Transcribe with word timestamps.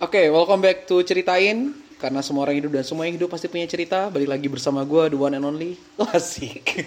Oke, 0.00 0.30
welcome 0.30 0.60
back 0.60 0.86
to 0.86 1.02
Ceritain. 1.02 1.74
Karena 1.96 2.18
semua 2.18 2.42
orang 2.42 2.58
hidup 2.58 2.74
dan 2.74 2.82
semua 2.82 3.06
yang 3.06 3.14
hidup 3.14 3.30
pasti 3.30 3.46
punya 3.46 3.62
cerita. 3.64 4.10
Balik 4.10 4.26
lagi 4.26 4.50
bersama 4.50 4.82
gue, 4.82 5.14
the 5.14 5.18
one 5.18 5.38
and 5.38 5.46
only. 5.46 5.78
Asik. 6.10 6.82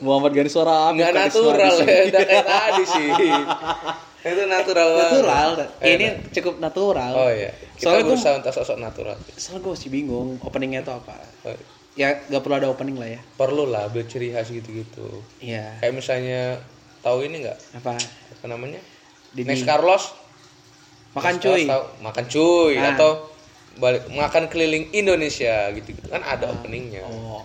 Muhammad 0.00 0.32
Ganeswara. 0.32 0.96
Nggak 0.96 1.12
natural 1.12 1.76
ya, 1.84 2.08
udah 2.08 2.22
kayak 2.24 2.46
tadi 2.46 2.82
sih. 2.88 3.08
Itu 4.24 4.42
natural 4.48 4.88
banget. 4.96 5.12
Natural. 5.12 5.48
Eh, 5.84 5.92
Ini 6.00 6.06
cukup 6.32 6.54
natural. 6.56 7.12
Oh 7.12 7.28
iya. 7.28 7.52
Kita 7.76 7.84
Soalnya 7.84 8.00
gue 8.00 8.16
berusaha 8.16 8.34
untuk 8.40 8.52
sosok 8.56 8.78
natural. 8.80 9.16
soalnya 9.36 9.60
gue 9.60 9.72
masih 9.76 9.90
bingung 9.92 10.28
openingnya 10.40 10.80
itu 10.80 10.92
apa. 10.96 11.14
Oh, 11.44 11.52
Ya 11.94 12.24
gak 12.24 12.40
perlu 12.40 12.56
ada 12.56 12.72
opening 12.72 12.96
lah 12.96 13.06
ya. 13.06 13.20
Perlu 13.36 13.68
lah 13.68 13.92
ambil 13.92 14.08
ciri 14.08 14.32
khas 14.32 14.48
gitu-gitu. 14.48 15.20
Iya. 15.44 15.84
Kayak 15.84 15.94
misalnya 15.94 16.42
tahu 17.04 17.28
ini 17.28 17.44
nggak? 17.44 17.58
Apa? 17.84 18.00
Apa 18.40 18.46
namanya? 18.48 18.80
Dini. 19.36 19.52
Next 19.52 19.68
Carlos. 19.68 20.16
Makan 21.14 21.34
cuy. 21.38 21.62
tahu, 21.64 21.84
makan 22.02 22.24
cuy 22.26 22.74
Ah. 22.76 22.92
atau 22.94 23.10
balik 23.74 24.06
makan 24.10 24.46
keliling 24.46 24.90
Indonesia 24.90 25.70
gitu, 25.74 25.94
gitu. 25.94 26.06
kan 26.10 26.22
ada 26.22 26.50
openingnya. 26.50 27.02
Oh. 27.06 27.42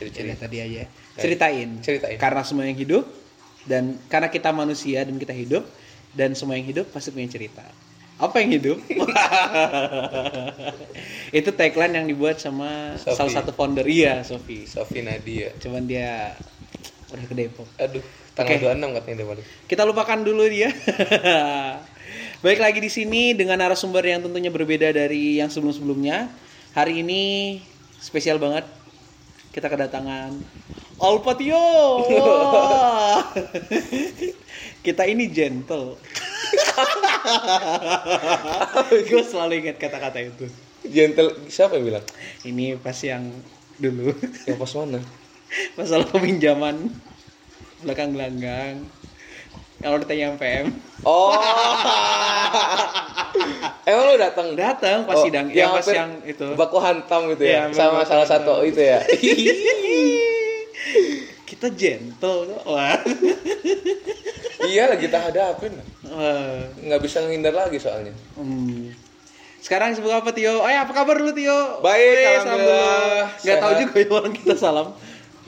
Jadi 0.00 0.32
tadi 0.36 0.56
aja. 0.60 0.88
Ceritain. 1.16 1.68
Ceritain. 1.84 2.16
Karena 2.16 2.40
semua 2.40 2.64
yang 2.64 2.76
hidup 2.76 3.04
dan 3.68 4.00
karena 4.08 4.32
kita 4.32 4.48
manusia 4.52 5.04
dan 5.04 5.20
kita 5.20 5.36
hidup 5.36 5.68
dan 6.16 6.32
semua 6.32 6.56
yang 6.56 6.64
hidup 6.64 6.88
pasti 6.88 7.12
punya 7.12 7.28
cerita. 7.28 7.60
Apa 8.16 8.40
yang 8.40 8.56
hidup? 8.56 8.78
Itu 11.38 11.56
tagline 11.56 11.94
yang 11.96 12.06
dibuat 12.08 12.36
sama 12.40 12.96
Sofi. 13.00 13.16
salah 13.16 13.32
satu 13.32 13.50
founder 13.52 13.84
iya, 13.88 14.20
Sofi. 14.24 14.64
Sofi 14.68 15.00
Nadia. 15.00 15.52
Cuman 15.56 15.88
dia 15.88 16.36
udah 17.10 17.24
ke 17.26 17.34
Depok. 17.36 17.68
Aduh, 17.76 18.04
tanggal 18.36 18.56
Oke. 18.60 18.64
26 18.76 18.96
katanya 18.96 19.16
dia 19.16 19.26
balik. 19.28 19.44
Kita 19.66 19.82
lupakan 19.84 20.18
dulu 20.20 20.44
dia. 20.48 20.68
Baik 22.40 22.56
lagi 22.56 22.80
di 22.80 22.88
sini 22.88 23.36
dengan 23.36 23.60
narasumber 23.60 24.00
yang 24.00 24.24
tentunya 24.24 24.48
berbeda 24.48 24.96
dari 24.96 25.44
yang 25.44 25.52
sebelum-sebelumnya. 25.52 26.32
Hari 26.72 27.04
ini 27.04 27.60
spesial 28.00 28.40
banget. 28.40 28.64
Kita 29.52 29.68
kedatangan 29.68 30.40
Alpatio. 31.04 32.00
Kita 34.88 35.04
ini 35.04 35.28
gentle. 35.28 36.00
Gue 39.12 39.20
selalu 39.20 39.60
ingat 39.60 39.76
kata-kata 39.76 40.24
itu. 40.24 40.48
Gentle 40.88 41.44
siapa 41.52 41.76
yang 41.76 41.92
bilang? 41.92 42.04
Ini 42.48 42.80
pas 42.80 42.96
yang 43.04 43.36
dulu 43.76 44.16
Yang 44.48 44.56
pas 44.56 44.72
mana? 44.80 45.04
masalah 45.76 46.08
peminjaman 46.08 46.88
belakang 47.84 48.16
gelanggang. 48.16 48.80
Kalau 49.80 49.96
ditanya 49.96 50.36
PM, 50.36 50.76
Oh. 51.00 51.32
Emang 53.82 54.04
lu 54.06 54.16
datang? 54.16 54.52
datang 54.52 54.98
pas 55.08 55.16
Oh, 55.16 55.24
sidang 55.24 55.48
yang 55.48 55.72
pas 55.72 55.80
hampir 55.80 55.96
yang 55.96 56.12
itu 56.22 56.46
baku 56.52 56.76
hantam 56.76 57.32
gitu 57.32 57.44
ya, 57.44 57.64
Iya, 57.66 57.72
sama 57.72 58.04
salah 58.04 58.28
hantam. 58.28 58.44
satu 58.44 58.62
itu 58.62 58.76
ya. 58.78 59.00
kita 61.50 61.66
gentle 61.72 62.56
wah 62.62 62.94
iya 64.64 64.86
lagi 64.86 65.08
kita 65.08 65.18
hadapin. 65.18 65.72
Wah. 66.04 66.62
Nggak 66.78 67.00
bisa 67.00 67.20
menghindar 67.20 67.52
lagi 67.52 67.76
soalnya. 67.76 68.12
Hmm. 68.34 68.92
sekarang 69.60 69.92
sibuk 69.92 70.08
apa 70.10 70.32
Tio? 70.32 70.56
Oh 70.56 70.66
ya 70.66 70.84
apa 70.84 70.92
kabar 70.94 71.16
lu 71.16 71.32
Tio? 71.32 71.80
Baik, 71.80 72.00
Weh, 72.16 72.32
alhamdulillah. 72.34 73.24
Gak 73.38 73.56
tahu 73.56 73.70
Sehat. 73.70 73.82
juga 73.82 73.96
ya 73.96 74.08
orang 74.10 74.32
kita 74.32 74.54
salam. 74.56 74.88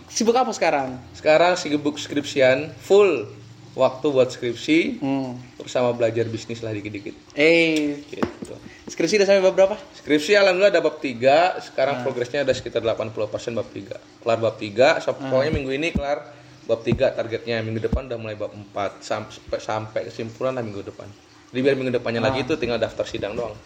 Sibuk 0.06 0.36
apa 0.36 0.52
sekarang? 0.52 1.00
Sekarang 1.12 1.56
sibuk 1.56 1.96
skripsian 1.96 2.77
full 2.78 3.24
waktu 3.73 4.06
buat 4.09 4.28
skripsi 4.28 4.78
Hmm. 4.98 5.37
bersama 5.56 5.92
belajar 5.92 6.27
bisnis 6.27 6.61
lah 6.61 6.70
dikit-dikit. 6.70 7.15
Eh, 7.33 8.05
Gitu. 8.05 8.55
skripsi 8.84 9.17
udah 9.17 9.27
sampai 9.27 9.42
bab 9.42 9.55
berapa? 9.55 9.77
Skripsi 9.97 10.37
alhamdulillah 10.37 10.70
ada 10.70 10.81
bab 10.81 10.98
3, 10.98 11.56
sekarang 11.59 11.98
Ah. 11.98 12.03
progresnya 12.03 12.42
ada 12.42 12.53
sekitar 12.53 12.81
80% 12.81 13.56
bab 13.56 13.69
3. 13.69 13.97
Kelar 14.20 14.39
bab 14.39 14.56
3, 14.56 15.01
so- 15.01 15.11
Ah. 15.11 15.17
pokoknya 15.17 15.53
minggu 15.53 15.73
ini 15.73 15.89
kelar 15.91 16.19
bab 16.63 16.80
3 16.80 17.11
targetnya. 17.11 17.58
Minggu 17.61 17.80
depan 17.83 18.07
udah 18.07 18.19
mulai 18.20 18.36
bab 18.36 18.52
4 18.52 19.01
sampai 19.01 19.58
sampai 19.58 20.01
kesimpulan 20.07 20.52
lah 20.52 20.63
minggu 20.63 20.85
depan. 20.85 21.08
Jadi 21.48 21.61
biar 21.61 21.77
minggu 21.77 21.92
depannya 21.92 22.20
Ah. 22.20 22.29
lagi 22.29 22.45
itu 22.45 22.57
tinggal 22.57 22.77
daftar 22.77 23.05
sidang 23.05 23.33
doang. 23.33 23.57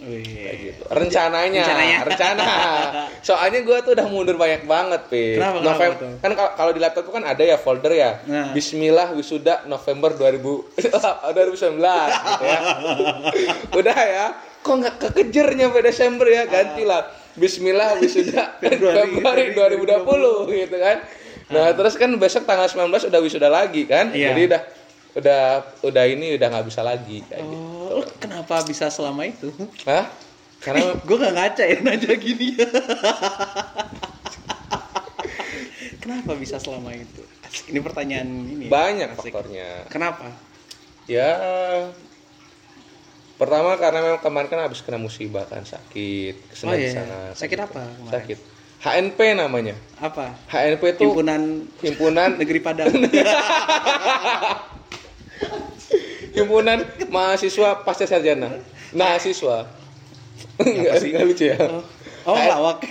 Kayak 0.00 0.56
gitu. 0.58 0.82
Rencananya, 0.88 1.60
Rencananya. 1.60 1.98
rencana. 2.02 2.46
Soalnya 3.20 3.60
gue 3.60 3.78
tuh 3.80 3.92
udah 3.92 4.06
mundur 4.06 4.34
banyak 4.34 4.64
banget, 4.64 5.02
Pi. 5.06 5.36
Kenapa, 5.36 5.60
kenapa 5.60 5.68
November, 5.68 5.98
tuh? 6.00 6.12
kan 6.18 6.30
kalau- 6.56 6.72
di 6.72 6.80
laptop 6.80 7.02
tuh 7.04 7.14
kan 7.14 7.24
ada 7.24 7.42
ya 7.42 7.56
folder 7.56 7.92
ya. 7.92 8.10
Nah. 8.24 8.50
Bismillah 8.50 9.12
wisuda 9.12 9.64
November 9.64 10.10
2000 10.12 10.72
2019 10.72 11.76
gitu 12.26 12.44
ya. 12.44 12.60
Udah 13.78 13.98
ya. 13.98 14.26
Kok 14.60 14.74
nggak 14.74 14.94
kekejar 14.98 15.52
nyampe 15.52 15.80
Desember 15.80 16.26
ya? 16.26 16.44
Gantilah. 16.44 17.04
Bismillah 17.32 17.96
wisuda 17.96 18.54
Februari. 18.62 19.52
Februari 19.52 19.76
2020 19.84 20.64
gitu 20.64 20.76
kan. 20.76 20.96
Nah, 21.50 21.74
terus 21.74 21.94
kan 21.94 22.08
besok 22.14 22.44
tanggal 22.44 22.66
19 22.66 22.88
udah 23.06 23.20
wisuda 23.20 23.48
lagi 23.48 23.84
kan. 23.84 24.10
Iya. 24.10 24.32
Jadi 24.32 24.42
udah 24.46 24.62
udah 25.10 25.42
udah 25.82 26.04
ini 26.06 26.38
udah 26.38 26.46
nggak 26.48 26.66
bisa 26.66 26.80
lagi 26.80 27.18
kayak 27.26 27.42
gitu. 27.42 27.66
Lu 27.90 28.02
kenapa 28.16 28.62
bisa 28.62 28.86
selama 28.86 29.26
itu? 29.26 29.50
Hah? 29.82 30.06
Karena 30.58 30.94
gue 31.06 31.16
gak 31.18 31.34
ngaca 31.34 31.62
ya 31.64 31.76
nanya 31.80 32.14
gini 32.14 32.54
Kenapa 35.98 36.32
bisa 36.34 36.56
selama 36.56 36.90
itu? 36.92 37.22
Asik, 37.42 37.68
Ini 37.68 37.78
pertanyaan 37.80 38.28
ini. 38.46 38.64
ya. 38.66 38.70
banyak 38.70 39.08
Asik. 39.10 39.32
faktornya. 39.32 39.68
Kenapa? 39.88 40.30
Ya 41.04 41.30
pertama 43.34 43.72
karena 43.74 44.00
memang 44.00 44.20
kemarin 44.20 44.46
kan 44.46 44.60
habis 44.62 44.78
kena 44.78 44.94
musibah 44.96 45.42
kan 45.42 45.64
sakit 45.64 46.34
ke 46.44 46.54
sana 46.54 46.70
Oh, 46.70 46.76
iya. 46.76 46.86
ke 46.86 46.94
sana 46.94 47.18
Sakit 47.32 47.58
apa 47.58 47.82
kemarin? 47.88 48.12
sakit 48.12 48.38
HNP 48.80 49.18
namanya 49.34 49.74
Apa? 49.96 50.36
HNP 50.46 50.82
itu 50.94 51.08
Himpunan 51.08 51.42
himpunan 51.80 52.28
Negeri 52.40 52.60
Padang. 52.60 52.92
himpunan 56.32 56.78
mahasiswa 57.08 57.82
pasca 57.82 58.04
sarjana 58.04 58.60
mahasiswa 58.90 59.66
enggak 60.58 60.94
enggak 61.00 61.24
lucu 61.24 61.44
ya 61.46 61.58
Oh, 62.20 62.36
lawak. 62.36 62.84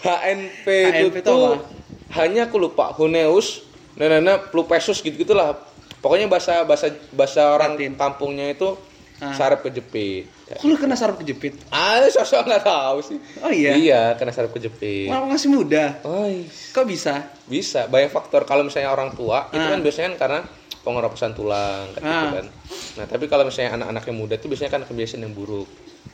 HNP, 0.00 0.66
itu 1.14 1.22
apa? 1.22 1.62
hanya 2.10 2.50
aku 2.50 2.58
lupa 2.58 2.90
Huneus 2.90 3.62
Nenana 3.94 4.40
Plupesus 4.40 4.98
gitu 4.98 5.14
gitulah 5.14 5.54
pokoknya 6.00 6.26
bahasa 6.26 6.64
bahasa 6.64 6.90
bahasa 7.12 7.54
orang 7.54 7.76
Latin. 7.76 7.94
kampungnya 7.94 8.50
itu 8.50 8.74
Ah. 9.20 9.36
sarap 9.36 9.60
kejepit 9.60 10.24
Kok 10.58 10.66
lu 10.66 10.74
kena 10.74 10.98
sarap 10.98 11.14
kejepit? 11.14 11.54
Ah, 11.70 12.02
sosok 12.10 12.42
nggak 12.42 12.64
tahu 12.64 12.98
sih. 13.00 13.18
Oh 13.38 13.52
iya? 13.52 13.76
Iya, 13.76 14.02
kena 14.18 14.34
saraf 14.34 14.50
kejepit. 14.50 15.06
Wah, 15.06 15.22
masih 15.22 15.46
muda. 15.46 16.02
Oh, 16.02 16.26
Kok 16.72 16.86
bisa? 16.86 17.30
bisa. 17.46 17.86
Banyak 17.86 18.10
faktor. 18.10 18.42
Kalau 18.42 18.66
misalnya 18.66 18.90
orang 18.90 19.14
tua, 19.14 19.46
itu 19.48 19.62
Ah. 19.62 19.70
kan 19.70 19.80
biasanya 19.80 20.06
kan 20.10 20.16
karena 20.18 20.40
pengeroposan 20.80 21.32
tulang, 21.32 21.92
kayak 21.94 22.02
gitu 22.02 22.26
Ah. 22.26 22.32
kan. 22.34 22.46
Nah, 22.98 23.04
tapi 23.06 23.24
kalau 23.26 23.46
misalnya 23.46 23.78
anak-anak 23.78 24.02
yang 24.06 24.16
muda 24.16 24.34
itu 24.34 24.46
biasanya 24.48 24.72
kan 24.72 24.82
kebiasaan 24.82 25.22
yang 25.22 25.34
buruk. 25.36 25.68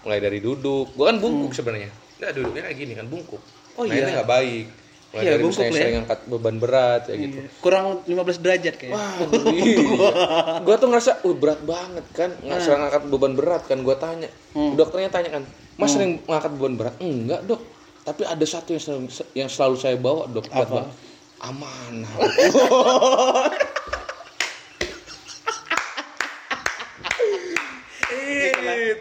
Mulai 0.04 0.20
dari 0.20 0.38
duduk. 0.38 0.92
Gua 0.92 1.08
kan 1.08 1.16
bungkuk 1.16 1.54
sebenarnya. 1.54 1.88
Nggak 2.18 2.32
duduknya 2.34 2.62
kayak 2.66 2.76
gini 2.76 2.92
kan 2.92 3.06
bungkuk. 3.06 3.40
Hmm. 3.40 3.78
Oh 3.80 3.84
nah, 3.84 3.94
iya. 3.94 4.04
itu 4.04 4.10
nggak 4.12 4.28
baik. 4.28 4.66
Mulai 5.16 5.24
Iya, 5.24 5.32
dari 5.32 5.44
bungkuk 5.48 5.64
ya. 5.64 5.72
sering 5.72 5.96
angkat 6.04 6.20
beban 6.28 6.56
berat 6.60 7.00
kayak 7.08 7.18
gitu. 7.24 7.38
Iya. 7.40 7.48
Kurang 7.56 7.84
15 8.04 8.36
derajat 8.36 8.74
kayaknya. 8.76 9.00
iya. 9.56 9.78
Gua 10.60 10.76
tuh 10.76 10.88
ngerasa, 10.92 11.24
uh 11.24 11.32
berat 11.34 11.60
banget 11.64 12.04
kan, 12.12 12.30
nggak 12.36 12.52
Ah. 12.52 12.60
sering 12.60 12.82
angkat 12.84 13.02
beban 13.08 13.32
berat 13.32 13.62
kan. 13.64 13.78
Gua 13.80 13.96
tanya, 13.96 14.28
Hmm. 14.52 14.76
dokternya 14.76 15.08
tanya 15.08 15.30
kan, 15.32 15.42
mas 15.74 15.88
sering 15.88 16.20
ngangkat 16.20 16.52
beban 16.52 16.74
berat? 16.76 16.94
Enggak 17.00 17.40
dok, 17.48 17.64
tapi 18.04 18.28
ada 18.28 18.44
satu 18.44 18.68
yang 18.70 18.82
selalu, 18.82 19.08
yang 19.32 19.48
selalu 19.48 19.76
saya 19.80 19.96
bawa 19.96 20.28
dok. 20.28 20.44
berat 20.46 20.68
Apa? 20.68 20.74
banget. 20.84 20.94
Amanah. 21.38 22.12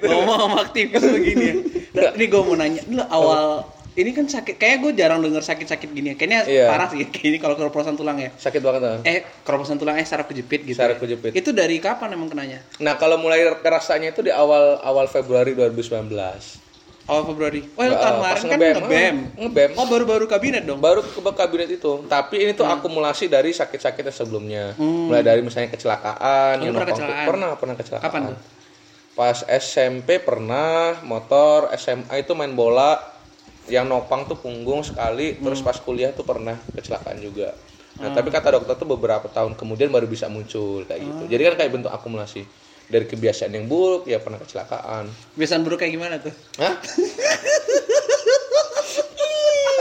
ngomong 0.01 0.37
sama 0.39 0.57
aktivis 0.61 1.03
begini 1.03 1.43
ya. 1.43 1.55
Nah, 1.95 2.11
ini 2.13 2.25
gue 2.27 2.41
mau 2.41 2.55
nanya, 2.55 2.81
lu 2.87 3.03
awal 3.05 3.63
ini 3.95 4.11
kan 4.11 4.25
sakit, 4.25 4.55
kayaknya 4.55 4.77
gue 4.77 4.91
jarang 4.93 5.19
denger 5.19 5.39
sakit-sakit 5.41 5.87
gini 5.89 6.11
ya. 6.11 6.15
Kayaknya 6.15 6.39
Iya. 6.45 6.65
parah 6.67 6.87
sih, 6.87 6.99
kayak 7.05 7.25
ini 7.25 7.37
kalau 7.37 7.55
keroposan 7.55 7.95
tulang 7.95 8.19
ya. 8.19 8.27
Sakit 8.29 8.59
banget 8.59 8.81
kan? 8.81 8.99
Eh, 9.01 9.23
keroposan 9.41 9.75
tulang 9.75 9.95
eh 9.95 10.03
saraf 10.03 10.27
kejepit 10.27 10.63
gitu. 10.63 10.75
Saraf 10.75 10.99
ya. 10.99 11.01
kejepit. 11.01 11.31
Itu 11.31 11.49
dari 11.49 11.79
kapan 11.79 12.11
emang 12.11 12.27
kenanya? 12.27 12.59
Nah 12.77 12.95
kalau 12.95 13.15
mulai 13.15 13.39
rasanya 13.57 14.11
itu 14.11 14.19
di 14.19 14.29
awal 14.29 14.79
awal 14.79 15.07
Februari 15.07 15.55
2019. 15.55 16.11
Awal 17.05 17.23
Februari. 17.23 17.61
Oh, 17.71 17.85
Nggak, 17.85 17.95
tahun 17.95 18.15
kemarin 18.17 18.41
kan 18.41 18.49
ngebem. 18.49 18.75
ngebem. 18.75 19.15
Ngebem. 19.37 19.69
Oh, 19.77 19.85
baru-baru 19.85 20.25
kabinet 20.25 20.65
dong. 20.65 20.81
Baru 20.81 20.99
ke 20.99 21.21
kabinet 21.31 21.69
itu. 21.69 22.01
Tapi 22.03 22.35
ini 22.41 22.51
tuh 22.51 22.65
akumulasi 22.65 23.29
dari 23.29 23.53
sakit-sakit 23.53 24.01
yang 24.03 24.17
sebelumnya. 24.17 24.63
Mulai 24.75 25.21
dari 25.21 25.39
misalnya 25.39 25.69
kecelakaan, 25.69 26.57
Hmm. 26.57 26.59
Lu 26.59 26.65
yang 26.65 26.75
pernah 26.75 26.89
kecelakaan? 26.91 27.25
pernah 27.29 27.49
pernah 27.55 27.75
kecelakaan. 27.77 28.09
Kapan 28.09 28.21
tuh? 28.27 28.37
Pas 29.13 29.37
SMP 29.47 30.19
pernah 30.19 30.99
motor, 31.01 31.71
SMA 31.71 32.19
itu 32.19 32.33
main 32.33 32.51
bola, 32.51 32.97
yang 33.67 33.85
nopang 33.85 34.25
tuh 34.25 34.35
punggung 34.35 34.81
sekali, 34.81 35.35
terus 35.35 35.59
Hmm. 35.59 35.67
pas 35.67 35.77
kuliah 35.77 36.09
tuh 36.09 36.21
pernah 36.21 36.53
kecelakaan 36.71 37.17
juga. 37.17 37.53
Nah, 37.95 38.11
tapi 38.11 38.27
kata 38.27 38.51
dokter 38.53 38.75
tuh 38.75 38.89
beberapa 38.89 39.25
tahun 39.25 39.53
kemudian 39.53 39.87
baru 39.87 40.03
bisa 40.03 40.27
muncul 40.27 40.83
kayak 40.83 40.99
gitu. 41.01 41.21
Ah. 41.21 41.27
Jadi 41.27 41.41
kan 41.43 41.53
kayak 41.55 41.71
bentuk 41.71 41.89
akumulasi. 41.89 42.43
dari 42.85 43.01
kebiasaan 43.03 43.49
yang 43.49 43.65
buruk 43.65 44.05
ya 44.05 44.21
pernah 44.21 44.37
kecelakaan 44.37 45.09
Kebiasaan 45.33 45.65
buruk 45.65 45.81
kayak 45.81 45.89
gimana 45.91 46.21
tuh? 46.21 46.29
Hah? 46.55 46.77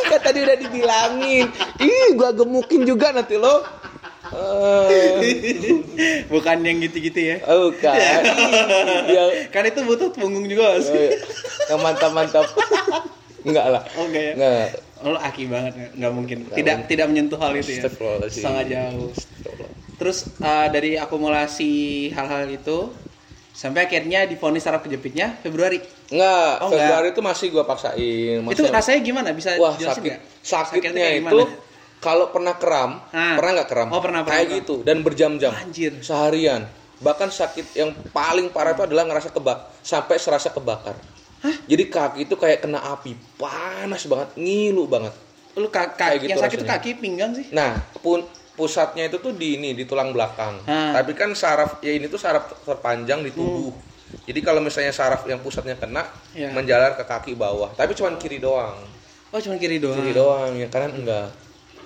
kan 0.07 0.21
tadi 0.23 0.41
udah 0.41 0.57
dibilangin 0.57 1.47
ih 1.79 2.07
gua 2.15 2.33
gemukin 2.33 2.85
juga 2.85 3.13
nanti 3.13 3.37
lo 3.37 3.61
Eh, 4.25 5.21
Bukan 6.27 6.65
yang 6.65 6.81
gitu-gitu 6.81 7.21
ya. 7.23 7.37
oh 7.45 7.69
bukan 7.71 7.93
yang, 9.07 9.29
Kan 9.53 9.63
itu 9.65 9.85
butuh 9.85 10.09
punggung 10.11 10.49
juga 10.49 10.75
Mas. 10.75 10.89
eh, 10.89 11.21
yang 11.69 11.79
mantap-mantap 11.79 12.49
enggak 13.45 13.67
lah 13.69 13.83
Oh 13.95 14.05
enggak 14.05 14.25
ya? 14.25 14.35
enggak 14.35 14.69
Oh, 14.99 15.13
lo 15.13 15.21
aki 15.21 15.45
banget 15.47 15.77
nggak 15.93 16.13
mungkin. 16.13 16.49
Tidak 16.49 16.89
tidak 16.89 17.07
menyentuh 17.07 17.37
hal 17.37 17.53
itu 17.53 17.77
ya. 17.77 17.93
Sangat 18.33 18.67
jauh. 18.67 19.13
Terus 19.95 20.33
uh, 20.39 20.67
dari 20.67 20.97
akumulasi 20.97 21.73
hal-hal 22.11 22.49
itu 22.49 22.89
sampai 23.53 23.85
akhirnya 23.85 24.25
difonis 24.25 24.65
saraf 24.65 24.81
kejepitnya 24.81 25.37
Februari. 25.39 25.77
Enggak, 26.09 26.53
Oh, 26.59 26.67
enggak. 26.67 26.81
Februari 26.81 27.09
itu 27.13 27.21
masih 27.21 27.47
gua 27.49 27.65
paksain. 27.65 28.41
Itu 28.43 28.65
Masih- 28.65 28.73
rasanya 28.73 29.01
gimana? 29.03 29.29
Bisa 29.31 29.55
Wah 29.55 29.77
jelasin 29.77 30.01
sakit. 30.01 30.13
Sakitnya 30.41 30.91
kayak 30.91 31.21
itu 31.23 31.41
kalau 32.01 32.27
pernah 32.29 32.55
kram, 32.57 32.91
Ah. 33.11 33.37
pernah 33.37 33.51
nggak 33.55 33.69
kram? 33.69 33.89
Oh, 33.89 34.01
pernah, 34.01 34.21
pernah, 34.21 34.35
Kayak 34.35 34.47
pernah. 34.47 34.61
gitu 34.61 34.75
dan 34.83 34.97
berjam-jam. 35.01 35.53
Anjir. 35.55 35.93
Seharian. 36.01 36.65
Bahkan 36.97 37.29
sakit 37.29 37.67
yang 37.75 37.93
paling 38.09 38.49
parah 38.49 38.73
itu 38.73 38.83
adalah 38.83 39.05
ngerasa 39.05 39.29
kebak 39.29 39.59
sampai 39.81 40.17
serasa 40.17 40.49
kebakar. 40.49 40.97
Jadi 41.45 41.85
kaki 41.87 42.19
itu 42.25 42.35
kayak 42.35 42.61
kena 42.61 42.81
api, 42.81 43.13
panas 43.37 44.05
banget, 44.05 44.29
ngilu 44.35 44.85
banget. 44.87 45.13
Lu 45.55 45.69
ka- 45.69 45.93
Kayak 45.93 45.95
kaki 45.95 46.17
gitu 46.19 46.31
yang 46.31 46.41
sakit 46.41 46.59
rasanya. 46.59 46.73
kaki 46.75 46.91
pinggang 46.97 47.31
sih. 47.31 47.47
Nah, 47.51 47.73
pun 47.99 48.25
pusatnya 48.55 49.05
itu 49.05 49.19
tuh 49.19 49.31
di 49.31 49.55
ini 49.55 49.73
di 49.73 49.85
tulang 49.85 50.11
belakang. 50.11 50.59
Ah. 50.65 50.95
Tapi 50.95 51.13
kan 51.13 51.31
saraf 51.33 51.79
ya 51.79 51.91
ini 51.91 52.07
tuh 52.07 52.17
saraf 52.17 52.49
terpanjang 52.61 53.21
di 53.21 53.31
tubuh. 53.31 53.75
Jadi 54.23 54.41
kalau 54.41 54.59
misalnya 54.59 54.91
saraf 54.91 55.23
yang 55.25 55.39
pusatnya 55.39 55.75
kena 55.75 56.07
Ya. 56.31 56.49
menjalar 56.49 56.95
ke 56.95 57.03
kaki 57.03 57.35
bawah, 57.35 57.71
tapi 57.73 57.93
cuma 57.93 58.15
kiri 58.15 58.39
doang. 58.39 58.79
Oh, 59.29 59.39
cuma 59.39 59.55
kiri 59.57 59.77
doang. 59.77 59.97
kiri 59.97 60.13
doang 60.13 60.55
ya 60.55 60.67
kanan 60.69 60.95
enggak 60.95 61.27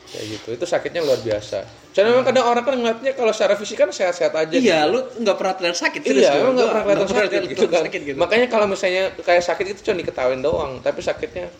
kayak 0.06 0.24
gitu 0.30 0.48
itu 0.54 0.64
sakitnya 0.64 1.00
luar 1.00 1.16
biasa 1.18 1.64
soalnya 1.98 2.14
memang 2.14 2.26
kadang 2.26 2.46
orang 2.46 2.62
kan 2.62 2.74
ngeliatnya 2.74 3.12
kalau 3.12 3.34
secara 3.34 3.58
fisik 3.58 3.74
kan 3.74 3.90
sehat-sehat 3.90 4.30
aja 4.30 4.54
Iya, 4.54 4.86
gitu. 4.86 4.92
lu 4.94 4.98
nggak 5.18 5.34
pernah 5.34 5.52
terlihat 5.52 5.76
sakit 5.76 6.00
serius 6.00 6.22
iya 6.22 6.38
emang 6.38 6.54
nggak 6.54 6.68
pernah 6.68 6.84
kelihatan 6.84 7.02
nggak 7.02 7.10
sakit 7.10 7.26
terlihat 7.28 7.50
gitu 7.50 7.66
kan 7.66 7.82
sakit 7.82 8.00
gitu. 8.06 8.16
makanya 8.16 8.46
kalau 8.46 8.66
misalnya 8.66 9.02
kayak 9.18 9.42
sakit 9.42 9.66
itu 9.66 9.80
cuma 9.82 9.96
diketawain 9.98 10.38
doang 10.38 10.78
tapi 10.78 11.00
sakitnya 11.00 11.50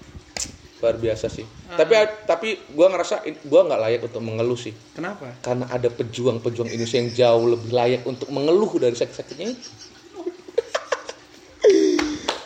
luar 0.79 0.95
biasa 0.95 1.27
sih 1.27 1.43
Ah. 1.67 1.75
tapi 1.77 1.93
tapi 2.25 2.49
gua 2.71 2.87
ngerasa 2.89 3.15
gua 3.45 3.67
nggak 3.67 3.81
layak 3.83 4.01
untuk 4.05 4.23
mengeluh 4.23 4.55
sih 4.57 4.71
Kenapa? 4.95 5.27
karena 5.43 5.67
ada 5.67 5.91
pejuang-pejuang 5.91 6.71
Indonesia 6.71 6.97
yang 6.97 7.11
jauh 7.11 7.45
lebih 7.51 7.71
layak 7.71 8.03
untuk 8.05 8.31
mengeluh 8.31 8.71
dari 8.79 8.95
sakit-sakitnya 8.95 9.47
itu 9.51 9.69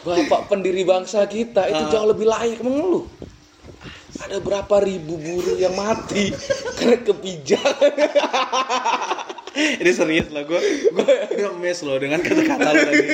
Bapak 0.02 0.48
pendiri 0.48 0.82
bangsa 0.82 1.22
kita 1.24 1.68
itu 1.68 1.78
Ah. 1.78 1.86
jauh 1.88 2.08
lebih 2.08 2.26
layak 2.26 2.58
mengeluh. 2.58 3.06
Ada 4.20 4.44
berapa 4.44 4.74
ribu 4.84 5.16
buruh 5.16 5.56
yang 5.56 5.72
mati 5.72 6.36
karena 6.76 7.00
kepijak. 7.00 7.64
Ini 9.80 9.90
serius 9.92 10.28
lah 10.28 10.44
gue. 10.44 10.60
Gue 10.92 11.48
mes 11.60 11.78
loh 11.80 11.96
dengan 11.96 12.20
kata-kata 12.20 12.70
tadi. 12.76 13.08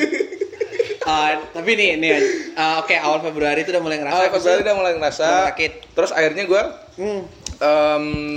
Ah, 1.08 1.40
tapi 1.54 1.72
nih 1.72 1.96
nih 1.96 2.10
ah, 2.58 2.84
oke 2.84 2.92
awal 2.92 3.24
Februari 3.24 3.62
itu 3.64 3.70
udah 3.70 3.80
mulai 3.80 3.96
ngerasa. 4.02 4.14
Awal 4.18 4.28
Februari 4.34 4.60
udah 4.66 4.76
mulai 4.76 4.92
ngerasa. 4.98 5.26
Sakit. 5.54 5.72
Terus 5.94 6.10
akhirnya 6.10 6.44
gue 6.44 6.62
Hmm. 6.98 7.22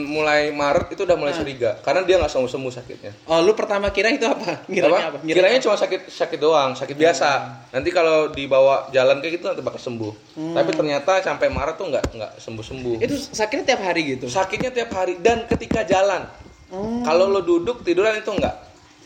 Mulai 0.10 0.50
Maret 0.50 0.98
itu 0.98 1.06
udah 1.06 1.14
mulai 1.14 1.34
curiga 1.38 1.78
karena 1.86 2.02
dia 2.02 2.18
nggak 2.18 2.32
sembuh 2.34 2.50
sembuh 2.50 2.74
sakitnya. 2.74 3.12
Oh, 3.30 3.38
lu 3.46 3.54
pertama 3.54 3.94
kira 3.94 4.10
itu 4.10 4.26
apa? 4.26 4.66
Ngiranya 4.66 5.14
apa? 5.14 5.18
Apa? 5.22 5.28
Kiranya 5.30 5.60
cuma 5.62 5.76
sakit 5.78 6.10
sakit 6.10 6.40
doang, 6.42 6.74
sakit 6.74 6.98
biasa. 6.98 7.30
Nanti 7.70 7.90
kalau 7.94 8.34
dibawa 8.34 8.90
jalan 8.90 9.22
kayak 9.22 9.38
gitu 9.38 9.46
nanti 9.46 9.62
bakal 9.62 9.78
sembuh. 9.78 10.14
Tapi 10.58 10.70
ternyata 10.74 11.22
sampai 11.22 11.48
Maret 11.54 11.76
tuh 11.78 11.88
nggak 11.94 12.06
nggak 12.18 12.32
sembuh 12.42 12.66
sembuh. 12.66 12.96
itu 12.98 13.16
sakitnya 13.18 13.66
tiap 13.76 13.82
hari 13.86 14.02
gitu. 14.18 14.26
Sakitnya 14.26 14.72
tiap 14.74 14.90
hari 14.98 15.22
dan 15.22 15.46
ketika 15.46 15.86
jalan. 15.86 16.26
Hmm. 16.72 17.04
Kalau 17.04 17.30
lo 17.30 17.46
duduk 17.46 17.86
tiduran 17.86 18.18
itu 18.18 18.32
enggak. 18.32 18.58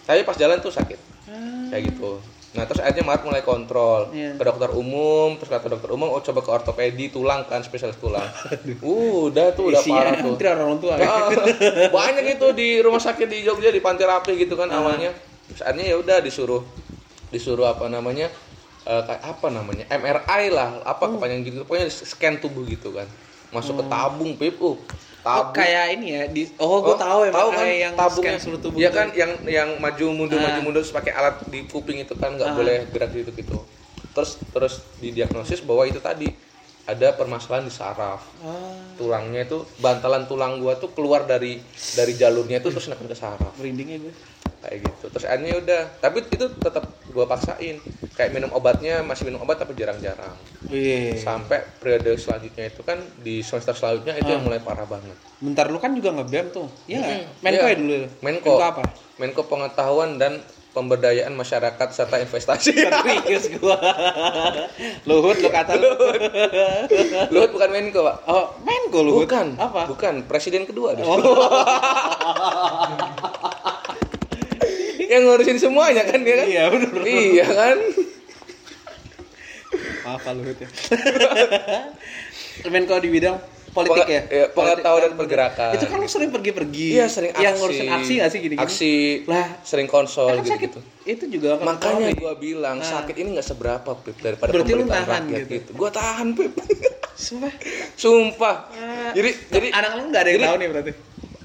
Tapi 0.05 0.21
pas 0.21 0.37
jalan 0.37 0.61
tuh 0.61 0.71
sakit. 0.71 0.99
Ah. 1.27 1.73
Kayak 1.73 1.91
gitu. 1.91 2.21
Nah, 2.55 2.63
terus 2.63 2.79
akhirnya 2.79 3.03
Maret 3.03 3.23
mulai 3.23 3.43
kontrol 3.43 4.09
Iya. 4.09 4.33
ke 4.33 4.43
dokter 4.43 4.71
umum, 4.71 5.35
terus 5.35 5.49
kata 5.49 5.67
dokter 5.67 5.89
umum, 5.89 6.07
oh 6.07 6.19
coba 6.19 6.39
ke 6.39 6.49
ortopedi 6.49 7.05
tulang 7.09 7.43
kan 7.43 7.59
spesialis 7.59 7.95
tulang. 7.97 8.23
Uh, 8.79 9.27
udah 9.27 9.51
tuh 9.51 9.69
udah 9.69 9.79
Isinya 9.79 9.99
parah 10.01 10.13
tuh. 10.17 10.33
orang 10.63 10.79
tua. 10.79 10.93
Ah, 10.95 11.27
banyak 11.91 12.25
itu 12.33 12.47
di 12.51 12.79
rumah 12.79 12.97
sakit 12.97 13.27
di 13.27 13.43
Jogja 13.43 13.69
di 13.69 13.79
Pantai 13.79 14.07
Rapi 14.07 14.39
gitu 14.39 14.55
kan 14.55 14.67
Ah. 14.67 14.79
awalnya. 14.79 15.11
Terus 15.45 15.61
akhirnya 15.61 15.85
ya 15.85 15.95
udah 15.97 16.17
disuruh 16.19 16.63
disuruh 17.29 17.67
apa 17.67 17.85
namanya? 17.85 18.31
kayak 18.85 19.17
apa 19.19 19.47
namanya? 19.49 19.83
MRI 19.89 20.43
lah, 20.49 20.77
apa 20.81 21.03
Oh. 21.03 21.17
kepanjangan 21.17 21.41
gitu. 21.43 21.55
Pokoknya 21.63 21.89
scan 21.89 22.37
tubuh 22.37 22.63
gitu 22.63 22.93
kan. 22.93 23.09
Masuk 23.49 23.81
ke 23.81 23.85
tabung, 23.85 24.37
Pip. 24.37 24.55
Uh, 24.57 24.77
Oh, 25.25 25.41
tabung. 25.41 25.57
kayak 25.57 25.85
ini 25.97 26.07
ya. 26.07 26.23
Di, 26.29 26.41
oh, 26.55 26.85
gue 26.85 26.95
tahu 26.95 27.19
ya 27.25 27.31
tahu 27.33 27.49
kan 27.49 27.65
yang 27.65 27.93
tabungnya 27.97 28.37
seluruh 28.37 28.61
tubuh. 28.61 28.77
Iya 28.77 28.89
tuh. 28.89 28.97
kan 29.01 29.07
yang 29.11 29.31
yang 29.43 29.69
maju 29.81 30.05
mundur 30.13 30.37
Ah. 30.37 30.45
maju 30.45 30.59
mundur 30.61 30.79
terus 30.79 30.93
pakai 30.93 31.11
alat 31.11 31.49
di 31.49 31.65
kuping 31.65 31.97
itu 31.97 32.13
kan 32.13 32.37
nggak 32.37 32.45
Ah. 32.45 32.53
boleh 32.53 32.77
gerak 32.93 33.09
gitu 33.09 33.33
gitu 33.33 33.65
terus 34.13 34.37
terus 34.47 34.73
didiagnosis 34.95 35.59
bahwa 35.59 35.83
itu 35.83 35.97
tadi 35.97 36.37
ada 36.85 37.07
permasalahan 37.13 37.65
di 37.65 37.73
saraf 37.73 38.21
Ah, 38.39 38.77
tulangnya 38.95 39.41
itu 39.43 39.65
bantalan 39.75 40.25
tulang 40.25 40.61
gua 40.61 40.77
tuh 40.77 40.93
keluar 40.93 41.25
dari 41.25 41.57
dari 41.91 42.13
jalurnya 42.13 42.61
itu 42.61 42.69
terus 42.69 42.87
neken 42.87 43.05
ke 43.05 43.17
saraf 43.17 43.57
merindingnya 43.57 43.97
gue. 43.99 44.13
kayak 44.61 44.77
gitu 44.81 45.05
terus 45.09 45.25
akhirnya 45.25 45.57
udah 45.57 45.81
tapi 45.99 46.25
itu 46.25 46.45
tetap 46.55 46.85
gua 47.09 47.25
paksain 47.25 47.77
kayak 48.13 48.31
minum 48.31 48.49
obatnya 48.49 49.01
masih 49.01 49.27
minum 49.27 49.41
obat 49.41 49.57
tapi 49.57 49.73
jarang-jarang 49.73 50.33
Iya. 50.65 51.13
sampai 51.15 51.61
periode 51.77 52.17
selanjutnya 52.17 52.65
itu 52.65 52.81
kan 52.81 52.97
di 53.21 53.45
semester 53.45 53.73
selanjutnya 53.73 54.17
itu 54.17 54.25
yang 54.27 54.41
mulai 54.41 54.57
parah 54.57 54.85
banget 54.85 55.13
Bentar 55.37 55.69
lu 55.69 55.77
kan 55.77 55.93
juga 55.93 56.09
nge-BEM 56.15 56.47
tuh. 56.49 56.65
Iya? 56.87 57.03
Mm-mm. 57.03 57.21
Menko 57.43 57.59
Iya. 57.59 57.69
ya 57.69 57.75
dulu. 57.75 57.95
Menko. 58.23 58.51
apa? 58.57 58.83
Menko 59.19 59.41
Pengetahuan 59.45 60.15
dan 60.15 60.39
Pemberdayaan 60.75 61.31
Masyarakat 61.31 61.87
serta 61.95 62.19
Investasi. 62.19 62.75
Serius 63.07 63.47
gua. 63.55 63.79
Luhut 65.07 65.39
lu 65.39 65.47
kata 65.47 65.79
lu. 65.79 65.87
Luhut 67.31 67.55
bukan 67.55 67.71
Menko, 67.71 68.03
Pak. 68.03 68.27
Oh, 68.27 68.59
Menko 68.59 68.99
Luhut. 69.07 69.23
Bukan. 69.23 69.55
Apa? 69.55 69.87
Bukan, 69.87 70.27
presiden 70.27 70.67
kedua 70.67 70.91
dia. 70.99 71.07
Oh. 71.07 71.15
Yang 75.15 75.21
ngurusin 75.31 75.63
semuanya 75.63 76.03
kan 76.03 76.19
dia 76.27 76.43
kan? 76.43 76.47
Iya, 76.51 76.63
bener. 76.67 76.91
Iya 77.07 77.47
kan? 77.47 77.77
Apa 80.11 80.35
Luhut 80.35 80.59
ya? 80.59 80.67
Menko 82.75 82.99
di 82.99 83.07
bidang 83.15 83.54
politik 83.75 84.01
Penge- 84.01 84.15
ya? 84.15 84.21
iya, 84.31 84.45
pengetahuan 84.47 84.79
dan 84.97 85.11
Politik. 85.11 85.19
pergerakan. 85.19 85.71
Itu 85.75 85.85
kan 85.85 85.97
lu 85.97 86.07
sering 86.07 86.31
pergi-pergi. 86.31 86.87
Iya, 86.89 87.05
sering 87.05 87.29
aksi. 87.29 87.43
Yang 87.43 87.55
ngurusin 87.57 87.87
aksi 87.91 88.11
nggak 88.15 88.29
sih 88.29 88.39
gini-gini? 88.39 88.63
Aksi, 88.63 88.93
Lah, 89.25 89.47
sering 89.61 89.85
konsol 89.85 90.31
kan 90.31 90.39
sakit 90.39 90.47
gitu-gitu. 90.71 90.79
itu 91.05 91.23
juga 91.29 91.47
akan 91.53 91.65
Makanya 91.69 92.09
gua 92.15 92.33
bilang 92.35 92.77
Ah. 92.77 92.87
sakit 92.89 93.15
ini 93.15 93.35
nggak 93.35 93.45
seberapa 93.45 93.91
Pip 93.97 94.15
daripada 94.17 94.49
Berarti 94.49 94.71
pemerintahan 94.71 95.03
tahan 95.05 95.23
rakyat 95.25 95.39
gitu. 95.41 95.53
gitu. 95.53 95.69
Gua 95.75 95.89
tahan 95.91 96.27
Pip. 96.31 96.51
Sumpah. 97.13 97.51
Sumpah. 98.01 98.55
Ah. 98.71 99.11
Jadi 99.11 99.29
jadi 99.49 99.67
anak 99.69 99.89
lu 99.93 100.03
nggak 100.07 100.21
ada 100.21 100.29
yang 100.29 100.37
jadi- 100.37 100.47
tahu 100.47 100.57
nih 100.57 100.69
berarti. 100.69 100.91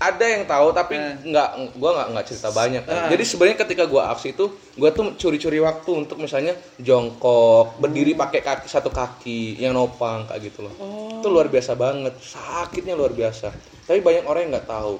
Ada 0.00 0.24
yang 0.24 0.44
tahu 0.44 0.72
tapi 0.72 0.96
Eh. 0.96 1.12
nggak 1.26 1.48
gua 1.76 1.90
nggak 1.92 2.08
nggak 2.10 2.26
cerita 2.26 2.48
banyak 2.50 2.82
kan. 2.82 2.96
Ah. 2.96 3.08
jadi 3.08 3.20
sebenarnya 3.22 3.58
ketika 3.60 3.84
gua 3.84 4.08
aksi 4.10 4.32
itu 4.32 4.48
gua 4.74 4.90
tuh 4.90 5.12
curi-curi 5.14 5.60
waktu 5.60 5.90
untuk 5.94 6.16
misalnya 6.16 6.56
jongkok 6.80 7.76
berdiri 7.76 8.12
pakai 8.14 8.40
kaki 8.40 8.66
satu 8.66 8.88
kaki 8.88 9.56
yang 9.56 9.72
nopang 9.72 10.24
kayak 10.24 10.48
gitu 10.48 10.62
loh 10.62 10.72
Oh. 10.74 11.12
itu 11.14 11.28
luar 11.28 11.46
biasa 11.46 11.72
banget 11.74 12.16
sakitnya 12.16 12.92
luar 12.92 13.12
biasa 13.12 13.52
tapi 13.82 14.00
banyak 14.00 14.24
orang 14.24 14.40
yang 14.42 14.52
nggak 14.56 14.66
tahu 14.66 14.96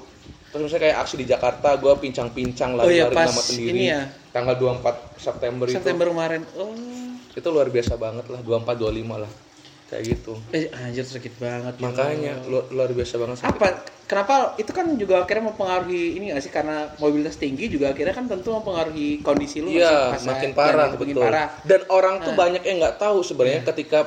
terus 0.51 0.63
misalnya 0.63 0.83
kayak 0.85 0.99
aksi 1.01 1.15
di 1.17 1.27
Jakarta 1.27 1.69
gua 1.75 1.95
pincang-pincang 1.97 2.71
Oh 2.75 2.85
iya, 2.85 3.09
lari-lari 3.09 3.27
nama 3.27 3.41
sendiri 3.41 3.71
ini 3.73 3.85
ya. 3.89 4.01
tanggal 4.29 4.55
24 4.55 5.17
September, 5.17 5.65
September 5.67 6.07
kemarin. 6.09 6.43
Oh. 6.55 6.77
itu 7.31 7.37
itu 7.37 7.49
luar 7.49 7.69
biasa 7.69 7.97
banget 7.97 8.27
lah 8.27 8.41
24 8.43 8.77
25 8.77 9.17
lah 9.17 9.31
kayak 9.91 10.05
gitu 10.07 10.39
Eh, 10.51 10.71
anjir 10.71 11.03
sakit 11.03 11.35
banget. 11.37 11.75
ya 11.75 11.83
makanya 11.83 12.33
lu- 12.47 12.63
luar 12.71 12.89
biasa 12.89 13.19
banget 13.19 13.37
sakit. 13.39 13.51
apa 13.51 13.67
kenapa 14.07 14.35
itu 14.57 14.71
kan 14.71 14.87
juga 14.95 15.15
akhirnya 15.21 15.51
mempengaruhi 15.51 16.15
ini 16.15 16.31
nggak 16.31 16.41
sih 16.41 16.49
karena 16.49 16.95
mobilitas 16.97 17.35
tinggi 17.37 17.67
juga 17.67 17.91
akhirnya 17.91 18.11
kan 18.13 18.25
tentu 18.25 18.51
mempengaruhi 18.53 19.19
kondisi 19.21 19.59
lu 19.59 19.71
Iya, 19.73 20.15
makin 20.21 20.51
parah 20.53 20.87
itu 20.89 20.97
makin 20.97 21.09
betul. 21.11 21.23
parah. 21.25 21.47
Dan 21.63 21.81
orang 21.89 22.15
tuh 22.21 22.33
Nah. 22.33 22.39
banyak 22.41 22.63
yang 22.63 22.77
nggak 22.79 22.97
tahu 22.97 23.19
sebenarnya 23.21 23.63
ketika 23.65 24.01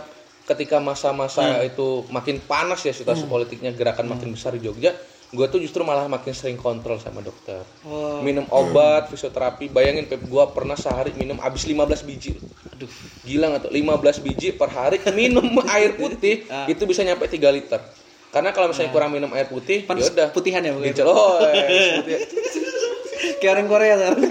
ketika 0.43 0.75
masa-masa 0.77 1.39
Hmm. 1.39 1.63
itu 1.65 1.87
makin 2.09 2.39
panas 2.41 2.79
ya 2.81 2.91
situasi 2.91 3.23
politiknya 3.25 3.71
gerakan 3.71 4.07
makin 4.09 4.27
besar 4.29 4.51
di 4.51 4.59
Jogja, 4.61 4.91
gue 5.33 5.45
tuh 5.47 5.57
justru 5.57 5.81
malah 5.81 6.05
makin 6.05 6.29
sering 6.29 6.55
kontrol 6.55 6.95
sama 6.95 7.19
dokter. 7.19 7.65
Oh, 7.81 8.21
Minum 8.21 8.45
obat, 8.47 9.09
fisioterapi, 9.09 9.65
bayangin 9.67 10.05
Pep 10.05 10.21
gue 10.21 10.43
pernah 10.49 10.77
sehari 10.77 11.09
minum 11.11 11.35
habis 11.35 11.65
15 11.65 11.73
biji. 12.03 12.37
aduh. 12.69 12.89
Gila 13.21 13.45
nggak 13.49 13.61
tuh? 13.65 13.71
15 13.73 13.81
biji 14.23 14.49
per 14.51 14.69
hari 14.69 15.01
minum 15.11 15.41
air 15.75 15.93
putih 15.93 16.45
Ah. 16.53 16.65
itu 16.65 16.85
bisa 16.85 17.01
nyampe 17.01 17.25
3 17.25 17.33
liter. 17.49 17.81
Karena 18.29 18.49
kalau 18.49 18.69
misalnya 18.69 18.89
kurang 18.89 19.09
minum 19.09 19.29
air 19.29 19.45
putih, 19.45 19.85
ya 19.85 20.05
udah 20.07 20.27
putihan 20.29 20.61
ya 20.61 20.71
bukan? 20.71 20.89
diceloy. 20.89 21.53
Kayak 23.39 23.51
orang 23.51 23.67
Korea 23.67 23.93
sekarang. 23.95 24.21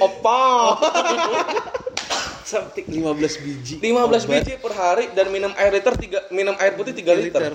Opa. 0.00 0.42
Sampai 2.42 2.82
15 2.82 3.44
biji. 3.44 3.74
15 3.76 3.84
Obat. 4.00 4.24
biji 4.24 4.52
per 4.56 4.72
hari 4.72 5.12
dan 5.12 5.28
minum 5.28 5.52
air 5.54 5.68
liter 5.70 5.92
tiga, 5.94 6.24
minum 6.30 6.56
air 6.56 6.72
putih 6.74 6.90
3 6.90 6.98
Tiga 6.98 7.12
liter. 7.14 7.42
liter. 7.44 7.54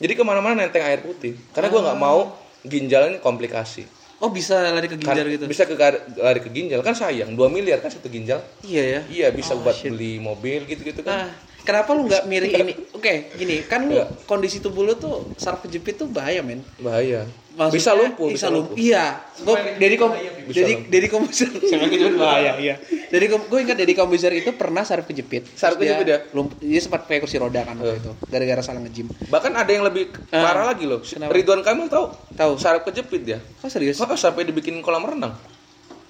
Jadi 0.00 0.12
ke 0.16 0.24
mana-mana 0.24 0.64
nenteng 0.64 0.80
air 0.80 1.04
putih. 1.04 1.36
Karena 1.52 1.68
gua 1.68 1.80
nggak 1.92 2.00
mau 2.00 2.32
ginjalnya 2.64 3.20
komplikasi. 3.20 3.84
Oh 4.20 4.28
bisa 4.28 4.56
lari 4.72 4.88
ke 4.88 4.96
Kan, 4.96 5.12
ginjal 5.16 5.28
gitu. 5.28 5.44
Bisa 5.44 5.64
ke 5.68 5.76
lari 6.16 6.40
ke 6.40 6.48
ginjal 6.48 6.80
kan 6.80 6.92
sayang 6.92 7.36
2 7.36 7.48
miliar 7.48 7.80
kan 7.80 7.92
satu 7.92 8.08
ginjal. 8.08 8.40
Iya 8.64 8.82
ya. 8.84 9.00
Iya 9.08 9.26
bisa 9.32 9.52
Oh, 9.56 9.60
buat 9.60 9.76
shit. 9.76 9.92
beli 9.92 10.16
mobil 10.20 10.64
gitu-gitu 10.64 11.00
kan. 11.00 11.24
Nah, 11.24 11.28
kenapa 11.64 11.92
lu 11.92 12.04
nggak 12.08 12.24
mirip 12.28 12.52
ini? 12.64 12.72
Oke, 12.92 13.32
gini, 13.32 13.64
kan 13.64 13.88
lu 13.88 13.96
kondisi 14.24 14.60
tubuh 14.60 14.84
lu 14.84 14.96
tuh 14.96 15.28
saraf 15.36 15.64
kejepit 15.64 15.96
tuh 15.96 16.08
bahaya, 16.08 16.40
men. 16.44 16.60
Bahaya. 16.76 17.24
Maksudnya, 17.50 17.76
bisa 17.76 17.90
lumpuh, 17.92 18.28
bisa 18.30 18.46
lumpuh. 18.46 18.74
Iya. 18.74 19.20
Gue 19.40 19.56
dari 19.76 19.94
kom 19.94 20.14
dari 20.46 20.72
dari 20.86 21.06
komputer 21.06 21.50
sama 21.60 21.86
kejepit 21.86 22.14
bahaya, 22.14 22.52
iya. 22.56 22.74
Dari 23.06 23.26
kom 23.26 23.42
gue 23.42 23.58
ingat 23.60 23.74
dari 23.74 23.92
komputer 23.92 24.32
itu 24.32 24.54
pernah 24.54 24.80
saraf 24.80 25.04
kejepit. 25.04 25.50
Saraf 25.52 25.76
dia 25.76 25.92
kejepit 25.92 26.06
ya? 26.06 26.18
Lumpuh, 26.30 26.56
dia 26.56 26.78
sempat 26.78 27.04
pakai 27.04 27.18
kursi 27.18 27.36
roda 27.36 27.60
kan 27.60 27.74
waktu 27.74 27.90
Eh. 27.90 28.00
itu. 28.00 28.12
Gara-gara 28.24 28.60
salah 28.60 28.80
nge-gym. 28.80 29.10
Bahkan 29.26 29.52
ada 29.52 29.66
yang 29.66 29.82
lebih 29.82 30.14
Ah. 30.28 30.40
parah 30.42 30.64
lagi 30.68 30.84
loh. 30.84 31.00
Kenapa? 31.00 31.30
Ridwan 31.30 31.60
Kamil 31.60 31.86
tahu? 31.86 32.06
Tahu. 32.32 32.52
Saraf 32.56 32.82
kejepit 32.82 33.22
dia. 33.24 33.38
Oh 33.60 33.68
serius? 33.68 33.98
Maka 33.98 34.14
sampai 34.14 34.46
dibikin 34.46 34.78
kolam 34.80 35.02
renang. 35.02 35.34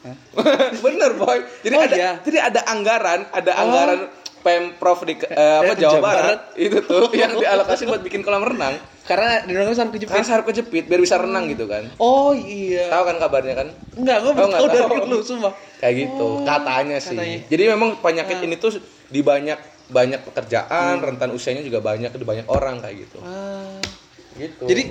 Bener 0.84 1.12
boy. 1.14 1.38
Jadi 1.60 1.74
Oh, 1.74 1.82
ada 1.82 1.96
iya. 1.96 2.12
jadi 2.20 2.38
ada 2.42 2.60
anggaran, 2.66 3.20
ada 3.28 3.52
Oh. 3.52 3.62
anggaran 3.62 4.00
pemprov 4.40 4.98
di 5.02 5.14
eh, 5.16 5.56
apa 5.60 5.72
Eh, 5.72 5.76
Jawa, 5.76 5.92
Jawa 5.92 6.00
Barat, 6.02 6.40
itu 6.58 6.78
tuh 6.80 7.12
yang 7.12 7.32
dialokasi 7.34 7.84
buat 7.84 8.00
bikin 8.00 8.20
kolam 8.20 8.42
renang. 8.42 8.74
Karena 9.02 9.42
di 9.42 9.50
Indonesia 9.50 9.74
saraf 9.76 9.90
kejepit. 9.90 10.12
Kan 10.12 10.22
saraf 10.22 10.44
kejepit 10.44 10.84
biar 10.86 10.98
bisa 10.98 11.16
renang 11.16 11.44
gitu 11.46 11.66
kan. 11.66 11.82
Oh 11.96 12.30
iya. 12.30 12.86
Tahu 12.86 13.02
kan 13.04 13.16
kabarnya 13.18 13.54
kan? 13.54 13.68
Enggak, 13.92 14.16
gue 14.20 14.32
Oh, 14.32 14.48
tahu 14.48 14.66
dari 14.66 14.98
lu, 15.04 15.18
sumpah. 15.20 15.52
Kayak 15.76 15.94
gitu. 16.00 16.26
Oh, 16.32 16.42
katanya 16.42 16.96
sih. 16.96 17.12
katanya. 17.12 17.38
Jadi 17.44 17.62
memang 17.68 17.98
penyakit 17.98 18.36
Ah. 18.36 18.46
ini 18.46 18.54
tuh 18.56 18.78
di 19.06 19.20
banyak 19.20 19.58
banyak 19.90 20.20
pekerjaan, 20.22 21.02
rentan 21.02 21.30
usianya 21.30 21.60
juga 21.60 21.82
banyak 21.82 22.08
di 22.08 22.22
banyak 22.22 22.46
orang 22.46 22.78
kayak 22.78 22.96
gitu. 23.02 23.18
Ah. 23.20 23.82
Gitu. 24.32 24.62
Jadi 24.62 24.82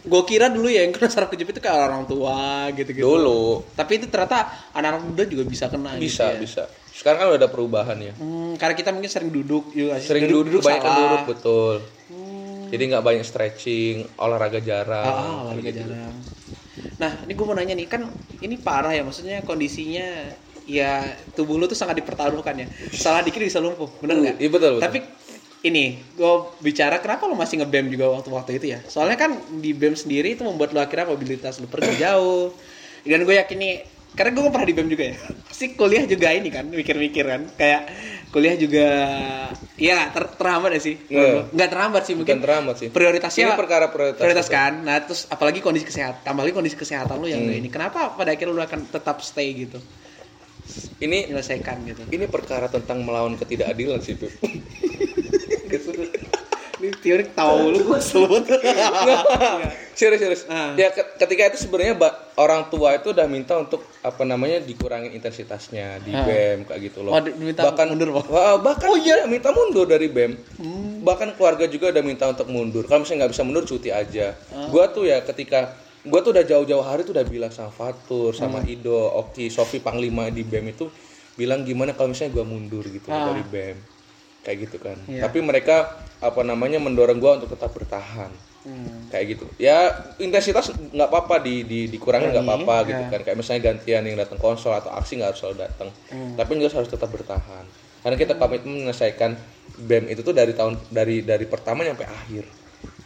gue 0.00 0.22
kira 0.22 0.46
dulu 0.46 0.70
ya 0.70 0.80
yang 0.80 0.94
kena 0.94 1.10
saraf 1.10 1.26
kejepit 1.26 1.52
itu 1.52 1.60
kayak 1.60 1.90
orang 1.90 2.06
tua 2.06 2.70
gitu-gitu. 2.70 3.02
dulu 3.02 3.66
Tapi 3.74 3.98
itu 3.98 4.06
ternyata 4.06 4.46
anak-anak 4.70 5.02
muda 5.04 5.22
juga 5.26 5.42
bisa 5.42 5.66
kena 5.66 5.98
bisa 5.98 6.30
gitu 6.32 6.38
ya. 6.38 6.38
bisa. 6.38 6.62
Sekarang 6.96 7.18
kan 7.20 7.26
udah 7.28 7.40
ada 7.44 7.50
perubahan 7.52 7.98
ya. 8.00 8.16
Hmm, 8.16 8.56
karena 8.56 8.72
kita 8.72 8.90
mungkin 8.96 9.12
sering 9.12 9.28
duduk 9.28 9.68
juga 9.76 10.00
sih. 10.00 10.08
Sering 10.08 10.32
duduk, 10.32 10.64
banyak 10.64 10.80
kan 10.80 10.88
salah. 10.88 11.00
duduk 11.04 11.22
betul. 11.36 11.76
Hmm. 12.08 12.72
Jadi 12.72 12.82
nggak 12.88 13.04
banyak 13.04 13.24
stretching, 13.28 13.96
olahraga 14.16 14.60
jarang. 14.64 15.04
Ah, 15.04 15.20
ah, 15.20 15.36
olahraga 15.52 15.70
gitu. 15.70 15.80
jarang. 15.84 16.14
Nah, 16.96 17.12
ini 17.28 17.32
gue 17.36 17.44
mau 17.44 17.52
nanya 17.52 17.76
nih, 17.76 17.86
kan 17.86 18.08
ini 18.40 18.56
parah 18.56 18.96
ya, 18.96 19.04
maksudnya 19.04 19.44
kondisinya 19.44 20.32
ya 20.66 21.14
tubuh 21.36 21.60
lu 21.60 21.68
tuh 21.68 21.76
sangat 21.76 22.00
dipertaruhkan 22.00 22.56
ya. 22.56 22.66
Salah 22.90 23.20
dikit 23.20 23.44
bisa 23.44 23.60
lumpuh, 23.60 23.92
bener 24.00 24.16
nggak? 24.16 24.36
Iya, 24.40 24.48
betul, 24.48 24.70
betul. 24.80 24.82
Tapi 24.82 24.98
ini 25.68 26.00
gue 26.16 26.32
bicara 26.64 26.96
kenapa 27.04 27.28
lu 27.28 27.36
masih 27.36 27.60
ngebem 27.60 27.92
juga 27.92 28.08
waktu-waktu 28.08 28.56
itu 28.56 28.66
ya? 28.72 28.80
Soalnya 28.88 29.20
kan 29.20 29.36
di 29.60 29.76
bem 29.76 29.92
sendiri 29.92 30.32
itu 30.32 30.42
membuat 30.48 30.72
lu 30.72 30.80
akhirnya 30.80 31.12
mobilitas 31.12 31.60
lu 31.60 31.68
pergi 31.68 32.00
jauh. 32.00 32.56
Dan 33.06 33.22
gue 33.22 33.38
yakin 33.38 33.58
nih, 33.60 33.74
karena 34.16 34.30
gue 34.32 34.48
pernah 34.48 34.64
di 34.64 34.72
bem 34.72 34.88
juga 34.88 35.04
ya. 35.06 35.16
Pasti 35.44 35.76
kuliah 35.76 36.04
juga 36.04 36.32
ini 36.32 36.48
kan, 36.48 36.64
mikir-mikir 36.66 37.22
kan, 37.22 37.42
kayak 37.52 37.82
kuliah 38.26 38.56
juga 38.56 38.88
ya 39.76 40.08
ter 40.08 40.24
terhambat 40.34 40.72
ya 40.72 40.80
sih. 40.82 40.96
Iya. 41.06 41.52
Nggak 41.52 41.68
terhambat 41.68 42.02
sih 42.02 42.14
mungkin 42.14 42.36
Bukan 42.36 42.42
terlambat 42.42 42.76
sih. 42.76 42.88
prioritasnya 42.88 43.44
Ini 43.46 43.54
perkara 43.54 43.86
prioritas. 43.88 44.18
prioritas 44.18 44.48
kan 44.48 44.72
nah 44.82 44.96
terus 44.98 45.24
apalagi 45.26 45.60
kondisi 45.60 45.84
kesehatan 45.84 46.20
tambah 46.22 46.42
lagi 46.42 46.52
kondisi 46.52 46.74
kesehatan 46.74 47.16
lu 47.16 47.28
yang 47.28 47.44
Hmm. 47.44 47.54
ini 47.54 47.68
kenapa 47.68 48.12
pada 48.12 48.32
akhirnya 48.32 48.52
lu 48.52 48.60
akan 48.60 48.88
tetap 48.88 49.20
stay 49.20 49.52
gitu 49.54 49.76
Ini 50.96 51.28
menyelesaikan 51.28 51.76
gitu 51.84 52.02
ini 52.08 52.24
perkara 52.26 52.66
tentang 52.66 53.00
melawan 53.00 53.36
ketidakadilan 53.36 54.00
sih, 54.00 54.16
Pip. 54.16 54.32
teori 56.92 57.24
tahu 57.28 57.58
lu 57.70 57.80
gue 57.84 58.00
sebut 58.00 58.42
serius 59.92 60.20
serius. 60.20 60.42
Ah. 60.46 60.72
Ya 60.74 60.90
ke- 60.90 61.16
ketika 61.16 61.48
itu 61.48 61.58
sebenarnya 61.58 61.96
orang 62.36 62.68
tua 62.68 62.94
itu 62.94 63.10
udah 63.10 63.24
minta 63.24 63.56
untuk 63.56 63.80
apa 64.00 64.22
namanya 64.22 64.60
dikurangin 64.60 65.10
intensitasnya 65.10 65.98
di 66.00 66.12
Ah. 66.12 66.22
BEM 66.22 66.58
kayak 66.64 66.80
gitu 66.84 67.00
loh. 67.00 67.10
Oh, 67.10 67.20
minta 67.22 67.64
mundur, 67.82 68.08
Pak? 68.14 68.24
Wah, 68.28 68.56
bahkan 68.58 68.88
oh 68.88 68.98
iya 68.98 69.24
minta 69.24 69.48
mundur 69.50 69.84
dari 69.84 70.06
BEM. 70.06 70.36
Bahkan 71.00 71.34
keluarga 71.34 71.64
juga 71.64 71.88
udah 71.88 72.02
minta 72.02 72.26
untuk 72.26 72.46
mundur. 72.46 72.84
Kalau 72.84 73.02
misalnya 73.02 73.24
nggak 73.24 73.32
bisa 73.32 73.42
mundur 73.42 73.64
cuti 73.64 73.88
aja. 73.88 74.36
Gua 74.68 74.86
tuh 74.86 75.06
ya 75.06 75.22
ketika 75.22 75.72
gua 76.02 76.20
tuh 76.20 76.30
udah 76.30 76.44
jauh-jauh 76.44 76.82
hari 76.82 77.02
tuh 77.02 77.16
udah 77.16 77.24
bilang 77.24 77.50
sama 77.50 77.68
Fatur, 77.68 78.30
sama 78.30 78.62
Ido, 78.62 78.94
Oki, 79.16 79.48
Sofi 79.48 79.78
Panglima 79.78 80.28
di 80.28 80.42
BEM 80.42 80.70
itu 80.70 80.86
bilang 81.34 81.62
gimana 81.62 81.92
kalau 81.92 82.10
misalnya 82.10 82.32
gua 82.32 82.44
mundur 82.44 82.84
gitu 82.84 83.08
Ah. 83.08 83.32
dari 83.32 83.42
BEM. 83.42 83.95
Kayak 84.46 84.58
gitu 84.62 84.76
kan. 84.78 84.94
Iya. 85.04 85.26
Tapi 85.26 85.42
mereka 85.42 85.90
apa 86.16 86.40
namanya 86.40 86.78
mendorong 86.78 87.18
gua 87.18 87.36
untuk 87.36 87.50
tetap 87.50 87.74
bertahan 87.74 88.30
Hmm. 88.62 89.06
kayak 89.14 89.38
gitu 89.38 89.46
ya 89.62 89.94
intensitas 90.18 90.74
nggak 90.74 91.06
apa-apa 91.06 91.38
di, 91.38 91.62
di 91.62 91.86
dikurangin 91.86 92.34
nggak 92.34 92.42
apa-apa 92.42 92.76
gitu 92.84 92.98
ya. 92.98 93.08
kan 93.08 93.20
kayak 93.22 93.38
misalnya 93.38 93.62
gantian 93.64 94.02
yang 94.02 94.18
datang 94.18 94.42
konsol 94.42 94.74
atau 94.74 94.90
aksi 94.90 95.14
nggak 95.14 95.30
harus 95.30 95.38
selalu 95.38 95.56
datang 95.62 95.88
Hmm. 96.10 96.34
tapi 96.34 96.58
juga 96.58 96.74
harus 96.74 96.90
tetap 96.90 97.06
bertahan 97.06 97.62
karena 98.02 98.16
kita 98.18 98.34
komitmen 98.34 98.82
menyelesaikan 98.82 99.38
bem 99.78 100.10
itu 100.10 100.18
tuh 100.20 100.34
dari 100.34 100.50
tahun 100.50 100.82
dari 100.90 101.22
dari 101.22 101.46
pertama 101.46 101.86
sampai 101.86 102.10
akhir 102.10 102.42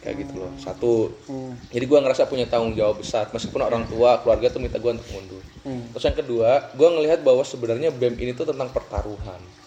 kayak 0.01 0.15
gitu 0.19 0.33
loh 0.35 0.49
satu 0.57 1.13
Hmm. 1.29 1.53
jadi 1.69 1.85
gua 1.85 1.99
ngerasa 2.01 2.25
punya 2.25 2.49
tanggung 2.49 2.73
jawab 2.73 2.97
besar 2.97 3.29
meskipun 3.29 3.61
orang 3.61 3.85
tua 3.85 4.17
keluarga 4.17 4.49
tuh 4.49 4.57
minta 4.57 4.81
gua 4.81 4.97
untuk 4.97 5.13
mundur 5.13 5.45
Hmm. 5.61 5.93
terus 5.93 6.03
yang 6.03 6.17
kedua 6.17 6.73
gua 6.73 6.89
ngelihat 6.89 7.21
bahwa 7.21 7.45
sebenarnya 7.45 7.93
bem 7.93 8.17
ini 8.17 8.33
tuh 8.33 8.49
tentang 8.49 8.73
pertaruhan 8.73 9.37
Hmm. 9.37 9.60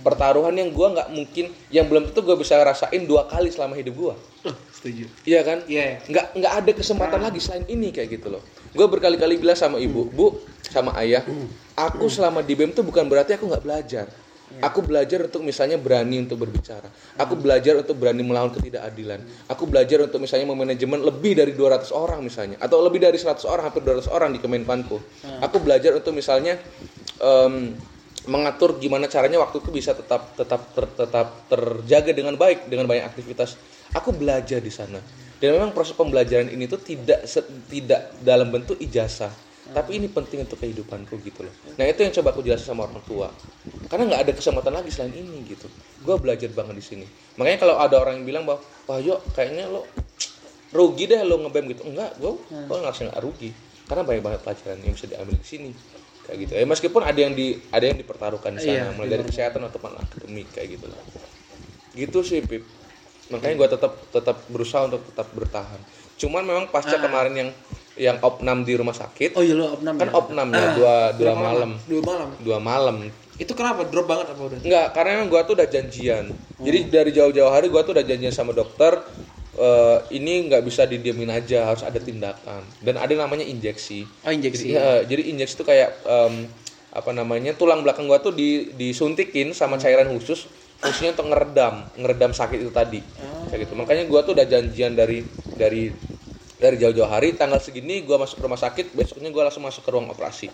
Pertaruhan 0.00 0.54
yang 0.56 0.72
gua 0.72 0.96
nggak 0.96 1.08
mungkin 1.12 1.52
yang 1.68 1.86
belum 1.86 2.10
tentu 2.10 2.24
gua 2.24 2.36
bisa 2.36 2.56
rasain 2.60 3.04
dua 3.04 3.28
kali 3.28 3.52
selama 3.52 3.76
hidup 3.76 3.94
gua 3.96 4.14
Uh, 4.40 4.56
setuju 4.72 5.04
Iya 5.28 5.44
kan? 5.44 5.58
Iya. 5.68 6.00
Nggak 6.08 6.26
nggak 6.32 6.52
ada 6.64 6.70
kesempatan 6.72 7.20
lagi 7.20 7.44
selain 7.44 7.68
ini 7.68 7.92
kayak 7.92 8.08
gitu 8.08 8.32
loh. 8.32 8.40
Gue 8.72 8.88
berkali-kali 8.88 9.36
bilang 9.36 9.58
sama 9.58 9.76
ibu, 9.76 10.08
bu, 10.08 10.40
sama 10.64 10.96
ayah, 10.96 11.20
aku 11.76 12.08
selama 12.08 12.40
di 12.40 12.56
BEM 12.56 12.72
tuh 12.72 12.80
bukan 12.80 13.04
berarti 13.04 13.36
aku 13.36 13.44
nggak 13.50 13.60
belajar. 13.60 14.08
Aku 14.58 14.82
belajar 14.82 15.30
untuk 15.30 15.46
misalnya 15.46 15.78
berani 15.78 16.26
untuk 16.26 16.42
berbicara. 16.42 16.90
Aku 17.22 17.38
belajar 17.38 17.78
untuk 17.78 17.94
berani 17.94 18.26
melawan 18.26 18.50
ketidakadilan. 18.50 19.22
Aku 19.46 19.70
belajar 19.70 20.02
untuk 20.02 20.18
misalnya 20.18 20.50
memanajemen 20.50 21.06
lebih 21.06 21.38
dari 21.38 21.54
200 21.54 21.94
orang 21.94 22.18
misalnya 22.18 22.58
atau 22.58 22.82
lebih 22.82 22.98
dari 22.98 23.14
100 23.14 23.46
orang, 23.46 23.70
hampir 23.70 23.86
200 23.86 24.10
orang 24.10 24.34
di 24.34 24.42
Kemenpanku. 24.42 24.98
Aku 25.38 25.62
belajar 25.62 25.94
untuk 25.94 26.10
misalnya 26.18 26.58
em, 27.22 27.78
mengatur 28.30 28.78
gimana 28.78 29.10
caranya 29.10 29.42
waktu 29.42 29.58
itu 29.58 29.74
bisa 29.74 29.90
tetap 29.90 30.38
tetap 30.38 30.70
ter- 30.70 30.94
tetap 30.94 31.50
terjaga 31.50 32.14
dengan 32.14 32.38
baik 32.38 32.70
dengan 32.70 32.86
banyak 32.86 33.02
aktivitas. 33.10 33.58
Aku 33.98 34.14
belajar 34.14 34.62
di 34.62 34.70
sana. 34.70 35.02
Dan 35.40 35.56
memang 35.56 35.74
proses 35.74 35.96
pembelajaran 35.96 36.52
ini 36.52 36.68
tuh 36.70 36.78
tidak 36.78 37.26
tidak 37.66 38.12
dalam 38.20 38.52
bentuk 38.52 38.76
ijazah, 38.76 39.32
tapi 39.72 39.96
ini 39.96 40.06
penting 40.06 40.44
untuk 40.44 40.60
kehidupanku 40.60 41.16
gitu 41.24 41.48
loh. 41.48 41.54
Nah 41.80 41.88
itu 41.88 42.04
yang 42.04 42.12
coba 42.12 42.36
aku 42.36 42.44
jelasin 42.44 42.76
sama 42.76 42.84
orang 42.84 43.00
tua. 43.08 43.32
Karena 43.88 44.04
nggak 44.06 44.20
ada 44.28 44.32
kesempatan 44.36 44.72
lagi 44.76 44.92
selain 44.92 45.16
ini 45.16 45.40
gitu. 45.48 45.66
Gue 46.04 46.20
belajar 46.20 46.52
banget 46.52 46.76
di 46.76 46.84
sini. 46.84 47.06
Makanya 47.40 47.58
kalau 47.66 47.74
ada 47.80 47.96
orang 47.98 48.20
yang 48.20 48.26
bilang 48.28 48.44
bahwa 48.44 48.60
wah 48.84 49.00
yuk 49.00 49.18
kayaknya 49.32 49.66
lo 49.66 49.88
rugi 50.76 51.08
deh 51.08 51.24
lo 51.24 51.40
ngebem 51.40 51.72
gitu. 51.72 51.82
Enggak, 51.88 52.20
gue 52.20 52.32
gue 52.36 52.76
ngerasa 52.76 53.00
nggak 53.10 53.20
rugi. 53.24 53.50
Karena 53.88 54.02
banyak 54.06 54.22
banget 54.22 54.40
pelajaran 54.44 54.78
yang 54.84 54.94
bisa 54.94 55.06
diambil 55.08 55.34
di 55.40 55.46
sini 55.48 55.70
kayak 56.30 56.38
gitu. 56.46 56.52
Ya 56.54 56.66
meskipun 56.66 57.02
ada 57.02 57.18
yang 57.18 57.34
di 57.34 57.58
ada 57.74 57.84
yang 57.90 57.98
dipertaruhkan 57.98 58.54
di 58.54 58.62
Iya, 58.62 58.86
sana, 58.86 58.94
mulai 58.94 59.10
dari 59.10 59.24
kesehatan 59.26 59.60
atau 59.66 59.78
akademik 59.82 60.46
kayak 60.54 60.78
gitu 60.78 60.86
lah. 60.86 61.00
Gitu 61.92 62.18
sih 62.22 62.38
Pip. 62.46 62.62
Makanya 63.34 63.54
gue 63.58 63.68
tetap 63.74 63.92
tetap 64.14 64.36
berusaha 64.46 64.86
untuk 64.86 65.02
tetap 65.10 65.26
bertahan. 65.34 65.80
Cuman 66.22 66.46
memang 66.46 66.64
pasca 66.70 66.94
kemarin 67.02 67.34
yang 67.34 67.50
yang 67.98 68.16
opnam 68.22 68.62
di 68.62 68.78
rumah 68.78 68.94
sakit, 68.94 69.34
oh 69.36 69.42
iya 69.44 69.52
lu 69.52 69.66
opnam 69.66 69.98
kan 69.98 70.08
ya? 70.08 70.14
opnamnya 70.14 70.66
dua 70.72 70.94
dua 71.12 71.34
Berapa 71.34 71.42
malam, 71.42 71.70
dua 71.84 72.00
malam 72.00 72.28
dua 72.40 72.58
malam. 72.62 72.96
itu 73.36 73.52
kenapa 73.52 73.84
drop 73.84 74.06
banget 74.08 74.30
apa 74.32 74.40
udah 74.40 74.58
Enggak, 74.62 74.86
karena 74.96 75.10
memang 75.20 75.28
gua 75.28 75.42
tuh 75.44 75.58
udah 75.58 75.68
janjian. 75.68 76.24
Jadi 76.56 76.78
dari 76.88 77.10
jauh-jauh 77.12 77.50
hari 77.52 77.68
gua 77.68 77.84
tuh 77.84 77.92
udah 77.92 78.04
janjian 78.06 78.32
sama 78.32 78.56
dokter 78.56 79.04
eh, 79.60 79.98
ini 80.16 80.48
nggak 80.48 80.64
bisa 80.64 80.88
didiemin 80.88 81.28
aja, 81.28 81.68
harus 81.68 81.84
ada 81.84 82.00
tindakan. 82.00 82.64
Dan 82.80 82.96
ada 82.96 83.12
namanya 83.12 83.44
injeksi. 83.44 84.08
oh 84.24 84.32
injeksi. 84.32 84.72
Iya, 84.72 85.04
jadi 85.04 85.22
injeksi 85.36 85.54
itu 85.60 85.64
kayak 85.68 86.00
em, 86.08 86.48
apa 86.90 87.10
namanya 87.12 87.54
tulang 87.54 87.84
belakang 87.84 88.08
gua 88.08 88.18
tuh 88.18 88.32
di, 88.34 88.72
disuntikin 88.74 89.52
sama 89.54 89.78
cairan 89.78 90.10
khusus 90.16 90.50
khususnya 90.80 91.12
untuk 91.12 91.28
ngeredam 91.28 91.86
ngeredam 92.00 92.32
sakit 92.32 92.58
itu 92.64 92.72
tadi. 92.72 93.04
Kayak 93.52 93.68
gitu. 93.68 93.74
Makanya 93.76 94.08
gua 94.08 94.24
tuh 94.24 94.32
udah 94.32 94.48
janjian 94.48 94.96
dari 94.96 95.22
dari 95.52 95.92
dari 96.60 96.76
jauh-jauh 96.76 97.08
hari 97.08 97.36
tanggal 97.36 97.60
segini 97.60 98.04
gua 98.04 98.20
masuk 98.20 98.40
rumah 98.40 98.60
sakit 98.60 98.96
besoknya 98.96 99.28
gua 99.28 99.48
langsung 99.48 99.64
masuk 99.64 99.84
ke 99.84 99.90
ruang 99.92 100.08
operasi 100.12 100.48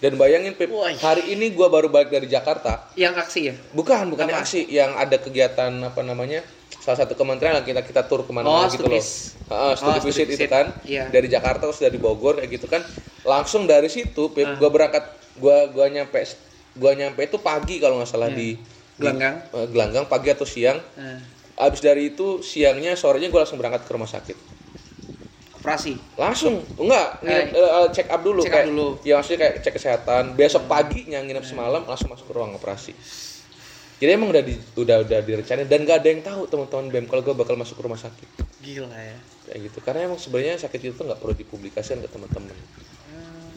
Dan 0.00 0.16
bayangin 0.16 0.56
Pip, 0.56 0.72
Woi. 0.72 0.96
hari 0.96 1.36
ini 1.36 1.52
gua 1.52 1.68
baru 1.68 1.92
balik 1.92 2.08
dari 2.08 2.24
Jakarta. 2.24 2.88
Yang 2.96 3.14
aksi 3.20 3.40
ya? 3.44 3.54
Bukan, 3.70 4.08
bukan 4.08 4.26
Apa? 4.26 4.40
aksi 4.40 4.64
yang 4.66 4.96
ada 4.96 5.20
kegiatan 5.20 5.68
apa 5.76 6.00
namanya? 6.00 6.40
Salah 6.80 7.04
satu 7.04 7.12
kementerian 7.12 7.52
lah 7.52 7.60
kita 7.60 7.84
kita 7.84 8.08
tur 8.08 8.24
ke 8.24 8.32
mana 8.32 8.48
Oh, 8.48 8.64
gitu 8.64 8.88
loh. 8.88 8.96
Heeh, 8.96 9.72
studi 9.76 9.92
Oh, 9.92 10.00
visit 10.00 10.24
studi 10.24 10.32
itu 10.32 10.40
visit. 10.40 10.48
kan. 10.48 10.66
Iya. 10.88 11.04
Dari 11.12 11.28
Jakarta 11.28 11.68
terus 11.68 11.76
dari 11.78 12.00
Bogor 12.00 12.40
kayak 12.40 12.48
gitu 12.50 12.64
kan. 12.64 12.80
Langsung 13.22 13.68
dari 13.68 13.92
situ 13.92 14.32
Pip, 14.32 14.48
Ah. 14.48 14.56
gua 14.56 14.72
berangkat 14.72 15.04
gua 15.36 15.68
gua 15.68 15.86
nyampe 15.86 16.24
gua 16.72 16.96
nyampe 16.96 17.20
itu 17.20 17.36
pagi 17.36 17.76
kalau 17.76 18.00
nggak 18.00 18.08
salah 18.08 18.32
Iya. 18.32 18.38
di 18.40 18.48
Gelanggang. 18.96 19.36
di, 19.44 19.52
eh, 19.54 19.66
Gelanggang 19.68 20.04
pagi 20.06 20.28
atau 20.30 20.48
siang. 20.48 20.80
Nah, 20.96 21.20
Abis 21.60 21.84
dari 21.84 22.08
itu 22.08 22.40
siangnya 22.40 22.96
sorenya 22.96 23.28
gue 23.28 23.36
langsung 23.36 23.60
berangkat 23.60 23.84
ke 23.84 23.92
rumah 23.92 24.08
sakit. 24.08 24.32
Operasi. 25.70 25.92
Langsung 26.18 26.54
enggak 26.74 27.06
nginep, 27.22 27.46
eh, 27.54 27.70
eh, 27.70 27.86
check 27.94 28.08
up 28.10 28.20
dulu 28.20 28.42
Check 28.42 28.50
up 28.50 28.54
kayak 28.58 28.66
dulu. 28.74 28.86
ya 29.06 29.14
maksudnya 29.16 29.38
kayak 29.38 29.54
cek 29.62 29.74
kesehatan. 29.78 30.24
Besok 30.34 30.66
paginya 30.66 31.22
nginep 31.22 31.44
semalam 31.46 31.86
langsung 31.86 32.10
masuk 32.10 32.26
ke 32.26 32.34
ruang 32.34 32.58
operasi. 32.58 32.92
Jadi 34.00 34.10
emang 34.16 34.32
udah 34.32 34.40
di, 34.40 34.56
udah 34.80 34.96
udah 35.04 35.20
direncanain 35.20 35.68
dan 35.68 35.84
gak 35.84 36.00
ada 36.00 36.08
yang 36.08 36.24
tahu 36.24 36.48
teman-teman 36.48 36.88
BEM 36.88 37.04
kalau 37.04 37.20
gue 37.20 37.36
bakal 37.36 37.52
masuk 37.60 37.76
ke 37.76 37.84
rumah 37.84 38.00
sakit 38.00 38.28
Gila 38.64 38.88
ya. 38.96 39.12
kayak 39.44 39.60
gitu. 39.68 39.78
Karena 39.84 40.08
emang 40.08 40.16
sebenarnya 40.16 40.56
sakit 40.56 40.80
itu 40.80 40.96
nggak 40.96 41.20
perlu 41.20 41.36
dipublikasikan 41.36 42.00
ke 42.00 42.08
teman-teman 42.08 42.56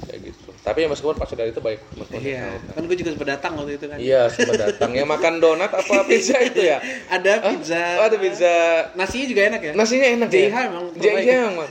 kayak 0.04 0.20
gitu. 0.32 0.50
Tapi 0.64 0.78
ya 0.84 0.88
meskipun 0.88 1.16
pas 1.16 1.30
dari 1.32 1.52
itu 1.52 1.60
baik 1.60 1.80
Iya, 2.14 2.56
kan. 2.72 2.82
gue 2.88 2.98
juga 3.00 3.10
sempat 3.16 3.30
datang 3.36 3.52
waktu 3.60 3.72
itu 3.76 3.86
kan. 3.88 3.98
Iya, 4.00 4.22
sempat 4.32 4.56
datang. 4.60 4.90
Ya 4.96 5.04
makan 5.04 5.34
donat 5.40 5.72
apa 5.72 5.96
pizza 6.10 6.38
itu 6.40 6.62
ya? 6.64 6.80
Ada 7.10 7.34
pizza. 7.52 7.84
Oh, 8.00 8.06
ada 8.08 8.18
pizza. 8.20 8.54
Nasinya 8.96 9.28
juga 9.28 9.42
enak 9.52 9.62
ya? 9.64 9.72
Nasinya 9.76 10.08
enak 10.08 10.28
JIH 10.32 10.48
ya? 10.48 10.62
emang 10.68 10.86
JIH 10.96 11.30
emang. 11.52 11.68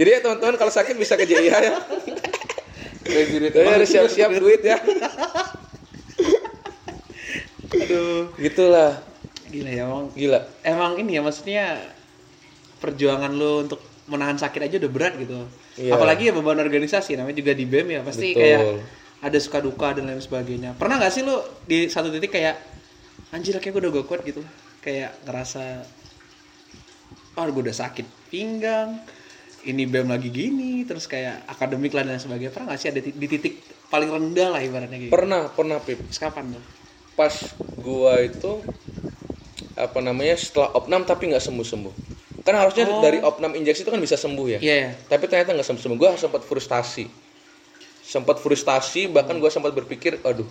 Jadi 0.00 0.08
ya 0.08 0.18
teman-teman 0.24 0.56
kalau 0.56 0.72
sakit 0.72 0.94
bisa 0.96 1.16
ke 1.16 1.24
JIH 1.28 1.54
ya. 1.60 1.74
Jadi 3.10 3.66
harus 3.66 3.88
siap-siap 3.90 4.30
duit 4.36 4.60
ya. 4.62 4.78
Aduh. 7.70 8.30
Gitulah. 8.36 9.02
Gila 9.50 9.70
ya 9.70 9.82
emang. 9.86 10.04
Gila. 10.14 10.40
Emang 10.62 10.92
ini 10.98 11.18
ya 11.18 11.22
maksudnya 11.22 11.80
perjuangan 12.80 13.34
lo 13.34 13.66
untuk 13.66 13.80
menahan 14.08 14.38
sakit 14.38 14.66
aja 14.66 14.76
udah 14.80 14.90
berat 14.90 15.14
gitu. 15.18 15.46
Iya. 15.78 15.94
Apalagi 15.94 16.30
ya 16.30 16.32
beban 16.34 16.58
organisasi 16.58 17.14
namanya 17.14 17.38
juga 17.38 17.52
di 17.54 17.64
BEM 17.68 17.86
ya 17.94 18.00
pasti 18.02 18.34
Betul. 18.34 18.42
kayak 18.42 18.62
ada 19.20 19.38
suka 19.38 19.58
duka 19.60 19.94
dan 19.94 20.10
lain 20.10 20.18
sebagainya. 20.18 20.74
Pernah 20.74 20.98
nggak 20.98 21.12
sih 21.12 21.22
lo 21.22 21.62
di 21.68 21.86
satu 21.86 22.08
titik 22.10 22.34
kayak 22.34 22.56
anjir 23.30 23.54
kayak 23.62 23.72
gue 23.76 23.82
udah 23.86 23.92
gak 24.02 24.06
kuat 24.08 24.20
gitu. 24.26 24.42
Kayak 24.82 25.14
ngerasa 25.28 25.84
oh 27.38 27.44
gue 27.46 27.62
udah 27.70 27.76
sakit 27.76 28.32
pinggang. 28.32 28.98
Ini 29.60 29.84
BEM 29.84 30.08
lagi 30.08 30.32
gini, 30.32 30.88
terus 30.88 31.04
kayak 31.04 31.44
akademik 31.44 31.92
lah 31.92 32.00
dan 32.00 32.16
lain 32.16 32.24
sebagainya. 32.24 32.48
Pernah 32.48 32.72
nggak 32.72 32.80
sih 32.80 32.88
ada 32.88 33.00
di 33.04 33.26
titik 33.28 33.60
paling 33.92 34.08
rendah 34.08 34.56
lah 34.56 34.60
ibaratnya 34.64 34.96
gitu? 34.96 35.12
Pernah, 35.12 35.52
pernah 35.52 35.76
Pip. 35.84 36.00
Kapan 36.16 36.56
tuh? 36.56 36.64
Pas 37.12 37.52
gua 37.76 38.24
itu 38.24 38.64
apa 39.76 40.00
namanya 40.00 40.32
setelah 40.40 40.72
opnam 40.72 41.04
tapi 41.04 41.28
nggak 41.28 41.44
sembuh-sembuh. 41.44 42.09
Kan 42.40 42.54
harusnya 42.54 42.84
Oh. 42.86 43.00
dari 43.00 43.20
opnam 43.20 43.52
injeksi 43.52 43.82
itu 43.82 43.90
kan 43.90 43.98
bisa 43.98 44.16
sembuh 44.16 44.46
ya. 44.48 44.58
Iya 44.58 44.74
ya. 44.78 44.90
Tapi 45.06 45.24
ternyata 45.26 45.52
nggak 45.52 45.66
sembuh-sembuh. 45.66 45.96
Gua 45.96 46.16
sempat 46.16 46.42
frustasi. 46.42 47.04
Sempat 48.02 48.36
frustasi 48.36 49.06
bahkan 49.06 49.36
gua 49.36 49.48
sempat 49.48 49.70
berpikir, 49.70 50.18
aduh, 50.20 50.48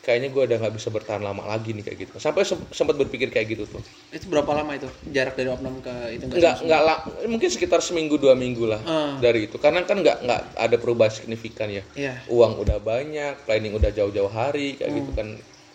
kayaknya 0.00 0.28
gua 0.28 0.44
udah 0.44 0.58
nggak 0.58 0.74
bisa 0.74 0.88
bertahan 0.88 1.18
lama 1.18 1.46
lagi 1.46 1.70
nih 1.70 1.80
kayak 1.82 1.98
gitu. 2.02 2.14
Sampai 2.16 2.42
sem- 2.42 2.66
sempat 2.68 2.92
berpikir 2.94 3.30
kayak 3.30 3.46
gitu 3.48 3.64
tuh. 3.64 3.80
Itu 4.10 4.26
berapa 4.26 4.50
lama 4.52 4.74
itu 4.74 4.84
jarak 5.06 5.32
dari 5.34 5.48
opnam 5.48 5.78
ke 5.78 5.94
itu 6.12 6.26
nggak 6.26 6.36
nggak 6.36 6.56
sembuh? 6.58 6.84
la- 6.84 7.02
mungkin 7.26 7.48
sekitar 7.48 7.80
seminggu 7.80 8.18
dua 8.18 8.34
minggu 8.34 8.66
lah 8.66 8.82
Ah. 8.82 9.14
dari 9.16 9.46
itu 9.46 9.56
karena 9.56 9.80
kan 9.82 9.96
nggak 9.98 10.18
nggak 10.20 10.40
ada 10.58 10.76
perubahan 10.76 11.08
signifikan 11.10 11.70
ya 11.70 11.86
Iya. 11.94 12.26
uang 12.26 12.58
udah 12.58 12.76
banyak 12.78 13.46
planning 13.46 13.72
udah 13.72 13.88
jauh-jauh 13.88 14.28
hari 14.28 14.74
kayak 14.74 14.92
gitu 14.94 15.10
Hmm. 15.10 15.16
kan 15.16 15.28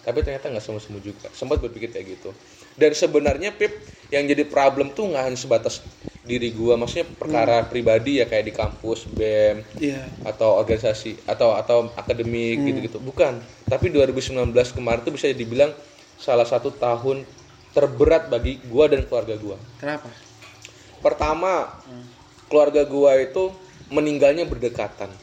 tapi 0.04 0.22
ternyata 0.22 0.46
nggak 0.48 0.62
semua 0.62 0.78
sembuh 0.80 1.02
juga 1.02 1.26
sempat 1.32 1.58
berpikir 1.60 1.90
kayak 1.90 2.06
gitu 2.14 2.30
dan 2.76 2.92
sebenarnya 2.92 3.56
pip 3.56 3.72
yang 4.12 4.24
jadi 4.24 4.46
problem 4.46 4.92
tuh 4.92 5.12
nggak 5.12 5.24
hanya 5.26 5.40
sebatas 5.40 5.82
diri 6.26 6.50
gua 6.52 6.74
maksudnya 6.74 7.06
perkara 7.06 7.66
pribadi 7.70 8.18
ya 8.18 8.26
kayak 8.26 8.46
di 8.46 8.54
kampus 8.54 9.06
bem 9.08 9.62
Iya. 9.78 10.10
atau 10.26 10.58
organisasi 10.58 11.22
atau 11.30 11.54
atau 11.54 11.94
akademik 11.94 12.62
Hmm. 12.62 12.66
gitu-gitu 12.66 12.98
bukan 12.98 13.38
tapi 13.70 13.94
2019 13.94 14.74
kemarin 14.74 15.06
tuh 15.06 15.14
bisa 15.14 15.30
dibilang 15.30 15.70
salah 16.18 16.46
satu 16.46 16.74
tahun 16.74 17.22
terberat 17.72 18.32
bagi 18.32 18.58
gua 18.66 18.90
dan 18.90 19.06
keluarga 19.06 19.36
gua 19.38 19.58
Kenapa? 19.78 20.10
Pertama, 20.98 21.70
keluarga 22.50 22.82
gua 22.82 23.14
itu 23.22 23.54
meninggalnya 23.94 24.50
berdekatan. 24.50 25.14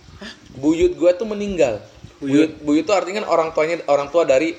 Buyut 0.55 0.95
gua 0.95 1.11
tuh 1.11 1.27
meninggal. 1.27 1.83
Buyut 2.23 2.62
buyut 2.62 2.87
tuh 2.87 2.95
artinya 2.95 3.27
kan 3.27 3.27
orang 3.27 3.49
tuanya 3.51 3.83
orang 3.91 4.07
tua 4.15 4.23
dari 4.23 4.55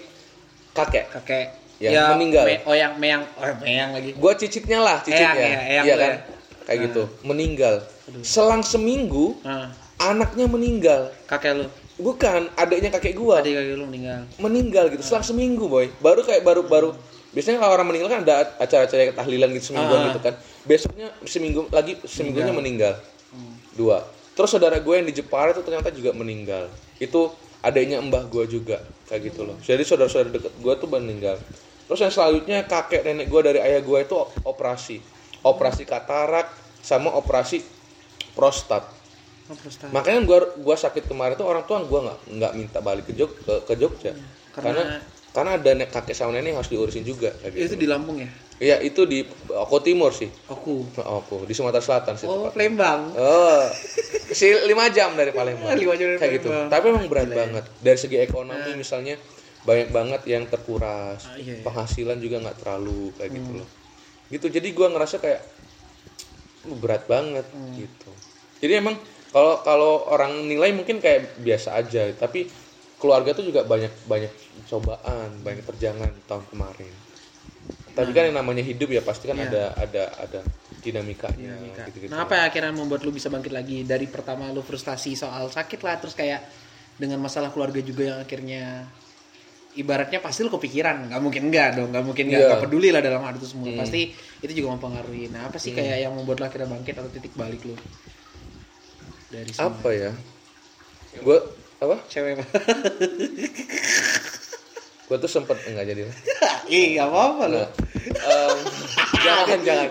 kakek. 0.75 1.07
Kakek. 1.15 1.62
Ya, 1.85 2.13
meninggal. 2.13 2.45
Me, 2.45 2.55
oyang, 2.63 2.93
meyang, 2.95 3.23
oh 3.33 3.53
meyang 3.59 3.89
lagi. 3.91 4.11
Gua 4.13 4.31
cicitnya 4.33 4.79
lah, 4.79 4.97
cicitnya. 5.01 5.33
Eyang, 5.33 5.35
ya, 5.35 5.59
eyang 5.65 5.85
iya 5.85 5.93
lu 5.93 5.99
kan? 5.99 6.11
ya. 6.11 6.19
Kayak 6.63 6.79
gitu, 6.87 7.03
meninggal. 7.21 7.75
Selang 8.21 8.63
seminggu 8.63 9.35
Nah, 9.41 9.67
anaknya 9.97 10.45
meninggal. 10.45 11.11
kakek 11.25 11.53
lu. 11.53 11.65
Bukan, 11.95 12.49
adiknya 12.53 12.89
kakek 12.89 13.13
gua 13.13 13.39
Tadi 13.39 13.51
kakek 13.51 13.75
lu 13.75 13.85
meninggal. 13.85 14.23
meninggal 14.37 14.85
gitu. 14.89 15.01
Selang 15.01 15.21
seminggu, 15.21 15.67
boy. 15.67 15.91
Baru 15.99 16.21
kayak 16.21 16.39
baru 16.41 16.63
baru 16.63 16.95
biasanya 17.33 17.59
kalau 17.59 17.73
orang 17.73 17.87
meninggal 17.89 18.09
kan 18.09 18.19
ada 18.21 18.35
acara-acara 18.57 19.09
tahlilan 19.11 19.49
gitu 19.51 19.65
semingguan 19.69 19.99
Ah. 19.99 20.07
gitu 20.07 20.19
kan. 20.21 20.33
Besoknya 20.63 21.07
seminggu 21.23 21.65
lagi 21.67 21.97
seminggunya 22.03 22.53
meninggal. 22.53 22.95
Hmm. 23.27 23.57
dua 23.73 24.05
terus 24.33 24.45
saudara 24.47 24.77
gue 24.77 24.93
yang 24.93 25.03
di 25.03 25.15
Jepara 25.15 25.49
itu 25.49 25.61
ternyata 25.61 25.89
juga 25.89 26.13
meninggal 26.13 26.69
itu 26.97 27.33
adanya 27.59 27.97
mbah 27.97 28.21
gue 28.23 28.45
juga 28.45 28.77
kayak 29.05 29.33
gitu 29.33 29.41
loh 29.41 29.57
jadi 29.59 29.81
saudara-saudara 29.81 30.29
deket 30.29 30.53
gue 30.53 30.73
tuh 30.75 30.85
meninggal 30.85 31.41
terus 31.93 32.01
yang 32.01 32.09
selanjutnya 32.11 32.65
kakek 32.65 33.05
nenek 33.05 33.29
gue 33.29 33.41
dari 33.43 33.59
ayah 33.59 33.77
gue 33.79 33.99
itu 33.99 34.17
operasi 34.41 34.97
operasi 35.41 35.85
katarak 35.85 36.49
sama 36.79 37.13
operasi 37.13 37.61
prostat 38.33 38.81
Oh, 39.43 39.53
prostat. 39.53 39.91
makanya 39.91 40.23
gue 40.23 40.39
gua 40.57 40.73
sakit 40.73 41.03
kemarin 41.03 41.35
tuh 41.35 41.43
orang 41.43 41.61
tua 41.63 41.83
gue 41.83 41.99
nggak 41.99 42.19
nggak 42.31 42.51
minta 42.55 42.79
balik 42.79 43.05
ke 43.05 43.13
Jog 43.13 43.35
ke, 43.37 43.61
ke 43.61 43.73
Jogja 43.75 44.15
Karena- 44.49 44.71
karena 44.71 44.83
karena 45.29 45.51
ada 45.53 45.69
nek 45.75 45.89
kakek 45.91 46.15
sama 46.15 46.31
nenek 46.31 46.49
yang 46.49 46.57
harus 46.57 46.71
diurusin 46.71 47.03
juga 47.03 47.27
kayak 47.35 47.51
gitu 47.51 47.65
Itu 47.67 47.75
di 47.75 47.85
Lampung 47.85 48.17
ya? 48.17 48.29
iya 48.57 48.79
itu 48.79 49.03
di 49.03 49.19
Oko 49.49 49.77
Timur 49.77 50.09
sih 50.09 50.31
Aku. 50.47 50.87
Oh, 50.97 51.19
Oko 51.19 51.43
di 51.43 51.51
Sumatera 51.51 51.83
Selatan 51.83 52.15
sih 52.15 52.23
Oh. 52.23 52.47
Palembang. 52.47 53.11
Oh, 53.13 53.67
si 54.31 54.47
lima 54.63 54.87
jam 54.89 55.11
dari 55.11 55.29
Palembang. 55.29 55.75
Lima 55.81 55.93
jam 55.93 56.07
dari 56.07 56.17
Kayak 56.17 56.33
gitu. 56.39 56.47
Tapi 56.47 56.85
emang 56.87 57.05
berat 57.05 57.27
banget. 57.27 57.63
Dari 57.77 57.99
segi 57.99 58.17
ekonomi 58.17 58.71
misalnya 58.73 59.19
banyak 59.63 59.89
banget 59.89 60.21
yang 60.27 60.43
terkuras. 60.45 61.23
Ah, 61.27 61.39
iya, 61.39 61.59
iya. 61.59 61.63
Penghasilan 61.63 62.19
juga 62.19 62.43
nggak 62.43 62.57
terlalu 62.59 63.15
kayak 63.15 63.31
gitu 63.31 63.51
loh. 63.59 63.69
Gitu. 64.27 64.45
Jadi 64.51 64.67
gua 64.75 64.87
ngerasa 64.91 65.19
kayak 65.19 65.41
"Uh, 66.67 66.77
berat 66.79 67.03
banget 67.07 67.47
gitu. 67.75 68.11
Jadi 68.63 68.73
emang 68.79 68.95
kalau 69.31 69.59
kalau 69.63 69.91
orang 70.07 70.45
nilai 70.45 70.71
mungkin 70.71 70.99
kayak 70.99 71.39
biasa 71.39 71.75
aja, 71.75 72.11
tapi 72.15 72.47
keluarga 72.99 73.35
tuh 73.35 73.43
juga 73.43 73.67
banyak 73.67 73.91
banyak 74.07 74.31
cobaan, 74.67 75.43
banyak 75.43 75.63
terjangan 75.67 76.11
tahun 76.23 76.45
kemarin. 76.47 76.93
Tapi 77.93 78.09
kan 78.09 78.25
yang 78.25 78.37
namanya 78.41 78.63
hidup 78.65 78.89
ya 78.89 79.03
pasti 79.05 79.29
kan 79.29 79.37
Iya. 79.37 79.47
ada 79.47 79.63
ada 79.77 80.03
ada 80.17 80.39
dinamikanya 80.81 81.55
Dinamika. 81.55 81.83
gitu-gitu. 81.87 82.11
Nah, 82.11 82.25
apa 82.25 82.33
yang 82.35 82.45
akhirnya 82.49 82.73
membuat 82.73 83.05
lu 83.05 83.13
bisa 83.13 83.29
bangkit 83.29 83.53
lagi 83.53 83.85
dari 83.85 84.09
pertama 84.09 84.49
lu 84.49 84.59
frustasi 84.59 85.13
soal 85.15 85.47
sakit 85.47 85.79
lah 85.85 85.95
terus 86.01 86.17
kayak 86.17 86.41
dengan 86.97 87.21
masalah 87.21 87.53
keluarga 87.53 87.79
juga 87.79 88.03
yang 88.11 88.19
akhirnya 88.19 88.89
ibaratnya 89.75 90.19
pasti 90.21 90.45
lu 90.45 90.51
kepikiran. 90.53 91.09
Nggak 91.09 91.21
mungkin 91.21 91.41
enggak 91.49 91.77
dong. 91.77 91.89
Nggak 91.93 92.03
mungkin 92.05 92.25
nggak 92.29 92.41
nggak 92.45 92.61
peduli 92.67 92.89
lah 92.93 93.01
dalam 93.01 93.21
hal 93.25 93.33
itu 93.37 93.47
semua. 93.49 93.69
Hmm. 93.69 93.79
pasti 93.81 94.13
itu 94.43 94.53
juga 94.53 94.75
mempengaruhi. 94.77 95.29
Nah 95.33 95.49
apa 95.49 95.57
sih 95.57 95.71
kayak 95.73 96.03
yang 96.03 96.13
membuat 96.13 96.41
lu 96.41 96.45
akhirnya 96.47 96.69
bangkit 96.69 96.95
atau 96.97 97.09
titik 97.09 97.33
balik 97.33 97.61
lu? 97.65 97.75
Dari 99.33 99.51
semua 99.51 99.73
apa 99.73 99.89
ya? 99.93 100.11
Gue 101.21 101.37
apa? 101.81 101.95
Cewek. 102.09 102.41
Gue 105.03 105.17
tuh 105.19 105.27
sempet 105.27 105.59
enggak 105.67 105.85
jadi 105.93 106.01
lah. 106.07 106.15
Ih 106.73 106.95
nggak 106.95 107.07
apa 107.11 107.19
apa 107.19 107.43
lo 107.51 107.63
Em, 108.03 108.57
jangan 109.23 109.59
jangan. 109.63 109.87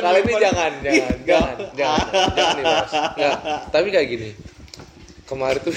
kali 0.00 0.20
ini 0.24 0.32
jangan 0.40 0.72
jangan 0.80 1.16
jangan 1.28 1.56
jangan 1.76 2.06
jangan 2.08 2.56
dibahas. 2.56 2.92
Nggak, 3.16 3.36
tapi 3.68 3.88
kayak 3.92 4.08
gini. 4.08 4.30
Kemarin 5.28 5.60
tuh 5.60 5.74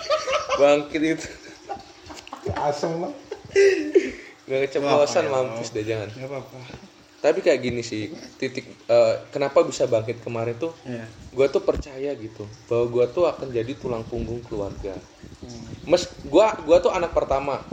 bangkit 0.60 1.02
itu 1.02 1.28
asem 2.70 2.92
lah. 3.00 3.12
Nggak 4.44 4.60
keceplosan 4.68 5.24
mampus 5.32 5.68
deh 5.72 5.84
jangan. 5.84 6.08
nggak 6.12 6.28
apa 6.28 6.38
apa 6.44 6.58
tapi 7.24 7.40
kayak 7.40 7.60
gini 7.64 7.80
sih 7.80 8.12
titik 8.36 8.68
eh, 8.84 9.14
kenapa 9.32 9.64
bisa 9.64 9.88
bangkit 9.88 10.20
kemarin 10.20 10.60
tuh 10.60 10.76
ya 10.84 11.08
gue 11.32 11.46
tuh 11.48 11.64
percaya 11.64 12.12
gitu 12.20 12.44
bahwa 12.68 12.84
gue 12.92 13.04
tuh 13.16 13.24
akan 13.24 13.48
jadi 13.48 13.72
tulang 13.80 14.04
punggung 14.04 14.44
keluarga. 14.44 14.92
Hmm. 15.40 15.88
mes 15.88 16.04
gue 16.20 16.46
gua 16.68 16.78
tuh 16.84 16.92
anak 16.92 17.16
pertama. 17.16 17.64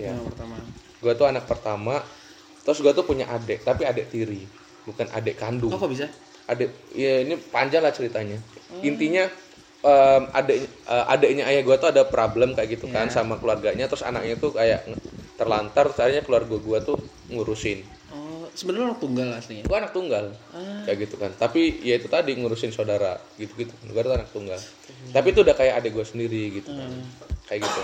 Ya 0.00 0.16
pertama. 0.16 0.56
Gue 1.04 1.12
tuh 1.12 1.28
anak 1.28 1.44
pertama 1.44 2.00
terus 2.64 2.80
gue 2.80 2.88
tuh 2.96 3.04
punya 3.04 3.28
adik 3.28 3.68
tapi 3.68 3.84
adik 3.84 4.08
tiri 4.08 4.48
bukan 4.88 5.12
adik 5.12 5.36
kandung. 5.36 5.76
Oh 5.76 5.76
kok 5.76 5.92
bisa? 5.92 6.08
Adik 6.48 6.72
ya 6.96 7.20
ini 7.20 7.36
panjang 7.36 7.84
lah 7.84 7.92
ceritanya. 7.92 8.40
Intinya 8.80 9.28
em, 9.80 10.22
adek 10.32 10.58
eh, 10.64 11.04
adeknya 11.08 11.44
ayah 11.46 11.62
gue 11.62 11.76
tuh 11.76 11.88
ada 11.90 12.02
problem 12.04 12.52
kayak 12.52 12.78
gitu 12.78 12.86
kan 12.88 13.08
Iya. 13.08 13.14
sama 13.14 13.36
keluarganya. 13.36 13.84
Terus 13.86 14.02
anaknya 14.02 14.36
tuh 14.36 14.52
kayak 14.52 14.88
terlantar 15.36 15.92
terus 15.92 16.00
akhirnya 16.00 16.24
keluarga 16.24 16.56
gue 16.56 16.78
tuh 16.82 16.96
ngurusin. 17.28 17.84
Oh, 18.08 18.48
sebenarnya 18.52 18.88
orang 18.88 19.00
tunggal 19.00 19.28
aslinya. 19.36 19.64
gue 19.68 19.76
anak 19.76 19.92
tunggal 19.92 20.24
Ah. 20.50 20.80
kayak 20.88 20.98
gitu 21.04 21.16
kan. 21.20 21.30
Tapi 21.34 21.82
ya 21.84 22.00
itu 22.00 22.08
tadi 22.08 22.32
ngurusin 22.34 22.72
saudara 22.72 23.20
gitu 23.36 23.52
gitu 23.56 23.72
gue 23.84 24.00
tuh 24.00 24.14
anak 24.14 24.32
tunggal. 24.32 24.58
Tapi 25.12 25.26
itu 25.30 25.40
udah 25.44 25.54
kayak 25.54 25.84
adik 25.84 25.92
gue 25.92 26.06
sendiri 26.06 26.42
gitu 26.56 26.72
kan. 26.72 26.90
Kayak 27.46 27.68
gitu. 27.68 27.80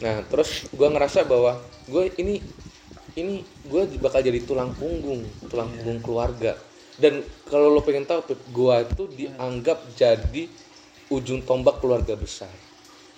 Nah 0.00 0.24
terus 0.26 0.66
gue 0.68 0.88
ngerasa 0.88 1.22
bahwa 1.22 1.54
gue 1.86 2.10
ini 2.16 2.40
ini 3.14 3.42
gue 3.64 3.82
bakal 3.98 4.22
jadi 4.22 4.38
tulang 4.42 4.70
punggung 4.72 5.22
tulang 5.46 5.70
punggung 5.72 6.00
keluarga. 6.00 6.58
Dan 7.00 7.20
kalau 7.48 7.72
lo 7.72 7.80
pengen 7.80 8.04
tahu 8.04 8.20
gue 8.28 8.76
tuh 8.92 9.08
dianggap 9.08 9.80
jadi 9.94 10.44
ujung 11.10 11.42
tombak 11.42 11.82
keluarga 11.82 12.14
besar. 12.14 12.50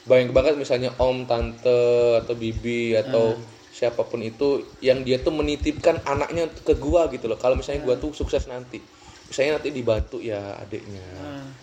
Bayang 0.02 0.34
banget 0.34 0.58
misalnya 0.58 0.90
om 0.98 1.28
tante 1.28 2.18
atau 2.18 2.34
bibi 2.34 2.98
atau 2.98 3.38
siapa 3.70 4.02
pun 4.04 4.20
itu 4.20 4.76
yang 4.82 5.06
dia 5.06 5.22
tuh 5.22 5.30
menitipkan 5.30 6.02
anaknya 6.02 6.50
ke 6.50 6.74
gua 6.74 7.06
gitu 7.12 7.30
loh. 7.30 7.38
Kalau 7.38 7.54
misalnya 7.54 7.86
gua 7.86 7.96
tuh 8.00 8.10
sukses 8.10 8.50
nanti 8.50 8.82
misalnya 9.30 9.62
nanti 9.62 9.70
dibantu 9.72 10.20
ya 10.20 10.60
adiknya 10.60 11.06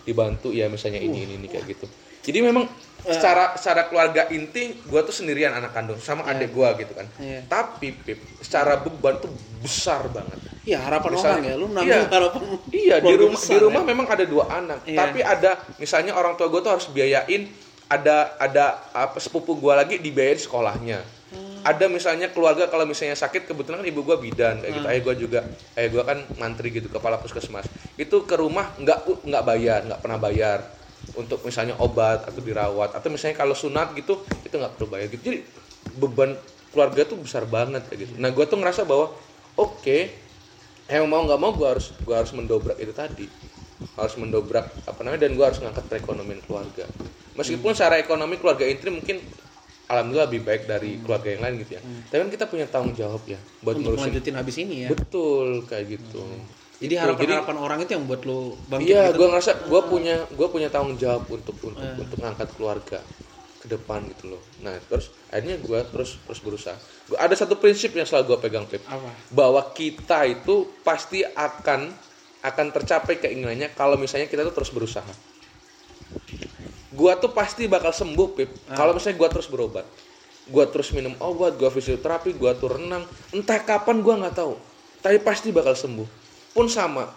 dibantu 0.02 0.50
ya 0.50 0.66
misalnya 0.66 0.98
ini 0.98 1.28
ini, 1.28 1.34
ini 1.36 1.46
kayak 1.46 1.66
gitu. 1.70 1.86
Jadi 2.24 2.38
memang 2.42 2.66
secara 3.02 3.54
secara 3.54 3.86
keluarga 3.86 4.28
inti 4.28 4.76
gua 4.84 5.00
tuh 5.00 5.12
sendirian 5.12 5.50
anak 5.50 5.70
kandung 5.70 5.96
sama 5.96 6.24
adik 6.24 6.50
gua 6.50 6.74
gitu 6.74 6.92
kan 6.92 7.08
Iya. 7.16 7.46
tapi 7.46 7.92
pip 7.94 8.20
secara 8.38 8.76
beban 8.76 9.16
tuh 9.16 9.30
besar 9.58 10.04
banget 10.08 10.36
Ya 10.60 10.76
harapan 10.78 11.16
Misalnya- 11.16 11.32
orang 11.32 11.44
ya, 11.48 11.54
lu 11.56 11.66
nanggung 11.72 11.88
iya. 11.88 12.04
harapan. 12.06 12.40
Iya 12.68 12.96
di 13.00 13.14
rumah 13.16 13.32
besar 13.34 13.48
di 13.48 13.56
rumah 13.58 13.80
ya. 13.80 13.88
memang 13.88 14.06
ada 14.06 14.24
dua 14.28 14.44
anak, 14.46 14.78
Iya. 14.84 14.98
tapi 14.98 15.20
ada 15.24 15.50
misalnya 15.76 16.12
orang 16.12 16.36
tua 16.36 16.46
gue 16.46 16.60
tuh 16.60 16.68
harus 16.70 16.86
biayain 16.86 17.48
ada 17.88 18.36
ada 18.36 18.64
apa 18.92 19.16
sepupu 19.16 19.56
gue 19.56 19.72
lagi 19.72 19.96
dibiayain 19.96 20.36
sekolahnya. 20.36 21.00
Hmm. 21.30 21.64
Ada 21.64 21.88
misalnya 21.88 22.28
keluarga 22.28 22.68
kalau 22.68 22.84
misalnya 22.84 23.16
sakit 23.16 23.46
kebetulan 23.46 23.80
kan 23.80 23.88
ibu 23.88 24.04
gue 24.04 24.16
bidan 24.20 24.60
kayak 24.60 24.72
gitu, 24.74 24.84
Hmm. 24.84 24.92
ayah 24.92 25.00
gue 25.00 25.14
juga, 25.18 25.40
ayah 25.74 25.88
gue 25.88 26.02
kan 26.04 26.18
mantri 26.36 26.68
gitu 26.68 26.86
kepala 26.86 27.16
puskesmas. 27.16 27.64
Itu 27.96 28.28
ke 28.28 28.36
rumah 28.36 28.68
nggak 28.76 29.24
nggak 29.24 29.42
bayar, 29.42 29.80
nggak 29.88 30.00
pernah 30.00 30.18
bayar 30.18 30.58
untuk 31.16 31.42
misalnya 31.42 31.74
obat 31.82 32.22
atau 32.26 32.40
dirawat 32.42 32.94
atau 32.94 33.08
misalnya 33.10 33.34
kalau 33.34 33.54
sunat 33.56 33.94
gitu 33.98 34.22
itu 34.46 34.54
nggak 34.54 34.78
perlu 34.78 34.86
bayar 34.90 35.10
gitu. 35.10 35.22
Jadi 35.26 35.38
beban 35.90 36.38
keluarga 36.70 37.02
tuh 37.02 37.18
besar 37.18 37.44
banget 37.50 37.86
kayak 37.90 37.98
gitu. 38.06 38.12
Nah 38.18 38.30
gue 38.30 38.44
tuh 38.46 38.58
ngerasa 38.58 38.86
bahwa 38.86 39.10
oke 39.58 39.98
emang 40.86 41.08
mau 41.10 41.22
nggak 41.26 41.40
mau 41.40 41.52
gue 41.54 41.66
harus 41.66 41.90
gua 42.06 42.22
harus 42.22 42.30
mendobrak 42.34 42.78
itu 42.78 42.94
tadi. 42.94 43.26
Harus 43.98 44.14
mendobrak 44.16 44.86
apa 44.86 45.00
namanya 45.02 45.26
dan 45.26 45.34
gue 45.34 45.44
harus 45.44 45.58
ngangkat 45.58 45.84
perekonomian 45.90 46.40
keluarga. 46.46 46.86
Meskipun 47.34 47.74
secara 47.74 47.98
ekonomi 47.98 48.38
keluarga 48.38 48.66
inti 48.66 48.86
mungkin 48.90 49.18
alhamdulillah 49.90 50.30
lebih 50.30 50.42
baik 50.46 50.62
dari 50.70 51.02
keluarga 51.02 51.28
yang 51.34 51.42
lain 51.42 51.54
gitu 51.66 51.72
ya. 51.78 51.82
Tapi 51.82 52.18
kan 52.26 52.30
kita 52.30 52.44
punya 52.46 52.66
tanggung 52.70 52.94
jawab 52.94 53.26
ya 53.26 53.38
buat 53.60 53.74
untuk 53.76 53.98
ngurusin 53.98 54.14
melanjutin 54.14 54.34
habis 54.38 54.56
ini 54.62 54.76
ya. 54.86 54.88
betul 54.94 55.66
kayak 55.66 55.86
gitu 55.98 56.22
Jadi 56.80 56.96
Betul. 56.96 57.04
harapan-harapan 57.12 57.56
orang 57.60 57.78
itu 57.84 57.92
yang 57.92 58.04
buat 58.08 58.24
lu 58.24 58.56
bangkit 58.72 58.88
iya 58.88 59.12
gitu. 59.12 59.20
gue 59.20 59.26
ngerasa 59.28 59.50
gue 59.68 59.80
punya 59.84 60.16
gue 60.32 60.48
punya 60.48 60.68
tanggung 60.72 60.96
jawab 60.96 61.28
untuk 61.28 61.56
untuk 61.60 61.84
Eh. 61.84 62.00
untuk 62.00 62.16
ngangkat 62.16 62.48
keluarga 62.56 62.98
ke 63.60 63.66
depan 63.68 64.00
gitu 64.08 64.32
loh 64.32 64.42
nah 64.64 64.72
terus 64.88 65.12
akhirnya 65.28 65.60
gue 65.60 65.76
terus 65.92 66.16
terus 66.24 66.40
berusaha 66.40 66.80
gua, 67.12 67.20
ada 67.20 67.36
satu 67.36 67.60
prinsip 67.60 67.92
yang 67.92 68.08
selalu 68.08 68.32
gue 68.32 68.38
pegang 68.48 68.64
Pip 68.64 68.80
Apa? 68.88 69.12
bahwa 69.28 69.60
kita 69.76 70.24
itu 70.24 70.72
pasti 70.80 71.20
akan 71.20 71.92
akan 72.40 72.66
tercapai 72.72 73.20
keinginannya 73.20 73.76
kalau 73.76 74.00
misalnya 74.00 74.24
kita 74.24 74.48
tuh 74.48 74.56
terus 74.56 74.72
berusaha. 74.72 75.12
Gua 76.90 77.14
tuh 77.20 77.30
pasti 77.30 77.68
bakal 77.68 77.92
sembuh, 77.92 78.28
Pip. 78.34 78.50
Kalau 78.72 78.96
misalnya 78.96 79.20
gua 79.20 79.28
terus 79.28 79.46
berobat. 79.46 79.86
Gua 80.48 80.66
terus 80.66 80.90
minum 80.90 81.14
obat, 81.20 81.54
gua 81.60 81.70
fisioterapi, 81.70 82.34
gua 82.34 82.56
tuh 82.58 82.80
renang, 82.80 83.04
entah 83.30 83.60
kapan 83.62 84.00
gua 84.02 84.18
nggak 84.24 84.36
tahu. 84.40 84.56
Tapi 85.04 85.20
pasti 85.22 85.52
bakal 85.54 85.76
sembuh. 85.76 86.19
Pun 86.50 86.66
sama. 86.66 87.08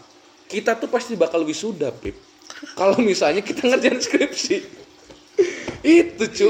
Kita 0.45 0.75
tuh 0.75 0.87
pasti 0.87 1.13
bakal 1.13 1.41
wisuda, 1.41 1.89
Pip. 1.91 2.13
Kalau 2.73 2.97
misalnya 2.99 3.41
kita 3.41 3.65
ngerjain 3.65 3.99
skripsi. 3.99 4.57
itu 5.83 6.23
cu 6.23 6.47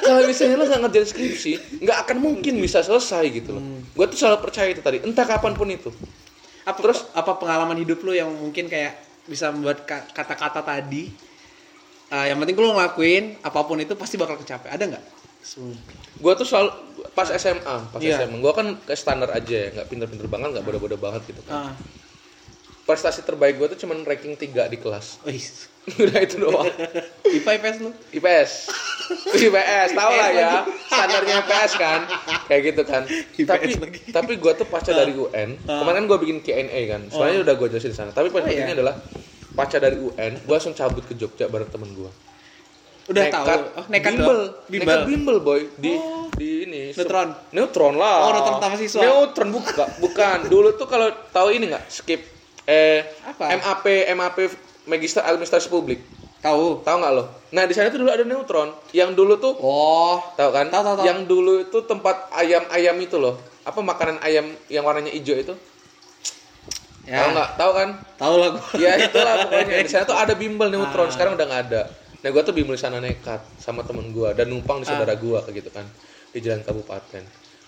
kalau 0.00 0.22
misalnya 0.24 0.54
lo 0.54 0.64
nggak 0.64 0.78
ngerjain 0.78 1.08
skripsi 1.08 1.52
nggak 1.82 1.98
akan 2.06 2.16
mungkin 2.22 2.54
bisa 2.56 2.78
selesai 2.80 3.26
gitu 3.34 3.50
loh 3.50 3.62
gue 3.82 4.06
tuh 4.06 4.14
selalu 4.16 4.38
percaya 4.40 4.70
itu 4.70 4.78
tadi 4.78 5.02
entah 5.02 5.26
kapan 5.26 5.52
pun 5.52 5.66
itu 5.66 5.90
Apa 6.62 6.78
Terus- 6.78 7.10
apa 7.10 7.34
pengalaman 7.34 7.74
hidup 7.76 7.98
lu 8.00 8.10
yang 8.10 8.30
mungkin 8.30 8.66
kayak 8.66 8.94
bisa 9.26 9.50
membuat 9.50 9.82
ka- 9.82 10.06
kata-kata 10.06 10.62
tadi 10.62 11.10
eh, 12.06 12.26
yang 12.26 12.38
penting 12.38 12.54
lu 12.54 12.70
ngelakuin 12.70 13.34
apa 13.40 13.58
pun 13.60 13.74
itu 13.76 13.94
pasti 13.94 14.14
bakal 14.14 14.34
kecapai. 14.36 14.70
Ada 14.70 14.84
nggak? 14.86 15.04
Gue 16.16 16.32
tuh 16.34 16.46
selalu 16.46 16.70
pas 17.10 17.26
SMA 17.28 17.76
pas 17.90 17.98
Iya. 17.98 18.22
SMA 18.22 18.38
gue 18.38 18.52
kan 18.52 18.66
kayak 18.82 18.98
standar 18.98 19.30
aja 19.30 19.56
ya 19.56 19.68
nggak 19.72 19.86
pinter-pinter 19.88 20.26
banget 20.26 20.54
nggak 20.54 20.62
bodoh-bodoh 20.64 20.98
banget 21.00 21.26
gitu 21.26 21.42
kan 21.42 21.70
Ah, 21.70 21.72
prestasi 22.86 23.20
terbaik 23.20 23.58
gue 23.58 23.66
tuh 23.68 23.82
cuman 23.82 24.00
ranking 24.00 24.32
3 24.32 24.70
di 24.70 24.78
kelas. 24.78 25.18
Wih. 25.26 25.42
udah 26.02 26.18
itu 26.18 26.38
doang. 26.38 26.66
IPA 27.22 27.50
IPS 27.52 27.76
lu? 27.78 27.90
IPS. 28.10 28.50
IPS 29.32 29.88
tau 29.92 30.10
lah 30.10 30.30
ya. 30.30 30.50
Standarnya 30.90 31.34
IPS 31.42 31.72
kan. 31.76 32.00
Kayak 32.46 32.62
gitu 32.64 32.82
kan. 32.82 33.02
IPS 33.06 33.46
tapi 33.46 33.66
lagi. 33.76 33.98
tapi 34.10 34.32
gue 34.34 34.52
tuh 34.54 34.66
pasca 34.66 34.90
dari 34.90 35.12
UN 35.12 35.58
kemarin 35.62 36.06
gue 36.06 36.18
bikin 36.20 36.38
Q&A 36.40 36.80
kan. 36.88 37.02
Soalnya 37.08 37.42
udah 37.42 37.54
gue 37.54 37.66
jelasin 37.68 37.90
di 37.90 37.98
sana. 37.98 38.10
Tapi 38.10 38.30
poin 38.30 38.42
Oh, 38.42 38.46
iya. 38.46 38.62
pentingnya 38.62 38.74
adalah 38.78 38.94
pasca 39.52 39.78
dari 39.78 39.96
UN 39.96 40.32
gue 40.36 40.54
langsung 40.54 40.74
cabut 40.74 41.02
ke 41.02 41.14
Jogja 41.14 41.46
bareng 41.46 41.70
temen 41.70 41.90
gue 41.92 42.10
Udah 43.06 43.22
tahu. 43.30 43.46
Oh, 43.78 43.86
nekat 43.86 44.12
bimbel, 44.12 44.26
doang. 44.26 44.50
nekat 44.66 44.66
Bimbel. 44.66 45.00
bimbel 45.06 45.36
boy. 45.38 45.60
Di 45.76 45.94
Oh. 45.94 46.26
di 46.34 46.66
ini. 46.66 46.82
Neutron. 46.92 47.30
neutron 47.50 47.94
lah. 47.94 48.26
Oh, 48.26 48.30
neutron 48.34 48.58
taman 48.58 48.76
siswa. 48.76 48.98
neutron 49.00 49.48
bukan 49.50 49.86
bukan. 49.98 50.38
Dulu 50.46 50.74
tuh 50.74 50.86
kalau 50.86 51.14
tahu 51.30 51.54
ini 51.54 51.70
nggak? 51.70 51.86
Skip 51.86 52.35
eh 52.66 53.06
Apa? 53.24 53.54
MAP 53.54 53.84
MAP 54.12 54.38
Magister 54.84 55.22
Administrasi 55.22 55.66
Publik. 55.66 56.02
Tahu. 56.38 56.82
tahu 56.82 56.96
nggak 57.00 57.12
lo? 57.12 57.24
Nah 57.50 57.64
di 57.64 57.74
sana 57.74 57.88
tuh 57.88 57.98
dulu 57.98 58.10
ada 58.10 58.22
neutron. 58.22 58.70
Yang 58.90 59.10
dulu 59.14 59.34
tuh 59.36 59.54
Oh, 59.56 60.22
tahu 60.34 60.50
kan? 60.50 60.66
Tahu, 60.68 60.82
tahu, 60.84 60.94
tahu. 60.98 61.04
yang 61.04 61.18
dulu 61.24 61.52
itu 61.60 61.78
tempat 61.82 62.30
ayam 62.32 62.62
ayam 62.70 62.94
itu 62.96 63.16
loh. 63.16 63.34
Apa 63.62 63.82
makanan 63.82 64.22
ayam 64.22 64.46
yang 64.66 64.82
warnanya 64.82 65.10
hijau 65.10 65.34
itu? 65.34 65.54
Ya. 67.02 67.22
tahu 67.22 67.28
nggak? 67.34 67.50
Tahu 67.54 67.70
kan? 67.72 67.88
Tahu 68.18 68.34
lah 68.36 68.48
gua. 68.52 68.62
ya 68.78 68.92
itulah 68.96 69.34
pokoknya. 69.46 69.74
Di 69.80 69.90
sana 69.90 70.04
tuh 70.04 70.14
ada 70.14 70.34
bimbel 70.34 70.66
Ah. 70.70 70.72
neutron 70.74 71.10
sekarang 71.10 71.34
udah 71.34 71.46
nggak 71.46 71.62
ada. 71.66 71.82
Nah 72.16 72.28
gue 72.30 72.42
tuh 72.42 72.50
bimbel 72.50 72.74
di 72.74 72.82
sana 72.82 72.98
nekat 72.98 73.38
sama 73.56 73.82
temen 73.82 74.10
gue 74.10 74.26
dan 74.34 74.46
numpang 74.46 74.82
di 74.82 74.86
saudara 74.86 75.14
gue 75.14 75.38
kayak 75.38 75.54
gitu 75.56 75.70
kan 75.70 75.86
di 76.30 76.42
jalan 76.42 76.62
kabupaten 76.62 77.22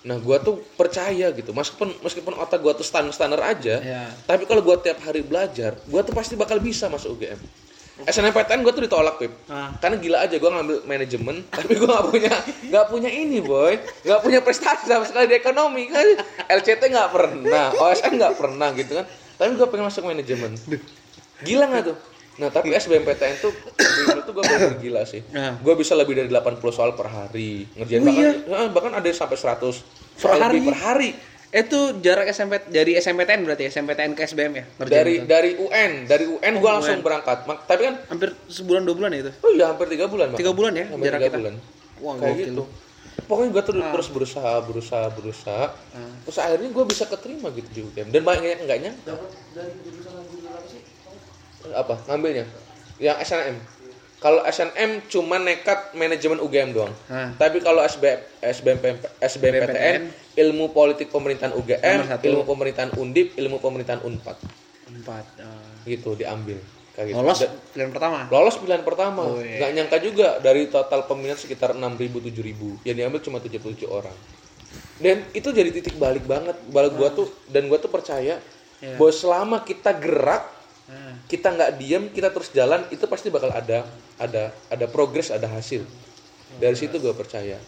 nah 0.09 0.16
gue 0.16 0.37
tuh 0.40 0.57
percaya 0.73 1.29
gitu. 1.31 1.53
Meskipun 1.53 1.92
meskipun 2.01 2.33
otak 2.35 2.59
gue 2.59 2.73
tuh 2.73 2.83
standar 2.83 3.12
standar 3.12 3.40
aja 3.44 3.77
Ya. 3.79 4.09
tapi 4.25 4.49
kalau 4.49 4.64
gue 4.64 4.77
tiap 4.81 5.05
hari 5.05 5.21
belajar 5.21 5.77
gue 5.77 6.01
tuh 6.01 6.16
pasti 6.16 6.33
bakal 6.33 6.57
bisa 6.59 6.88
masuk 6.88 7.12
UGM 7.14 7.37
SNMPTN 7.99 8.62
gue 8.62 8.71
tuh 8.71 8.81
ditolak 8.81 9.18
pip. 9.18 9.35
Ah. 9.47 9.75
karena 9.77 9.99
gila 9.99 10.18
aja 10.23 10.38
gue 10.38 10.47
ngambil 10.47 10.77
manajemen 10.87 11.42
tapi 11.59 11.75
gue 11.75 11.85
nggak 11.85 12.07
punya 12.07 12.31
nggak 12.64 12.87
punya 12.88 13.11
ini 13.11 13.42
boy. 13.42 13.75
Nggak 14.01 14.21
punya 14.23 14.38
prestasi 14.38 14.87
sama 14.87 15.03
sekali 15.03 15.27
di 15.27 15.35
ekonomi 15.35 15.90
kan? 15.90 16.07
LCT 16.49 16.83
nggak 16.88 17.11
pernah 17.11 17.75
OSN 17.75 18.12
nggak 18.16 18.35
pernah 18.35 18.68
gitu 18.73 18.92
kan? 18.94 19.07
Tapi 19.35 19.51
gue 19.53 19.66
pengen 19.66 19.85
masuk 19.85 20.03
manajemen. 20.07 20.55
Gila 21.42 21.64
nggak 21.66 21.85
tuh? 21.85 21.97
Nah 22.38 22.49
tapi 22.49 22.71
SBMPTN 22.71 23.42
tuh 23.42 23.51
dulu 23.75 24.21
tuh 24.23 24.33
gue 24.33 24.44
bener 24.47 24.73
gila 24.79 25.03
sih. 25.03 25.27
Nah. 25.29 25.59
gue 25.59 25.75
bisa 25.75 25.99
lebih 25.99 26.14
dari 26.14 26.31
80 26.31 26.55
soal 26.71 26.94
per 26.94 27.11
hari 27.11 27.66
ngerjain 27.75 27.99
Oh, 27.99 28.07
bahkan 28.07 28.23
iya? 28.23 28.71
bahkan 28.71 28.92
ada 28.94 29.03
yang 29.03 29.18
sampai 29.18 29.35
100 29.35 29.75
Per 30.18 30.22
soal 30.24 30.38
hari? 30.40 30.59
lebih 30.59 30.66
per 30.66 30.78
hari 30.81 31.11
Itu 31.48 31.78
jarak 31.98 32.28
SMP 32.28 32.61
dari 32.68 32.92
SMPTN 32.94 33.40
berarti 33.40 33.62
ya? 33.64 33.70
SMPTN 33.72 34.12
ke 34.12 34.22
SBM 34.22 34.52
ya? 34.52 34.64
Dari 34.78 35.14
itu? 35.14 35.24
dari 35.24 35.50
UN 35.57 35.92
dari 36.04 36.24
UN 36.26 36.52
gue 36.54 36.66
Oh, 36.66 36.74
langsung 36.74 36.92
UN. 36.94 37.02
berangkat 37.02 37.38
Mak- 37.44 37.64
tapi 37.64 37.83
kan 37.85 37.94
hampir 38.07 38.37
sebulan 38.46 38.83
dua 38.83 38.94
bulan 38.94 39.11
ya 39.11 39.20
itu? 39.22 39.33
oh 39.38 39.50
iya 39.50 39.64
hampir 39.66 39.87
tiga 39.88 40.07
bulan. 40.07 40.28
Tiga 40.35 40.52
bulan 40.52 40.72
ya 40.74 40.85
hampir 40.87 41.09
jarak 41.09 41.18
tiga 41.18 41.28
kita? 41.28 41.38
bulan 41.38 41.54
Wah, 41.98 42.14
kayak 42.16 42.37
gitu 42.44 42.62
pokoknya 43.20 43.50
gue 43.50 43.64
terus 43.64 43.81
Ah. 43.81 43.90
terus 43.90 44.09
berusaha 44.09 44.52
berusaha 44.61 45.07
berusaha 45.11 45.64
Ah. 45.90 46.12
terus 46.22 46.38
akhirnya 46.38 46.68
gue 46.68 46.85
bisa 46.87 47.04
keterima 47.04 47.48
gitu 47.50 47.68
di 47.68 47.81
UGM 47.83 48.09
dan 48.11 48.22
banyak 48.22 48.44
yang 48.46 48.61
enggaknya 48.62 48.92
apa 51.70 51.94
ngambilnya 52.07 52.44
yang 52.98 53.16
SNM 53.18 53.57
kalau 54.18 54.42
SNM 54.42 55.07
cuma 55.07 55.38
nekat 55.38 55.94
manajemen 55.94 56.38
UGM 56.38 56.70
doang 56.72 56.90
Ah. 57.07 57.31
tapi 57.35 57.59
kalau 57.59 57.78
SB, 57.81 58.02
SBMP, 58.40 58.85
SBMPTN 59.18 60.11
ilmu 60.37 60.70
politik 60.70 61.09
pemerintahan 61.09 61.54
UGM 61.54 62.18
ilmu 62.18 62.42
pemerintahan 62.44 62.90
Undip 62.94 63.35
ilmu 63.35 63.59
pemerintahan 63.59 64.02
Unpad 64.02 64.38
Empat. 64.88 65.24
ah. 65.38 65.83
gitu 65.85 66.12
diambil 66.12 66.59
kayak 66.92 67.07
gitu 67.09 67.16
Lolos 67.16 67.38
Da- 67.40 67.54
pilihan 67.70 67.90
pertama. 67.90 68.18
lolos 68.28 68.57
pilihan 68.57 68.83
pertama 68.83 69.22
Oh, 69.24 69.38
iya. 69.38 69.57
nggak 69.57 69.70
nyangka 69.72 69.96
juga 70.00 70.28
dari 70.38 70.66
total 70.66 71.04
peminat 71.04 71.38
sekitar 71.38 71.70
6.000 71.72 72.18
7.000 72.20 72.83
yang 72.83 72.96
diambil 72.96 73.20
cuma 73.20 73.38
77 73.38 73.87
orang 73.87 74.14
dan 74.98 75.22
itu 75.31 75.48
jadi 75.48 75.70
titik 75.70 75.94
balik 75.94 76.24
banget 76.24 76.59
balik 76.66 76.92
gua 76.92 77.09
tuh 77.09 77.31
dan 77.46 77.66
gua 77.66 77.78
tuh 77.78 77.87
percaya 77.87 78.42
Iya. 78.78 78.94
bahwa 78.94 79.11
selama 79.11 79.57
kita 79.61 79.90
gerak 79.92 80.58
Kita 81.29 81.53
nggak 81.53 81.70
diem 81.77 82.05
kita 82.09 82.33
terus 82.33 82.48
jalan 82.51 82.81
itu 82.88 83.05
pasti 83.05 83.29
bakal 83.29 83.53
ada 83.53 83.85
ada 84.16 84.51
ada 84.72 84.87
progres 84.88 85.29
ada 85.29 85.44
hasil. 85.44 85.85
Dari 86.57 86.77
situ 86.77 86.96
gue 86.96 87.12
percaya. 87.12 87.61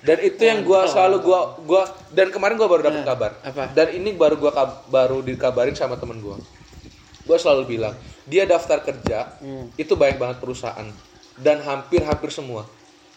Dan 0.00 0.16
itu 0.24 0.40
yang 0.40 0.64
gue 0.64 0.80
selalu 0.88 1.20
gue 1.20 1.40
gua 1.68 1.84
dan 2.12 2.32
kemarin 2.32 2.56
gue 2.56 2.68
baru 2.68 2.82
dapat 2.84 3.04
kabar. 3.04 3.32
apa? 3.44 3.68
dan 3.76 3.92
ini 3.92 4.16
baru 4.16 4.36
gue 4.40 4.52
baru 4.88 5.20
dikabarin 5.20 5.76
sama 5.76 6.00
temen 6.00 6.24
gue 6.24 6.40
gue 7.20 7.36
selalu 7.36 7.76
bilang 7.76 7.92
dia 8.24 8.48
daftar 8.48 8.80
kerja 8.80 9.36
Hmm. 9.44 9.68
itu 9.76 9.92
banyak 9.92 10.16
banget 10.16 10.36
perusahaan. 10.40 10.88
Dan 11.40 11.60
hampir 11.64 12.04
hampir 12.04 12.28
semua 12.32 12.68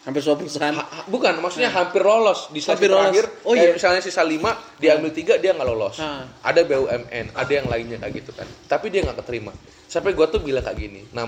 Hampir 0.04 0.20
semua 0.20 0.36
perusahaan. 0.36 0.68
Ha- 0.70 0.84
ha- 0.84 1.06
bukan 1.08 1.32
maksudnya 1.40 1.72
hampir 1.72 2.04
lolos. 2.04 2.52
Di 2.52 2.60
seleksi 2.60 2.76
Hampir 2.76 2.90
lolos. 2.92 3.04
terakhir 3.08 3.24
Oh, 3.40 3.56
kayak 3.56 3.64
iya. 3.64 3.72
misalnya 3.72 4.00
sisa 4.00 4.20
5 4.20 4.36
diambil 4.76 5.10
tiga 5.10 5.34
dia 5.40 5.56
nggak 5.56 5.64
lolos. 5.64 5.96
Ah. 5.96 6.28
ada 6.44 6.60
BUMN 6.60 7.32
ada 7.32 7.52
yang 7.52 7.66
lainnya 7.66 7.96
kayak 7.98 8.12
gitu 8.20 8.30
kan. 8.30 8.44
Tapi 8.68 8.92
dia 8.92 9.00
nggak 9.00 9.24
keterima. 9.24 9.56
Sampai 9.88 10.12
gua 10.12 10.28
tuh 10.28 10.44
bilang 10.44 10.60
kayak 10.60 10.76
gini 10.76 11.08
nah 11.10 11.24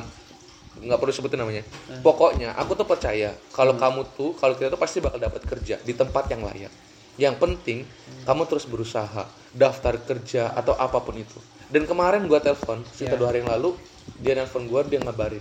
nggak 0.76 0.98
perlu 1.00 1.08
sebutin 1.08 1.40
namanya. 1.40 1.64
Pokoknya 2.04 2.52
aku 2.52 2.76
tuh 2.76 2.84
percaya 2.84 3.32
kalau 3.48 3.74
kamu 3.74 4.12
tuh 4.12 4.36
kalau 4.36 4.52
kita 4.52 4.68
tuh 4.68 4.76
pasti 4.76 5.00
bakal 5.00 5.16
dapat 5.16 5.40
kerja 5.42 5.80
di 5.80 5.96
tempat 5.96 6.28
yang 6.28 6.44
layak. 6.44 6.72
Yang 7.16 7.34
penting 7.40 7.78
kamu 8.22 8.44
terus 8.44 8.68
berusaha 8.68 9.24
daftar 9.50 9.96
kerja 9.98 10.52
atau 10.52 10.76
apa 10.76 11.00
pun 11.00 11.16
itu. 11.16 11.40
Dan 11.72 11.88
kemarin 11.88 12.28
gua 12.28 12.44
telepon 12.44 12.84
sekitar 12.92 13.16
dua 13.16 13.32
hari 13.32 13.40
yang 13.40 13.48
lalu 13.50 13.72
dia 14.20 14.36
nelfon 14.36 14.68
gua 14.68 14.84
dia 14.84 15.00
ngabarin. 15.00 15.40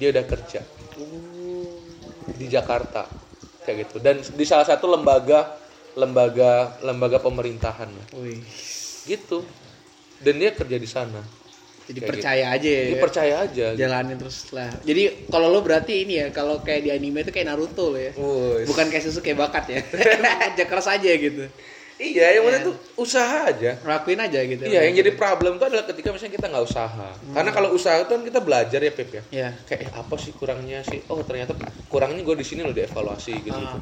Dia 0.00 0.08
udah 0.08 0.24
kerja 0.24 0.64
di 2.36 2.46
Jakarta 2.48 3.06
kayak 3.62 3.76
gitu 3.86 3.96
dan 4.02 4.18
di 4.18 4.44
salah 4.46 4.66
satu 4.66 4.90
lembaga 4.90 5.58
lembaga 5.94 6.80
lembaga 6.80 7.18
pemerintahan. 7.20 7.90
Wih. 8.16 8.40
gitu 9.02 9.42
dan 10.22 10.38
dia 10.38 10.54
kerja 10.54 10.78
di 10.78 10.86
sana 10.86 11.18
Jadi 11.82 11.98
Kayak 11.98 12.10
percaya 12.14 12.44
aja 12.54 12.70
ya. 12.70 12.94
percaya 13.02 13.34
aja 13.42 13.66
gitu. 13.74 13.80
Jalanin 13.82 14.14
terus 14.14 14.38
lah. 14.54 14.70
Jadi 14.86 15.26
kalau 15.26 15.50
lo 15.50 15.66
berarti 15.66 16.06
ini 16.06 16.14
ya, 16.22 16.30
kalau 16.30 16.62
kayak 16.62 16.86
di 16.86 16.90
anime 16.94 17.26
itu 17.26 17.34
kayak 17.34 17.50
Naruto 17.50 17.90
lo 17.90 17.98
ya. 17.98 18.14
Wus. 18.14 18.70
Bukan 18.70 18.86
kayak 18.86 19.02
Sasuke 19.02 19.34
bakat 19.34 19.66
ya. 19.66 19.82
Kerja 20.54 20.64
keras 20.70 20.86
aja 20.86 21.10
gitu. 21.10 21.50
Iya 22.02 22.26
yang 22.34 22.42
penting 22.44 22.64
tuh 22.66 22.76
usaha 22.98 23.46
aja. 23.46 23.78
Ngelakuin 23.80 24.18
aja 24.18 24.38
gitu. 24.42 24.62
iya 24.64 24.80
yang 24.82 24.94
jadi 24.94 25.14
problem 25.14 25.56
tuh 25.56 25.70
adalah 25.70 25.86
ketika 25.86 26.10
misalnya 26.10 26.34
kita 26.34 26.46
nggak 26.50 26.64
usaha. 26.64 27.08
Karena 27.30 27.50
kalau 27.50 27.68
usaha 27.70 27.96
itu 27.96 28.10
kan 28.10 28.22
kita 28.22 28.40
belajar 28.42 28.80
ya 28.80 28.90
Pep 28.90 29.10
ya. 29.10 29.22
Iya. 29.30 29.48
kayak 29.64 29.80
eh, 29.82 29.90
apa 29.92 30.14
sih 30.18 30.32
kurangnya 30.32 30.82
sih? 30.82 31.00
Oh 31.06 31.22
ternyata 31.22 31.54
kurangnya 31.86 32.20
gue 32.20 32.36
di 32.36 32.44
sini 32.44 32.60
loh 32.60 32.70
dievaluasi 32.70 33.32
gitu, 33.40 33.54
Ah. 33.54 33.78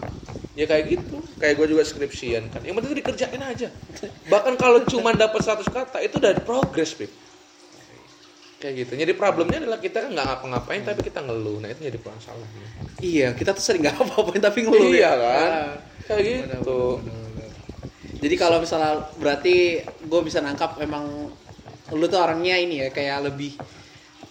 ya 0.52 0.64
kayak 0.64 0.84
gitu. 0.86 1.16
Kayak 1.36 1.54
gue 1.56 1.66
juga 1.70 1.82
skripsian 1.82 2.48
kan. 2.48 2.60
Yang 2.60 2.74
penting 2.78 2.90
tuh 2.90 2.98
dikerjain 3.00 3.40
aja. 3.40 3.68
Bahkan 4.28 4.54
kalau 4.54 4.84
cuma 4.84 5.10
dapat 5.10 5.40
100 5.40 5.64
kata 5.66 5.98
itu 6.00 6.16
udah 6.16 6.36
progres 6.40 6.92
Pep 6.92 7.08
kayak 8.60 8.74
gitu. 8.78 8.92
Jadi 8.92 9.12
problemnya 9.16 9.56
adalah 9.58 9.80
kita 9.80 10.04
kan 10.04 10.12
nggak 10.12 10.26
ngapa-ngapain 10.26 10.84
tapi 10.84 11.00
kita 11.00 11.24
ngeluh. 11.24 11.64
Nah 11.64 11.72
itu 11.72 11.80
jadi 11.80 11.96
masalahnya 11.96 12.66
Iya, 13.00 13.28
kita 13.32 13.56
tuh 13.56 13.64
sering 13.64 13.80
nggak 13.80 13.96
apa-apain 13.96 14.36
tapi 14.38 14.68
ngeluh 14.68 14.92
iya 14.92 15.10
ya. 15.10 15.12
kan? 15.16 15.48
Ah. 15.48 15.72
kayak 16.04 16.22
gitu 16.44 17.00
Jadi 18.20 18.34
kalau 18.36 18.60
misalnya 18.60 19.00
berarti 19.16 19.80
gue 19.80 20.20
bisa 20.20 20.44
nangkap 20.44 20.76
memang 20.76 21.32
lu 21.90 22.06
tuh 22.06 22.20
orangnya 22.20 22.54
ini 22.60 22.86
ya 22.86 22.88
kayak 22.92 23.32
lebih 23.32 23.56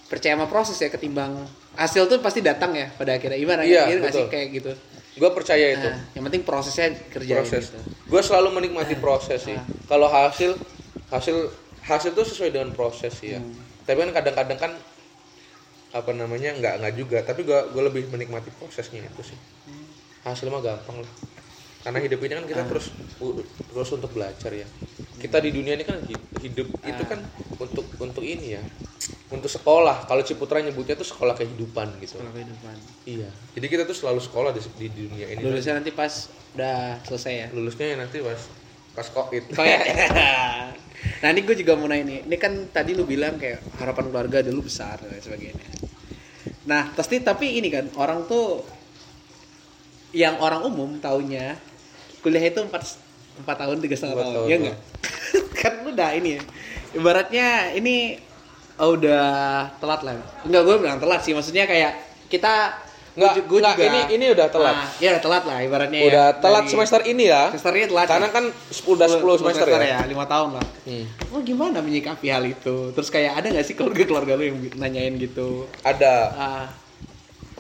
percaya 0.06 0.38
sama 0.38 0.46
proses 0.46 0.78
ya 0.80 0.90
ketimbang 0.94 1.44
hasil 1.74 2.06
tuh 2.06 2.22
pasti 2.22 2.46
datang 2.46 2.78
ya 2.78 2.88
pada 2.94 3.18
akhirnya. 3.18 3.38
Gimana? 3.42 3.62
Iya, 3.66 3.90
nggak 3.98 4.14
sih? 4.14 4.26
kayak 4.30 4.48
gitu. 4.54 4.74
gue 5.20 5.30
percaya 5.36 5.76
itu. 5.76 5.84
Nah, 5.84 6.16
yang 6.16 6.24
penting 6.32 6.48
prosesnya 6.48 6.96
kerjain 7.12 7.44
proses. 7.44 7.76
gitu. 7.76 7.80
gue 7.84 8.22
selalu 8.24 8.56
menikmati 8.56 8.96
proses 8.96 9.44
sih. 9.44 9.58
Kalau 9.90 10.08
hasil 10.08 10.56
hasil 11.12 11.38
hasil 11.84 12.12
tuh 12.16 12.24
sesuai 12.24 12.56
dengan 12.56 12.72
proses 12.72 13.12
sih 13.18 13.36
ya. 13.36 13.42
Tapi 13.84 14.00
kan 14.08 14.12
kadang-kadang 14.16 14.60
kan 14.62 14.72
apa 15.92 16.12
namanya 16.14 16.56
nggak 16.56 16.74
nggak 16.80 16.94
juga. 16.96 17.18
Tapi 17.26 17.44
gue 17.44 17.60
gue 17.74 17.84
lebih 17.84 18.08
menikmati 18.08 18.48
prosesnya 18.56 19.04
itu 19.04 19.34
sih. 19.34 19.40
Hasil 20.24 20.48
mah 20.48 20.64
gampang 20.64 21.04
lah 21.04 21.12
karena 21.86 22.00
hidup 22.04 22.20
ini 22.26 22.34
kan 22.40 22.46
kita 22.46 22.64
terus 22.68 22.92
u- 23.24 23.40
terus 23.72 23.90
untuk 23.96 24.12
belajar 24.12 24.52
ya 24.52 24.68
kita 25.20 25.38
di 25.44 25.50
dunia 25.52 25.74
ini 25.76 25.84
kan 25.88 26.00
hi- 26.08 26.24
hidup 26.40 26.68
itu 26.84 27.04
kan 27.08 27.20
untuk 27.60 27.86
untuk 28.00 28.24
ini 28.24 28.56
ya 28.60 28.64
untuk 29.30 29.48
sekolah 29.52 30.10
kalau 30.10 30.26
Ciputra 30.26 30.58
nyebutnya 30.64 30.98
tuh 30.98 31.06
sekolah 31.06 31.38
kehidupan 31.38 32.02
gitu 32.02 32.18
Kalau 32.18 32.34
kehidupan. 32.34 32.76
iya 33.06 33.30
jadi 33.54 33.66
kita 33.70 33.84
tuh 33.86 33.98
selalu 33.98 34.20
sekolah 34.24 34.52
di, 34.56 34.62
di 34.80 34.88
dunia 34.90 35.26
ini 35.30 35.42
Lulusnya 35.46 35.78
nanti 35.78 35.92
pas 35.94 36.14
udah 36.58 36.98
selesai 37.06 37.34
ya. 37.46 37.48
lulusnya 37.54 37.86
ya 37.94 37.98
nanti 38.02 38.18
pas 38.26 38.42
pas 38.98 39.08
covid 39.14 39.44
Oh 39.54 39.66
ya. 39.66 39.80
nah 41.22 41.30
ini 41.32 41.42
gue 41.46 41.56
juga 41.62 41.78
mau 41.78 41.88
nanya 41.88 42.06
nih. 42.10 42.20
Ini 42.28 42.38
kan 42.42 42.54
tadi 42.74 42.92
lu 42.98 43.04
bilang 43.06 43.38
kayak 43.38 43.70
harapan 43.80 44.10
keluarga 44.12 44.38
dulu 44.44 44.66
besar 44.68 44.98
dan 45.04 45.20
sebagainya. 45.22 45.68
Nah 46.70 46.92
pasti 46.96 47.20
tapi 47.24 47.60
ini 47.60 47.70
kan 47.72 47.86
orang 47.98 48.28
tuh 48.28 48.64
yang 50.10 50.42
orang 50.42 50.66
umum 50.66 50.98
taunya 50.98 51.54
kuliah 52.20 52.44
itu 52.44 52.60
empat 52.62 52.84
empat 53.40 53.56
tahun 53.56 53.78
tiga 53.80 53.96
setengah 53.96 54.16
tahun, 54.20 54.34
tahun, 54.36 54.48
ya 54.48 54.56
oh. 54.56 54.60
enggak? 54.60 54.78
kan 55.62 55.74
udah 55.88 56.10
ini 56.16 56.30
ya. 56.36 56.42
Ibaratnya 56.90 57.48
ini 57.78 57.96
oh, 58.82 58.98
udah 58.98 59.26
telat 59.80 60.02
lah. 60.04 60.14
Enggak 60.44 60.62
gue 60.68 60.76
bilang 60.82 61.00
telat 61.00 61.22
sih. 61.24 61.32
Maksudnya 61.32 61.66
kayak 61.70 61.96
kita 62.28 62.88
Nggak, 63.20 63.52
gue 63.52 63.60
nggak, 63.60 63.76
ini 63.84 64.02
ini 64.16 64.26
udah 64.32 64.48
telat. 64.48 64.76
Nah, 64.80 64.88
ya 65.02 65.08
udah 65.12 65.24
telat 65.28 65.44
lah 65.44 65.58
ibaratnya. 65.60 66.00
udah 66.08 66.28
ya. 66.32 66.40
telat 66.40 66.64
Dari- 66.64 66.72
semester 66.72 67.02
ini 67.04 67.24
ya 67.28 67.52
Semesternya 67.52 67.88
telat. 67.92 68.08
karena 68.08 68.28
ya. 68.32 68.36
kan 68.38 68.46
10 68.48 68.96
udah 68.96 69.08
10 69.12 69.42
semester, 69.44 69.68
ya, 69.68 70.00
lima 70.08 70.26
tahun 70.30 70.50
lah. 70.56 70.66
Hmm. 70.88 71.06
Lo 71.36 71.38
gimana 71.44 71.84
menyikapi 71.84 72.32
hal 72.32 72.48
itu? 72.48 72.96
Terus 72.96 73.10
kayak 73.12 73.44
ada 73.44 73.48
nggak 73.52 73.66
sih 73.66 73.76
keluarga-keluarga 73.76 74.40
lu 74.40 74.44
yang 74.48 74.58
nanyain 74.80 75.20
gitu? 75.20 75.68
ada 75.84 76.14
Ah, 76.32 76.66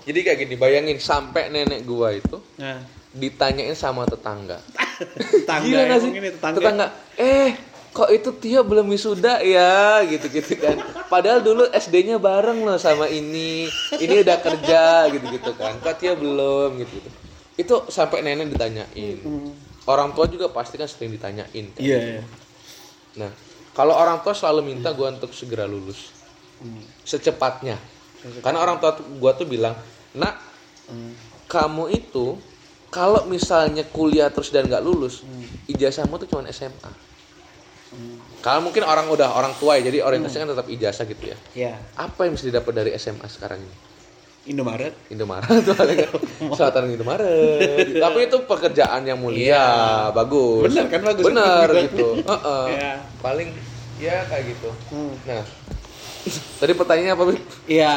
jadi 0.09 0.19
kayak 0.25 0.37
gini 0.41 0.55
bayangin 0.57 0.97
sampai 0.97 1.53
nenek 1.53 1.85
gua 1.85 2.09
itu 2.09 2.41
nah, 2.57 2.81
ditanyain 3.19 3.75
sama 3.75 4.07
tetangga 4.07 4.63
tetangga 5.35 5.67
Gila 5.67 5.95
sih? 5.99 6.11
ini 6.11 6.29
tetangga. 6.31 6.57
tetangga 6.57 6.87
eh 7.15 7.51
kok 7.89 8.09
itu 8.09 8.29
Tio 8.39 8.61
belum 8.63 8.87
wisuda 8.87 9.41
ya 9.41 9.99
gitu-gitu 10.05 10.55
kan 10.55 10.77
padahal 11.05 11.43
dulu 11.43 11.67
SD-nya 11.69 12.15
bareng 12.17 12.63
loh 12.63 12.77
sama 12.77 13.05
ini 13.05 13.67
ini 13.99 14.15
udah 14.23 14.37
kerja 14.39 14.83
gitu-gitu 15.09 15.51
kan 15.53 15.75
kok 15.77 15.99
Tio 15.99 16.15
belum 16.15 16.79
gitu, 16.79 16.95
-gitu. 16.95 17.09
itu 17.57 17.75
sampai 17.91 18.23
nenek 18.23 18.49
ditanyain 18.49 19.19
orang 19.85 20.13
tua 20.13 20.29
juga 20.29 20.47
pasti 20.47 20.77
kan 20.77 20.85
sering 20.85 21.09
ditanyain 21.09 21.65
kan. 21.73 21.81
Iya. 21.81 21.97
iya. 21.97 22.23
Nah, 23.17 23.33
kalau 23.73 23.97
orang 23.97 24.21
tua 24.21 24.37
selalu 24.37 24.61
minta 24.69 24.93
gua 24.93 25.09
untuk 25.09 25.33
segera 25.33 25.65
lulus 25.65 26.13
Hmm. 26.59 26.83
secepatnya. 27.01 27.79
Karena 28.43 28.59
orang 28.59 28.77
tua 28.77 28.93
gua 29.17 29.31
tuh 29.31 29.47
bilang, 29.47 29.73
"Nak, 30.13 30.35
Hmm. 30.85 31.15
kamu 31.47 31.87
itu 31.89 32.37
kalau 32.89 33.25
misalnya 33.25 33.85
kuliah 33.85 34.29
terus 34.29 34.49
dan 34.49 34.65
nggak 34.65 34.81
lulus, 34.81 35.21
ijazahmu 35.65 36.17
tuh 36.17 36.27
cuma 36.27 36.45
SMA." 36.49 36.91
Kalau 38.39 38.61
mungkin 38.63 38.85
orang 38.85 39.09
udah 39.09 39.33
orang 39.35 39.51
tua 39.57 39.75
ya, 39.81 39.89
jadi 39.89 40.05
orientasinya 40.05 40.45
kan 40.45 40.51
tetap 40.55 40.67
ijazah 40.69 41.03
gitu 41.03 41.23
ya. 41.27 41.37
Iya. 41.51 41.73
Apa 41.97 42.29
yang 42.29 42.37
bisa 42.37 42.47
didapat 42.47 42.71
dari 42.71 42.91
SMA 42.95 43.27
sekarang 43.27 43.59
ini? 43.59 43.75
Indomaret. 44.47 44.95
Indomaret 45.11 45.49
tuh 45.67 45.75
paling 45.75 45.99
selatan 46.55 46.87
Indomaret. 46.87 47.91
Tapi 48.05 48.19
itu 48.23 48.37
pekerjaan 48.47 49.03
yang 49.03 49.19
mulia, 49.19 49.51
Iya. 49.51 49.67
bagus. 50.15 50.71
Bener 50.71 50.85
kan, 50.87 51.01
bagus. 51.03 51.23
Bener 51.27 51.67
gitu. 51.83 52.07
Heeh. 52.23 52.65
Iya. 52.77 52.93
Paling 53.19 53.49
ya 53.99 54.23
kayak 54.31 54.43
gitu. 54.55 54.69
Hmm. 54.95 55.13
Nah, 55.27 55.43
tadi 56.63 56.71
pertanyaannya 56.71 57.13
apa? 57.13 57.23
Iya. 57.67 57.91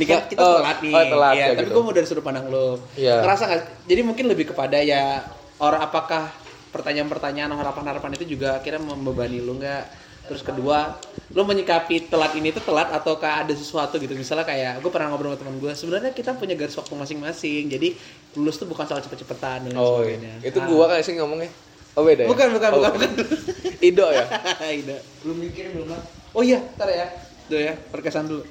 Ini 0.00 0.04
kan 0.06 0.18
kita 0.24 0.40
Oh, 0.40 0.56
telat 0.58 0.78
nih. 0.80 0.90
oh, 0.90 1.04
telat 1.06 1.34
Iya, 1.34 1.44
ya 1.44 1.48
tapi 1.52 1.60
gitu. 1.62 1.74
gue 1.76 1.82
mau 1.84 1.92
dari 1.92 2.06
sudut 2.08 2.24
pandang 2.24 2.46
lo. 2.48 2.80
Iya. 2.96 3.20
Ngerasa 3.20 3.42
nggak? 3.44 3.60
Jadi 3.84 4.00
mungkin 4.00 4.24
lebih 4.26 4.44
kepada 4.48 4.80
ya 4.80 5.20
orang 5.58 5.80
apakah 5.82 6.32
pertanyaan-pertanyaan 6.70 7.52
harapan-harapan 7.52 8.16
itu 8.16 8.24
juga 8.30 8.56
akhirnya 8.56 8.80
membebani 8.80 9.38
lo 9.38 9.52
nggak? 9.54 9.84
Terus 10.22 10.40
kedua, 10.40 10.94
lo 11.28 11.42
menyikapi 11.42 12.06
telat 12.06 12.32
ini 12.32 12.48
tuh 12.48 12.62
telat 12.62 12.88
ataukah 12.88 13.42
ada 13.42 13.50
sesuatu 13.50 13.98
gitu? 13.98 14.14
Misalnya 14.14 14.46
kayak 14.46 14.78
gue 14.78 14.88
pernah 14.88 15.10
ngobrol 15.10 15.34
sama 15.34 15.42
teman 15.42 15.58
gue, 15.58 15.72
sebenarnya 15.74 16.10
kita 16.10 16.32
punya 16.32 16.54
garis 16.54 16.72
waktu 16.72 16.94
masing-masing. 16.94 17.66
Jadi 17.66 17.98
lulus 18.32 18.54
tuh 18.54 18.64
bukan 18.64 18.86
soal 18.86 19.02
cepet-cepetan 19.02 19.66
dan 19.66 19.74
Oh, 19.74 20.00
sebagainya. 20.00 20.38
iya. 20.38 20.48
itu 20.48 20.56
Ah. 20.56 20.64
gua 20.64 20.84
kayak 20.88 21.02
sih 21.02 21.12
ngomongnya. 21.12 21.50
Oh 21.92 22.06
beda 22.06 22.22
ya? 22.22 22.28
Bukan, 22.30 22.46
bukan, 22.54 22.70
Oh, 22.70 22.78
bukan, 22.78 22.90
bukan. 22.94 23.10
Ido 23.90 24.06
ya? 24.08 24.26
Ida. 24.78 24.96
Belum 25.20 25.36
mikirin 25.36 25.70
belum 25.74 25.88
lah. 25.90 26.02
Oh 26.30 26.40
iya, 26.40 26.62
ntar 26.78 26.86
ya. 26.86 27.10
Tuh 27.44 27.58
ya, 27.58 27.74
perkesan 27.90 28.24
dulu. 28.24 28.46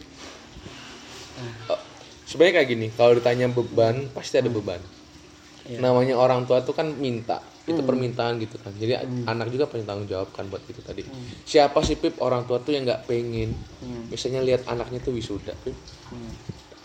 Sebenarnya 2.29 2.61
kayak 2.61 2.69
gini, 2.69 2.87
kalau 2.93 3.17
ditanya 3.17 3.49
beban, 3.49 4.05
pasti 4.13 4.37
ada 4.37 4.47
beban. 4.53 4.77
Iya. 5.65 5.81
Namanya 5.81 6.17
orang 6.17 6.45
tua 6.45 6.61
tuh 6.61 6.77
kan 6.77 6.89
minta, 6.93 7.41
itu 7.65 7.81
permintaan 7.81 8.37
gitu 8.41 8.57
kan. 8.61 8.73
Jadi 8.77 8.97
anak 9.25 9.49
juga 9.49 9.65
punya 9.65 9.85
tanggung 9.85 10.05
jawab 10.05 10.29
kan 10.33 10.45
buat 10.45 10.61
itu 10.69 10.81
tadi. 10.81 11.05
Siapa 11.45 11.81
sih 11.81 11.97
Pip 11.97 12.21
orang 12.21 12.45
tua 12.45 12.61
tuh 12.61 12.77
yang 12.77 12.85
nggak 12.85 13.09
pengen, 13.09 13.53
misalnya 14.09 14.45
lihat 14.45 14.69
anaknya 14.69 15.01
tuh 15.01 15.17
wisuda, 15.17 15.57
Pip. 15.65 15.73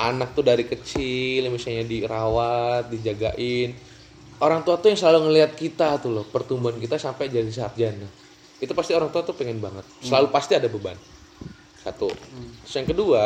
Anak 0.01 0.35
tuh 0.35 0.43
dari 0.43 0.65
kecil 0.67 1.53
misalnya 1.53 1.85
dirawat, 1.85 2.89
dijagain. 2.89 3.77
Orang 4.43 4.67
tua 4.67 4.77
tuh 4.81 4.93
yang 4.93 4.99
selalu 4.99 5.31
ngelihat 5.31 5.57
kita 5.57 6.01
tuh 6.03 6.11
loh, 6.11 6.25
pertumbuhan 6.27 6.77
kita 6.81 6.97
sampai 6.97 7.29
jadi 7.29 7.49
sarjana. 7.53 8.09
itu 8.65 8.73
pasti 8.73 8.93
orang 8.97 9.11
tua 9.13 9.21
tuh 9.21 9.37
pengen 9.37 9.61
banget 9.61 9.85
selalu 10.01 10.33
pasti 10.33 10.57
ada 10.57 10.71
beban 10.71 10.97
satu 11.85 12.09
Terus 12.65 12.75
yang 12.81 12.89
kedua 12.89 13.23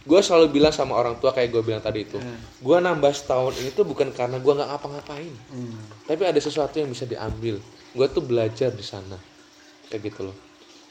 gue 0.00 0.20
selalu 0.24 0.48
bilang 0.48 0.72
sama 0.72 0.96
orang 0.96 1.20
tua 1.20 1.36
kayak 1.36 1.52
gue 1.52 1.62
bilang 1.64 1.84
tadi 1.84 2.08
itu. 2.08 2.16
Gue 2.60 2.76
nambah 2.80 3.12
setahun 3.12 3.56
ini 3.60 3.70
tuh 3.76 3.84
bukan 3.84 4.08
karena 4.16 4.40
gue 4.40 4.52
nggak 4.52 4.68
ngapa-ngapain. 4.68 5.34
Hmm. 5.52 5.80
tapi 6.08 6.22
ada 6.24 6.40
sesuatu 6.40 6.80
yang 6.80 6.88
bisa 6.88 7.04
diambil. 7.04 7.60
Gue 7.92 8.06
tuh 8.08 8.24
belajar 8.24 8.72
di 8.72 8.84
sana. 8.84 9.20
Kayak 9.92 10.02
gitu 10.12 10.20
loh. 10.32 10.36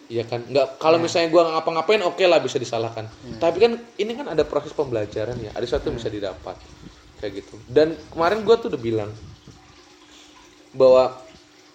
Iya 0.09 0.25
kan? 0.25 0.45
Nggak 0.45 0.81
kalau 0.81 1.01
misalnya 1.01 1.29
gue 1.33 1.41
nggak 1.41 1.55
ngapa-ngapain 1.57 2.01
oke 2.05 2.23
lah 2.29 2.39
bisa 2.41 2.61
disalahkan. 2.61 3.09
Tapi 3.41 3.57
kan 3.57 3.71
ini 3.97 4.11
kan 4.13 4.29
ada 4.29 4.45
proses 4.45 4.73
pembelajaran 4.77 5.37
ya. 5.41 5.53
Ada 5.57 5.65
sesuatu 5.65 5.89
yang 5.89 5.97
bisa 5.97 6.09
didapat. 6.13 6.55
Kayak 7.17 7.45
gitu. 7.45 7.55
Dan 7.65 7.97
kemarin 8.13 8.45
gue 8.45 8.55
tuh 8.61 8.69
udah 8.69 8.81
bilang 8.81 9.11
bahwa 10.73 11.17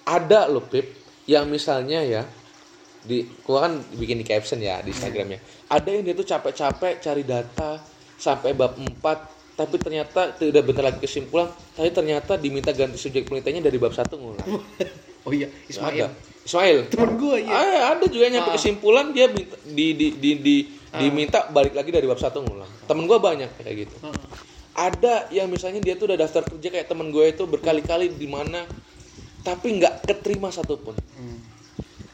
ada 0.07 0.47
loh 0.47 0.62
Pip 0.62 0.87
yang 1.27 1.49
misalnya 1.51 2.05
ya 2.05 2.23
di 3.05 3.17
gua 3.40 3.69
kan 3.69 3.73
bikin 3.93 4.17
di 4.17 4.25
caption 4.25 4.59
ya 4.59 4.81
di 4.81 4.90
Instagramnya 4.90 5.38
ada 5.69 5.88
yang 5.88 6.03
dia 6.03 6.12
tuh 6.12 6.25
capek-capek 6.25 6.99
cari 6.99 7.23
data 7.23 7.77
sampai 8.17 8.53
bab 8.53 8.75
4 8.75 8.97
tapi 9.55 9.77
ternyata 9.77 10.35
udah 10.35 10.62
bentar 10.62 10.83
lagi 10.83 10.99
kesimpulan 10.99 11.47
tapi 11.71 11.88
ternyata 11.88 12.35
diminta 12.35 12.71
ganti 12.71 12.97
subjek 12.97 13.25
penelitiannya 13.25 13.62
dari 13.62 13.77
bab 13.77 13.93
satu 13.93 14.17
ngulang 14.17 14.49
Oh 15.25 15.33
iya, 15.33 15.49
ada 15.49 15.57
Ismail. 15.64 16.09
Ismail 16.45 16.79
Temen 16.87 17.17
gue 17.17 17.37
iya. 17.40 17.57
Ah, 17.57 17.97
ada 17.97 18.05
juga 18.05 18.29
yang 18.29 18.35
nyampe 18.37 18.53
kesimpulan 18.53 19.09
dia 19.09 19.25
minta, 19.27 19.57
di, 19.64 19.87
di, 19.93 20.07
di, 20.12 20.31
di- 20.37 20.67
Ah. 20.90 21.01
diminta 21.01 21.49
balik 21.49 21.75
lagi 21.75 21.90
dari 21.90 22.05
bab 22.05 22.17
satu 22.17 22.38
ngulang 22.38 22.71
temen 22.85 23.03
gua 23.05 23.19
banyak 23.19 23.51
kayak 23.59 23.77
gitu 23.83 23.97
Heeh. 23.99 24.27
ada 24.73 25.27
yang 25.29 25.51
misalnya 25.51 25.83
dia 25.83 25.95
tuh 25.95 26.07
udah 26.07 26.14
daftar 26.17 26.47
kerja 26.47 26.69
kayak 26.71 26.87
temen 26.87 27.11
gue 27.11 27.25
itu 27.27 27.43
berkali-kali 27.45 28.14
di 28.14 28.31
mana 28.31 28.62
tapi 29.40 29.75
nggak 29.75 30.07
keterima 30.07 30.49
satupun 30.49 30.95
Hmm. 31.14 31.38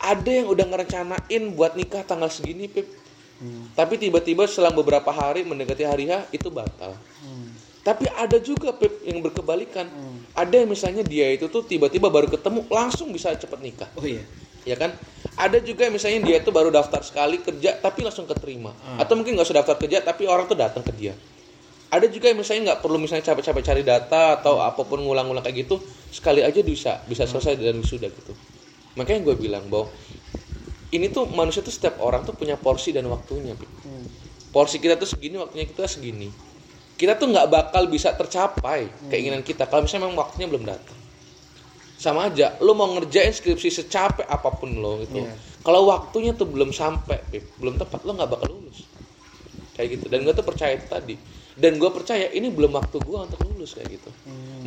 Ada 0.01 0.31
yang 0.33 0.49
udah 0.49 0.65
ngerencanain 0.65 1.43
buat 1.53 1.77
nikah 1.77 2.03
tanggal 2.09 2.33
segini 2.33 2.67
pip. 2.67 2.89
Hmm. 3.41 3.73
tapi 3.73 3.97
tiba-tiba 3.97 4.45
selang 4.45 4.77
beberapa 4.77 5.09
hari 5.09 5.49
mendekati 5.49 5.89
hari 5.89 6.13
H 6.13 6.29
itu 6.29 6.53
batal. 6.53 6.93
Hmm. 7.25 7.49
tapi 7.81 8.05
ada 8.13 8.37
juga 8.37 8.77
pip 8.77 9.01
yang 9.01 9.25
berkebalikan. 9.25 9.89
Hmm. 9.89 10.21
ada 10.37 10.61
yang 10.61 10.69
misalnya 10.69 11.01
dia 11.01 11.33
itu 11.33 11.49
tuh 11.49 11.65
tiba-tiba 11.65 12.13
baru 12.13 12.29
ketemu 12.29 12.69
langsung 12.69 13.09
bisa 13.09 13.33
cepet 13.33 13.61
nikah. 13.65 13.89
Oh 13.97 14.05
iya. 14.05 14.21
ya 14.69 14.77
kan? 14.77 14.93
Ada 15.41 15.65
juga 15.65 15.89
yang 15.89 15.97
misalnya 15.97 16.21
dia 16.21 16.37
itu 16.45 16.53
baru 16.53 16.69
daftar 16.69 17.01
sekali 17.01 17.41
kerja 17.41 17.81
tapi 17.81 18.05
langsung 18.05 18.29
keterima. 18.29 18.77
Atau 19.01 19.17
mungkin 19.17 19.41
nggak 19.41 19.49
usah 19.49 19.65
daftar 19.65 19.77
kerja 19.81 20.05
tapi 20.05 20.29
orang 20.29 20.45
tuh 20.45 20.61
datang 20.61 20.85
ke 20.85 20.93
dia. 20.93 21.17
Ada 21.89 22.13
juga 22.13 22.29
yang 22.29 22.45
misalnya 22.45 22.77
nggak 22.77 22.81
perlu 22.85 23.01
misalnya 23.01 23.25
capek-capek 23.25 23.63
cari 23.65 23.83
data 23.83 24.37
atau 24.37 24.61
apa 24.61 24.85
pun 24.85 25.01
ngulang-ngulang 25.01 25.41
kayak 25.41 25.65
gitu 25.65 25.81
sekali 26.13 26.45
aja 26.45 26.61
bisa 26.61 27.01
bisa 27.09 27.25
selesai 27.25 27.57
dan 27.57 27.81
wisuda 27.81 28.13
gitu 28.13 28.37
makanya 28.95 29.21
gue 29.23 29.37
bilang 29.39 29.67
bahwa 29.67 29.91
ini 30.91 31.07
tuh 31.07 31.31
manusia 31.31 31.63
tuh 31.63 31.71
setiap 31.71 32.03
orang 32.03 32.27
tuh 32.27 32.35
punya 32.35 32.59
porsi 32.59 32.91
dan 32.91 33.07
waktunya. 33.07 33.55
Hmm. 33.55 34.07
porsi 34.51 34.83
kita 34.83 34.99
tuh 34.99 35.07
segini 35.07 35.39
waktunya 35.39 35.63
kita 35.63 35.87
segini. 35.87 36.27
Kita 36.99 37.15
tuh 37.15 37.31
nggak 37.31 37.47
bakal 37.47 37.87
bisa 37.87 38.11
tercapai 38.13 38.91
keinginan 39.07 39.41
kita 39.41 39.65
kalau 39.65 39.87
misalnya 39.87 40.11
memang 40.11 40.19
waktunya 40.19 40.51
belum 40.51 40.67
datang. 40.67 40.99
Sama 41.95 42.27
aja 42.27 42.59
lo 42.59 42.75
mau 42.75 42.91
ngerjain 42.91 43.31
skripsi 43.31 43.71
secapek 43.71 44.27
apa 44.27 44.51
pun 44.51 44.75
lo 44.75 44.99
gitu 45.01 45.23
Iya. 45.23 45.37
kalau 45.61 45.87
waktunya 45.87 46.33
tuh 46.33 46.49
belum 46.49 46.73
sampai 46.73 47.21
Pip, 47.29 47.55
belum 47.61 47.77
tepat 47.77 48.03
lo 48.03 48.17
nggak 48.17 48.27
bakal 48.29 48.51
lulus. 48.51 48.83
Kayak 49.79 49.89
gitu. 49.97 50.07
Dan 50.11 50.27
gue 50.27 50.35
tuh 50.35 50.43
percaya 50.43 50.75
itu 50.75 50.91
tadi. 50.91 51.15
Dan 51.55 51.79
gue 51.79 51.91
percaya 51.93 52.27
ini 52.33 52.51
belum 52.51 52.73
waktu 52.75 52.99
gue 52.99 53.19
untuk 53.21 53.39
lulus 53.47 53.79
kayak 53.79 54.01
gitu. 54.01 54.11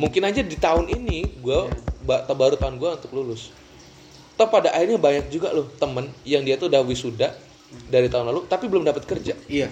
Mungkin 0.00 0.22
aja 0.24 0.40
di 0.40 0.56
tahun 0.56 0.88
ini 0.88 1.42
gue 1.42 1.58
ba- 2.06 2.24
baru 2.24 2.56
tahun 2.56 2.80
gue 2.80 2.90
untuk 3.02 3.12
lulus 3.12 3.52
toh 4.34 4.48
pada 4.48 4.70
akhirnya 4.70 4.96
banyak 4.96 5.26
juga 5.28 5.50
loh 5.50 5.70
temen 5.72 6.06
yang 6.22 6.42
dia 6.42 6.54
tuh 6.54 6.66
udah 6.66 6.82
wisuda 6.82 7.30
dari 7.84 8.06
tahun 8.06 8.28
lalu 8.28 8.44
tapi 8.44 8.66
belum 8.66 8.82
dapat 8.82 9.02
kerja 9.04 9.34
Iya. 9.44 9.70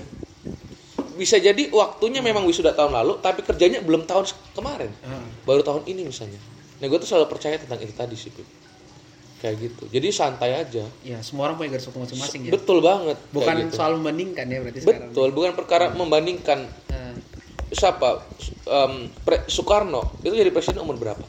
bisa 1.12 1.36
jadi 1.36 1.68
waktunya 1.68 2.18
memang 2.18 2.42
wisuda 2.42 2.72
tahun 2.72 2.94
lalu 2.94 3.18
tapi 3.18 3.40
kerjanya 3.40 3.78
belum 3.78 4.02
tahun 4.02 4.24
kemarin 4.52 4.90
Heeh. 4.90 5.24
baru 5.42 5.60
tahun 5.60 5.82
ini 5.84 6.02
misalnya 6.04 6.38
nah 6.76 6.86
gue 6.86 6.98
tuh 6.98 7.06
selalu 7.06 7.26
percaya 7.28 7.56
tentang 7.56 7.78
itu 7.78 7.92
tadi 7.92 8.14
sih 8.14 8.28
Pip. 8.28 8.46
kayak 9.38 9.54
gitu 9.60 9.82
jadi 9.88 10.08
santai 10.08 10.54
aja 10.56 10.86
Ya, 11.00 11.18
semua 11.20 11.46
orang 11.46 11.56
punya 11.56 11.70
garis 11.72 11.84
waktu 11.84 12.00
masing-masing 12.00 12.40
ya. 12.46 12.50
betul 12.52 12.78
banget 12.78 13.18
Bukan 13.28 13.54
gitu. 13.60 13.74
soal 13.74 13.94
membandingkan 13.94 14.46
ya 14.46 14.58
berarti 14.60 14.78
sekarang. 14.80 15.10
betul 15.10 15.28
bukan 15.30 15.52
perkara 15.52 15.84
membandingkan 15.90 16.58
Nah, 16.88 17.14
siapa 17.68 18.22
Pre- 19.18 19.46
Soekarno 19.46 20.18
itu 20.20 20.32
jadi 20.32 20.48
presiden 20.48 20.80
umur 20.80 20.94
berapa 20.96 21.22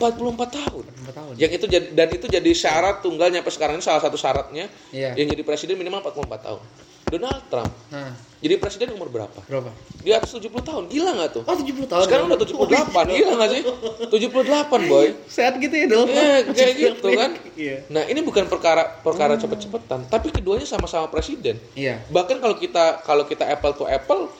44 0.00 0.16
tahun 0.50 0.84
empat 0.96 1.14
tahun. 1.14 1.32
yang 1.36 1.52
itu 1.52 1.66
jadi 1.66 1.86
dan 1.92 2.08
itu 2.08 2.26
jadi 2.26 2.50
syarat 2.50 2.96
tunggal 2.98 3.28
nyampe 3.28 3.48
sekarang 3.48 3.76
ini 3.76 3.84
salah 3.84 4.00
satu 4.00 4.16
syaratnya 4.16 4.66
Iya. 4.90 5.12
yang 5.14 5.28
jadi 5.28 5.42
presiden 5.42 5.76
minimal 5.76 6.00
44 6.02 6.40
tahun 6.40 6.62
Donald 7.02 7.42
Trump 7.44 7.72
Nah, 7.90 8.14
jadi 8.38 8.54
presiden 8.56 8.94
umur 8.94 9.10
berapa 9.10 9.34
berapa? 9.42 9.68
di 9.98 10.10
atas 10.10 10.30
70 10.30 10.48
tahun 10.60 10.86
gila 10.86 11.10
nggak 11.12 11.30
tuh 11.32 11.42
Oh, 11.42 11.52
70 11.52 11.84
tahun. 11.84 12.02
sekarang 12.02 12.24
udah 12.26 12.38
78 12.38 13.06
gila 13.10 13.32
nggak 13.36 13.50
sih 13.50 13.62
78 14.06 14.86
boy 14.86 15.06
Sehat 15.26 15.54
gitu 15.56 15.74
ya, 15.74 15.86
Dol. 15.86 16.06
Iya, 16.06 16.30
kayak 16.48 16.74
gitu 16.78 17.08
kan. 17.12 17.30
Iya. 17.52 17.76
nah 17.88 18.02
ini 18.04 18.20
bukan 18.20 18.46
perkara 18.46 18.82
perkara 18.96 19.34
cepet-cepetan 19.36 20.06
tapi 20.06 20.30
keduanya 20.30 20.64
sama-sama 20.64 21.06
presiden 21.06 21.58
Iya. 21.74 22.00
bahkan 22.08 22.38
kalau 22.38 22.54
kita 22.54 23.02
kalau 23.02 23.24
kita 23.24 23.44
apple 23.44 23.74
to 23.74 23.84
apple 23.84 24.30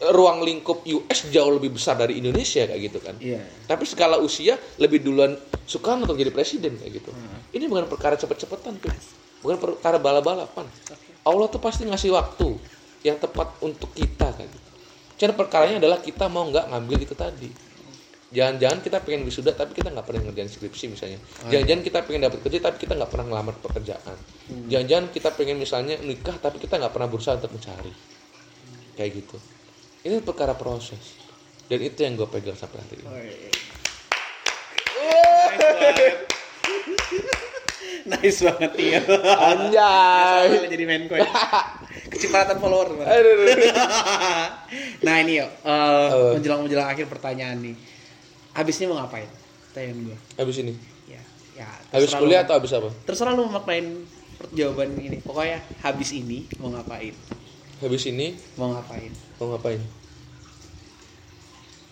ruang 0.00 0.40
lingkup 0.40 0.80
US 0.88 1.28
jauh 1.28 1.52
lebih 1.52 1.76
besar 1.76 2.00
dari 2.00 2.16
Indonesia 2.16 2.64
kayak 2.64 2.80
gitu 2.80 2.98
kan. 3.04 3.14
Iya. 3.20 3.44
tapi 3.68 3.84
skala 3.84 4.16
usia 4.16 4.56
lebih 4.80 5.04
duluan 5.04 5.36
Soekarno 5.68 6.08
untuk 6.08 6.16
jadi 6.16 6.32
presiden 6.32 6.80
kayak 6.80 7.04
gitu. 7.04 7.12
Hmm. 7.12 7.44
ini 7.52 7.68
bukan 7.68 7.84
perkara 7.84 8.16
cepet-cepetan 8.16 8.80
Pip. 8.80 8.96
bukan 9.44 9.56
perkara 9.60 10.00
balap-balapan. 10.00 10.64
Allah 11.20 11.46
tuh 11.52 11.60
pasti 11.60 11.84
ngasih 11.84 12.16
waktu 12.16 12.56
yang 13.04 13.20
tepat 13.20 13.60
untuk 13.60 13.92
kita 13.92 14.32
kayak 14.32 14.48
gitu. 14.48 14.68
Cuman 15.20 15.32
perkaranya 15.36 15.76
adalah 15.84 16.00
kita 16.00 16.32
mau 16.32 16.48
nggak 16.48 16.72
ngambil 16.72 16.98
itu 17.04 17.12
tadi. 17.12 17.48
Jangan-jangan 18.30 18.78
kita 18.80 18.98
pengen 19.04 19.26
wisuda 19.26 19.52
tapi 19.52 19.76
kita 19.76 19.92
nggak 19.92 20.06
pernah 20.06 20.22
ngerjain 20.28 20.48
skripsi 20.48 20.84
misalnya. 20.96 21.20
Jangan-jangan 21.52 21.82
kita 21.84 21.98
pengen 22.08 22.20
dapat 22.24 22.38
kerja 22.40 22.58
tapi 22.64 22.76
kita 22.80 22.92
nggak 22.96 23.10
pernah 23.12 23.26
ngelamar 23.28 23.54
pekerjaan. 23.60 24.16
Jangan-jangan 24.72 25.06
kita 25.12 25.28
pengen 25.36 25.56
misalnya 25.60 25.96
nikah 26.00 26.36
tapi 26.40 26.56
kita 26.56 26.80
nggak 26.80 26.92
pernah 26.92 27.08
berusaha 27.08 27.36
untuk 27.36 27.52
mencari. 27.52 27.92
Kayak 28.96 29.12
gitu 29.24 29.36
ini 30.02 30.20
perkara 30.20 30.54
proses 30.54 31.18
dan 31.66 31.78
itu 31.78 31.98
yang 31.98 32.14
gue 32.14 32.26
pegang 32.26 32.54
sampai 32.54 32.80
hari 32.80 32.96
ini 32.96 33.06
Oh, 33.06 33.16
iya. 33.16 33.50
Nice 38.02 38.40
banget 38.42 38.70
Tio. 38.74 39.00
anjay 39.22 40.48
jadi 40.66 40.84
Menko 40.84 41.14
ya. 41.14 41.24
Kecepatan 42.12 42.58
follower. 42.58 42.96
Bang. 42.96 43.06
Aduh, 43.06 43.32
aduh, 43.34 43.46
aduh. 43.46 43.70
nah 45.06 45.14
ini 45.18 45.38
yo, 45.38 45.46
eh, 45.46 46.06
Apa? 46.06 46.34
menjelang 46.34 46.60
menjelang 46.60 46.88
akhir 46.88 47.06
pertanyaan 47.06 47.60
nih. 47.60 47.76
Habisnya 48.52 48.86
mau 48.86 48.98
ngapain? 48.98 49.28
Pertanyaan 49.68 49.98
gue. 50.04 50.16
habis 50.34 50.56
ini 50.58 50.72
Ya, 51.06 51.22
ya. 51.56 51.68
habis 51.90 52.10
kuliah 52.12 52.42
lu- 52.42 52.44
atau 52.44 52.54
habis 52.56 52.72
apa 52.72 52.90
Terserah 53.04 53.32
lu 53.32 53.46
mau 53.46 53.56
maknain 53.56 53.86
per- 54.34 54.50
jawaban 54.50 54.90
ini. 54.96 55.18
Pokoknya 55.20 55.62
habis 55.80 56.10
ini 56.10 56.44
mau 56.56 56.68
ngapain? 56.68 57.14
habis 57.78 58.02
ini 58.04 58.36
Mau 58.54 58.74
ngapain? 58.74 59.12
Mau 59.40 59.48
ngapain 59.50 59.80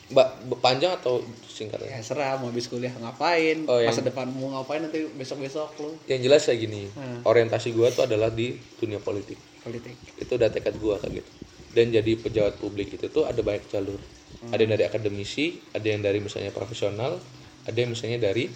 mbak 0.08 0.28
panjang 0.58 0.92
atau 0.94 1.20
singkat 1.44 1.84
Ya 1.84 2.00
serah 2.00 2.36
mau 2.36 2.48
habis 2.48 2.64
kuliah 2.64 2.88
ngapain? 2.94 3.64
Oh, 3.64 3.76
yang- 3.76 3.92
Masa 3.92 4.00
depan 4.00 4.24
mau 4.30 4.48
ngapain 4.50 4.80
nanti 4.80 5.04
besok-besok 5.10 5.68
lu 5.78 5.92
yang 6.06 6.20
jelas 6.22 6.44
kayak 6.44 6.60
gini 6.62 6.88
Hmm. 6.90 7.20
orientasi 7.22 7.72
gua 7.72 7.88
tuh 7.90 8.04
adalah 8.04 8.28
di 8.30 8.52
dunia 8.74 8.96
politik 8.98 9.36
politik. 9.58 9.92
itu 10.16 10.28
udah 10.30 10.48
tekad 10.48 10.76
gua 10.76 10.96
kayak 10.96 11.20
gitu 11.20 11.30
dan 11.70 11.86
jadi 11.90 12.12
pejabat 12.16 12.56
publik 12.56 12.88
itu 12.90 13.04
tuh 13.06 13.24
ada 13.24 13.36
banyak 13.38 13.64
jalur 13.66 14.00
Hmm. 14.38 14.48
ada 14.48 14.60
yang 14.60 14.72
dari 14.72 14.84
akademisi 14.86 15.44
ada 15.70 15.84
yang 15.84 16.00
dari 16.00 16.20
misalnya 16.20 16.50
profesional 16.50 17.20
ada 17.64 17.76
yang 17.76 17.90
misalnya 17.90 18.16
dari 18.22 18.48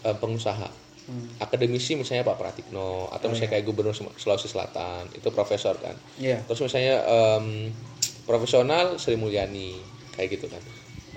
eh, 0.00 0.16
pengusaha 0.16 0.70
Hmm. 1.02 1.26
akademisi 1.40 1.94
misalnya 1.94 2.22
Pak 2.24 2.36
Pratikno 2.36 3.06
atau 3.08 3.26
misalnya 3.26 3.50
kayak 3.52 3.66
gubernur 3.66 3.90
Sulawesi 3.90 4.46
Selatan 4.46 5.10
itu 5.10 5.26
profesor 5.28 5.74
kan 5.76 5.98
Iya. 6.16 6.42
terus 6.44 6.62
misalnya 6.62 7.02
em, 7.02 7.74
profesional 8.24 8.96
Sri 8.96 9.14
Mulyani 9.14 9.78
kayak 10.14 10.28
gitu 10.32 10.46
kan. 10.46 10.62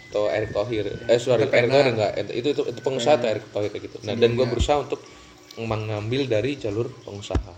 Atau 0.10 0.32
Erick 0.32 0.52
Thohir. 0.52 0.86
Eh 1.06 1.20
sorry 1.20 1.46
Erick 1.46 1.70
Thohir 1.70 1.88
enggak. 1.92 2.12
Itu 2.32 2.50
itu, 2.52 2.62
itu 2.66 2.80
pengusaha 2.80 3.20
atau 3.20 3.28
Erick 3.30 3.48
Thohir 3.52 3.70
kayak 3.70 3.84
gitu. 3.86 3.98
Nah 4.04 4.14
dan 4.16 4.30
gue 4.34 4.46
berusaha 4.48 4.78
untuk 4.80 5.02
mengambil 5.56 6.28
dari 6.28 6.56
jalur 6.56 6.88
pengusaha. 7.04 7.54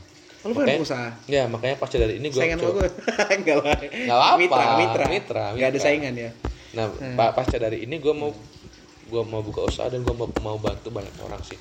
Lu 0.46 0.54
pengen 0.54 0.86
usaha? 0.86 1.12
ya 1.26 1.50
makanya 1.50 1.76
pasca 1.76 1.98
dari 1.98 2.22
ini 2.22 2.30
gue 2.30 2.40
Saingan 2.40 2.62
gue? 2.62 2.88
Enggak 3.36 3.58
lah. 3.60 3.78
Apa-apa. 4.08 4.38
Mitra, 4.38 4.66
mitra. 4.78 5.06
Mitra, 5.10 5.46
Nggak 5.54 5.68
ada 5.68 5.74
mitra. 5.74 5.86
saingan 5.86 6.14
ya. 6.16 6.32
nah 6.68 6.86
pa- 7.16 7.32
pasca 7.34 7.58
dari 7.58 7.84
ini 7.84 7.96
gue 7.98 8.12
mau 8.12 8.30
gue 9.08 9.24
mau 9.24 9.40
buka 9.40 9.64
usaha 9.64 9.88
dan 9.88 10.04
gue 10.04 10.12
mau, 10.12 10.28
mau 10.44 10.58
bantu 10.60 10.92
banyak 10.92 11.16
orang 11.20 11.42
sih. 11.42 11.58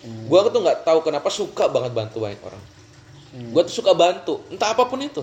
Gue 0.00 0.40
tuh 0.46 0.60
nggak 0.60 0.84
tahu 0.84 1.00
kenapa 1.00 1.28
suka 1.28 1.68
banget 1.68 1.92
bantu 1.92 2.20
banyak 2.20 2.40
orang. 2.40 2.62
Gue 3.50 3.62
tuh 3.66 3.82
suka 3.82 3.92
bantu. 3.92 4.40
Entah 4.48 4.72
apa 4.72 4.86
pun 4.86 5.00
itu. 5.00 5.20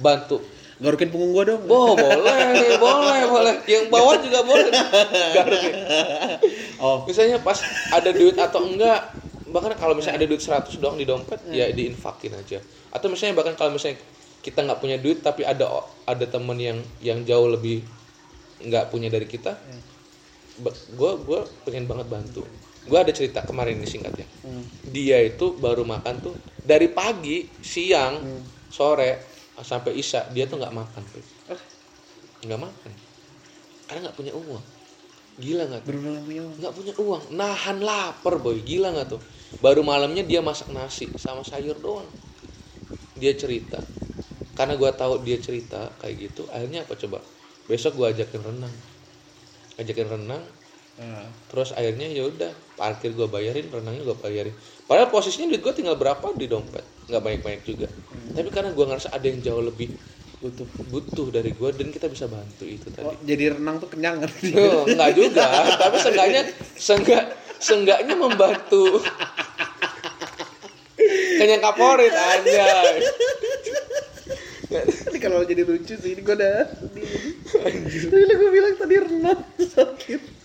Bantu 0.00 0.40
Garukin 0.80 1.12
punggung 1.12 1.32
gue 1.32 1.44
dong. 1.46 1.62
Oh 1.68 1.92
boleh, 1.92 2.80
boleh, 2.80 3.20
boleh. 3.28 3.54
Yang 3.68 3.84
bawah 3.88 4.16
juga 4.16 4.40
boleh. 4.42 4.72
Garukin. 5.36 5.74
Oh. 6.80 7.04
Misalnya 7.04 7.36
pas 7.38 7.60
ada 7.92 8.08
duit 8.08 8.32
atau 8.40 8.64
enggak, 8.64 9.12
bahkan 9.44 9.76
kalau 9.76 9.92
misalnya 9.92 10.16
ada 10.16 10.24
duit 10.24 10.40
100 10.40 10.80
doang 10.80 10.96
di 10.96 11.04
dompet 11.04 11.36
ya 11.50 11.68
diinfakin 11.68 12.32
aja 12.32 12.56
atau 12.88 13.12
misalnya 13.12 13.36
bahkan 13.36 13.52
kalau 13.52 13.76
misalnya 13.76 14.00
kita 14.40 14.64
nggak 14.64 14.80
punya 14.80 14.96
duit 14.96 15.20
tapi 15.20 15.44
ada 15.44 15.68
ada 16.06 16.24
temen 16.24 16.56
yang 16.56 16.78
yang 16.98 17.20
jauh 17.22 17.50
lebih 17.50 17.84
nggak 18.62 18.88
punya 18.88 19.12
dari 19.12 19.26
kita 19.26 19.58
gue 20.90 21.12
gue 21.20 21.40
pengen 21.64 21.84
banget 21.84 22.08
bantu 22.08 22.48
gue 22.86 22.98
ada 22.98 23.12
cerita 23.12 23.44
kemarin 23.44 23.76
ini 23.76 23.84
singkatnya 23.84 24.24
Hmm. 24.40 24.64
dia 24.88 25.20
itu 25.20 25.52
baru 25.52 25.84
makan 25.84 26.14
tuh 26.24 26.34
dari 26.56 26.88
pagi 26.88 27.44
siang 27.60 28.14
Hmm. 28.16 28.42
sore 28.72 29.29
sampai 29.62 29.96
isya 29.96 30.26
dia 30.32 30.44
tuh 30.48 30.60
nggak 30.60 30.74
makan 30.74 31.02
tuh 31.10 31.24
Ah. 31.50 31.60
nggak 32.40 32.60
makan. 32.60 32.90
Karena 33.84 34.00
nggak 34.08 34.16
punya 34.16 34.32
uang. 34.32 34.64
Gila 35.40 35.62
nggak 35.66 35.80
tuh? 35.82 35.88
Bener-bener 35.92 36.22
punya 36.24 36.42
uang. 36.46 36.56
nggak 36.62 36.74
punya 36.78 36.92
uang. 36.96 37.22
Nahan 37.34 37.78
lapar 37.82 38.34
boy. 38.38 38.56
Gila 38.62 38.88
nggak 38.94 39.08
tuh? 39.12 39.20
Baru 39.58 39.82
malamnya 39.82 40.22
dia 40.22 40.40
masak 40.40 40.70
nasi 40.70 41.10
sama 41.18 41.42
sayur 41.42 41.76
doang. 41.82 42.06
Dia 43.18 43.36
cerita. 43.36 43.82
Karena 44.56 44.76
gua 44.76 44.92
tahu 44.92 45.20
dia 45.24 45.40
cerita 45.40 45.88
kayak 46.00 46.14
gitu 46.30 46.44
akhirnya 46.48 46.84
apa 46.84 46.96
coba? 46.96 47.18
Besok 47.66 47.98
gua 47.98 48.14
ajakin 48.14 48.40
renang. 48.40 48.74
Ajakin 49.76 50.08
renang. 50.08 50.44
Ah. 51.00 51.24
terus 51.48 51.72
akhirnya 51.72 52.12
ya 52.12 52.28
udah 52.28 52.52
parkir 52.76 53.16
gua 53.16 53.24
bayarin 53.24 53.64
renangnya 53.72 54.04
gua 54.04 54.20
bayarin. 54.20 54.52
Padahal 54.84 55.08
posisinya 55.08 55.48
duit 55.48 55.64
gua 55.64 55.72
tinggal 55.72 55.96
berapa? 55.96 56.36
Di 56.36 56.44
dompet 56.44 56.99
nggak 57.10 57.22
banyak 57.26 57.42
banyak 57.42 57.62
juga 57.66 57.88
tapi 58.30 58.48
karena 58.54 58.70
gua 58.70 58.94
ngerasa 58.94 59.10
ada 59.10 59.26
yang 59.26 59.42
jauh 59.42 59.60
lebih 59.66 59.90
Butuh. 60.40 60.64
butuh 60.88 61.28
dari 61.28 61.52
gua 61.52 61.68
dan 61.68 61.92
kita 61.92 62.08
bisa 62.08 62.24
bantu 62.24 62.64
itu 62.64 62.88
tadi 62.88 63.04
Oh, 63.04 63.12
jadi 63.28 63.60
renang 63.60 63.76
tuh 63.76 63.92
kenyang 63.92 64.24
kan? 64.24 64.30
Oh, 64.56 64.88
enggak 64.88 65.12
juga, 65.12 65.44
tapi 65.76 66.00
seenggaknya 66.00 66.42
seenggak 66.80 67.24
seenggaknya 67.60 68.16
membantu. 68.16 69.04
Kenyang 71.36 71.60
kaporit 71.60 72.12
aja. 72.16 72.64
Ini 75.12 75.18
kalau 75.20 75.44
jadi 75.44 75.60
lucu 75.66 75.92
sih, 75.92 76.16
ini 76.16 76.22
gue 76.24 76.36
udah 76.40 76.72
Tapi 78.08 78.32
gue 78.32 78.50
bilang 78.54 78.74
tadi 78.80 78.96
renang 78.96 79.44
sakit. 79.60 80.39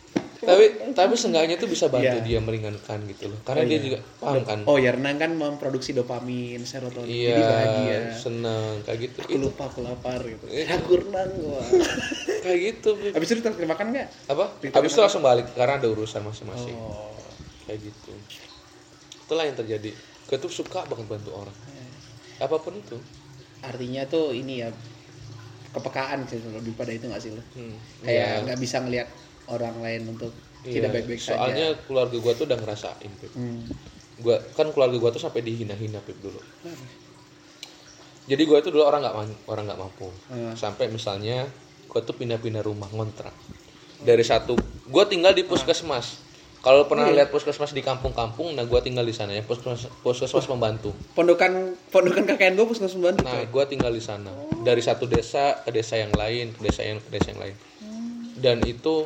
Tapi 0.45 0.65
tapi 0.93 1.13
seenggaknya 1.13 1.55
tuh 1.55 1.65
bisa 1.65 1.89
bantu 1.89 2.15
Iya. 2.15 2.21
dia 2.21 2.39
meringankan 2.39 2.99
gitu 3.05 3.33
loh. 3.33 3.39
Karena 3.41 3.65
dia 3.65 3.79
juga 3.79 3.97
paham 4.17 4.41
kan. 4.41 4.59
Oh 4.63 4.77
ya 4.77 4.93
renang 4.93 5.17
kan 5.17 5.31
memproduksi 5.33 5.91
dopamin, 5.91 6.61
serotonin, 6.61 7.09
iya, 7.09 7.29
jadi 7.31 7.43
bahagia. 7.43 7.97
senang 8.13 8.73
kayak 8.81 8.99
gitu. 9.03 9.17
Aku 9.19 9.31
Itu 9.31 9.39
lupa 9.41 9.63
aku 9.65 9.79
lapar 9.81 10.21
gitu. 10.21 10.45
Iya. 10.45 10.65
Aku 10.77 10.91
renang 11.01 11.29
gua. 11.35 11.61
kayak 12.45 12.59
gitu. 12.63 12.89
Bib. 12.95 13.11
Habis 13.11 13.27
itu 13.27 13.35
diterima 13.39 13.73
makan 13.73 13.85
nggak? 13.91 14.07
Apa? 14.29 14.45
Habis 14.71 14.91
itu 14.91 15.01
langsung 15.01 15.21
balik 15.21 15.47
karena 15.51 15.73
ada 15.75 15.87
urusan 15.87 16.21
masing-masing. 16.21 16.77
Oh. 16.77 17.09
Kayak 17.65 17.89
gitu. 17.89 18.11
Itulah 19.25 19.43
yang 19.43 19.57
terjadi. 19.57 19.89
Gue 20.25 20.37
tuh 20.37 20.49
suka 20.49 20.85
banget 20.85 21.05
bantu 21.07 21.33
orang. 21.33 21.57
Apa 22.37 22.57
pun 22.57 22.73
itu. 22.73 22.97
Artinya 23.59 24.05
tuh 24.05 24.29
ini 24.29 24.61
ya 24.61 24.69
kepekaan 25.71 26.23
sih 26.23 26.39
lebih 26.39 26.71
pada 26.73 26.89
itu 26.89 27.03
nggak 27.03 27.19
sih 27.19 27.31
lo? 27.31 27.41
Hmm. 27.53 27.75
Kayak 27.99 28.27
Iya. 28.31 28.43
nggak 28.45 28.59
bisa 28.59 28.77
ngelihat 28.79 29.09
orang 29.49 29.75
lain 29.81 30.13
untuk 30.15 30.33
Iya, 30.65 30.81
tidak 30.81 30.89
baik-baik 30.97 31.21
Soalnya 31.21 31.67
saja. 31.77 31.85
keluarga 31.85 32.17
gua 32.17 32.33
tuh 32.33 32.45
udah 32.49 32.57
ngerasain, 32.57 33.11
Bib. 33.21 33.33
Hmm. 33.37 33.69
gua 34.17 34.41
kan 34.57 34.65
keluarga 34.73 34.97
gua 34.97 35.13
tuh 35.13 35.21
sampai 35.21 35.45
dihina-hina 35.45 36.01
Pip 36.01 36.17
dulu. 36.17 36.41
Jadi 38.25 38.41
gua 38.49 38.57
tuh 38.65 38.73
dulu 38.73 38.81
orang 38.81 39.05
nggak 39.05 39.15
orang 39.45 39.63
nggak 39.69 39.79
mampu. 39.79 40.09
Hmm. 40.33 40.57
sampai 40.57 40.89
misalnya 40.89 41.45
gua 41.85 42.01
tuh 42.01 42.17
pindah-pindah 42.17 42.65
rumah 42.65 42.89
ngontrak. 42.89 43.33
Dari 44.01 44.25
satu 44.25 44.57
gua 44.89 45.05
tinggal 45.05 45.37
di 45.37 45.45
puskesmas. 45.45 46.25
Kalau 46.65 46.89
pernah 46.89 47.13
lihat 47.13 47.29
puskesmas 47.29 47.77
di 47.77 47.85
kampung-kampung 47.85 48.57
nah 48.57 48.65
gua 48.65 48.81
tinggal 48.81 49.05
di 49.05 49.13
sana 49.13 49.37
ya. 49.37 49.45
Puskesmas 49.45 49.85
puskesmas 50.01 50.49
pembantu 50.49 50.97
Pondokan 51.13 51.77
pondokan 51.93 52.25
KKN 52.25 52.57
gue 52.57 52.65
puskesmas 52.65 52.97
bantu. 52.97 53.21
nah 53.21 53.37
gua 53.53 53.69
tinggal 53.69 53.93
di 53.93 54.01
sana. 54.01 54.33
Dari 54.65 54.81
satu 54.81 55.05
desa 55.05 55.61
ke 55.61 55.69
desa 55.69 56.01
yang 56.01 56.09
lain 56.17 56.57
ke 56.57 56.65
desa 56.65 56.81
yang 56.81 56.97
ke 56.97 57.13
desa 57.13 57.37
yang 57.37 57.41
lain. 57.45 57.55
Dan 58.41 58.65
itu 58.65 59.05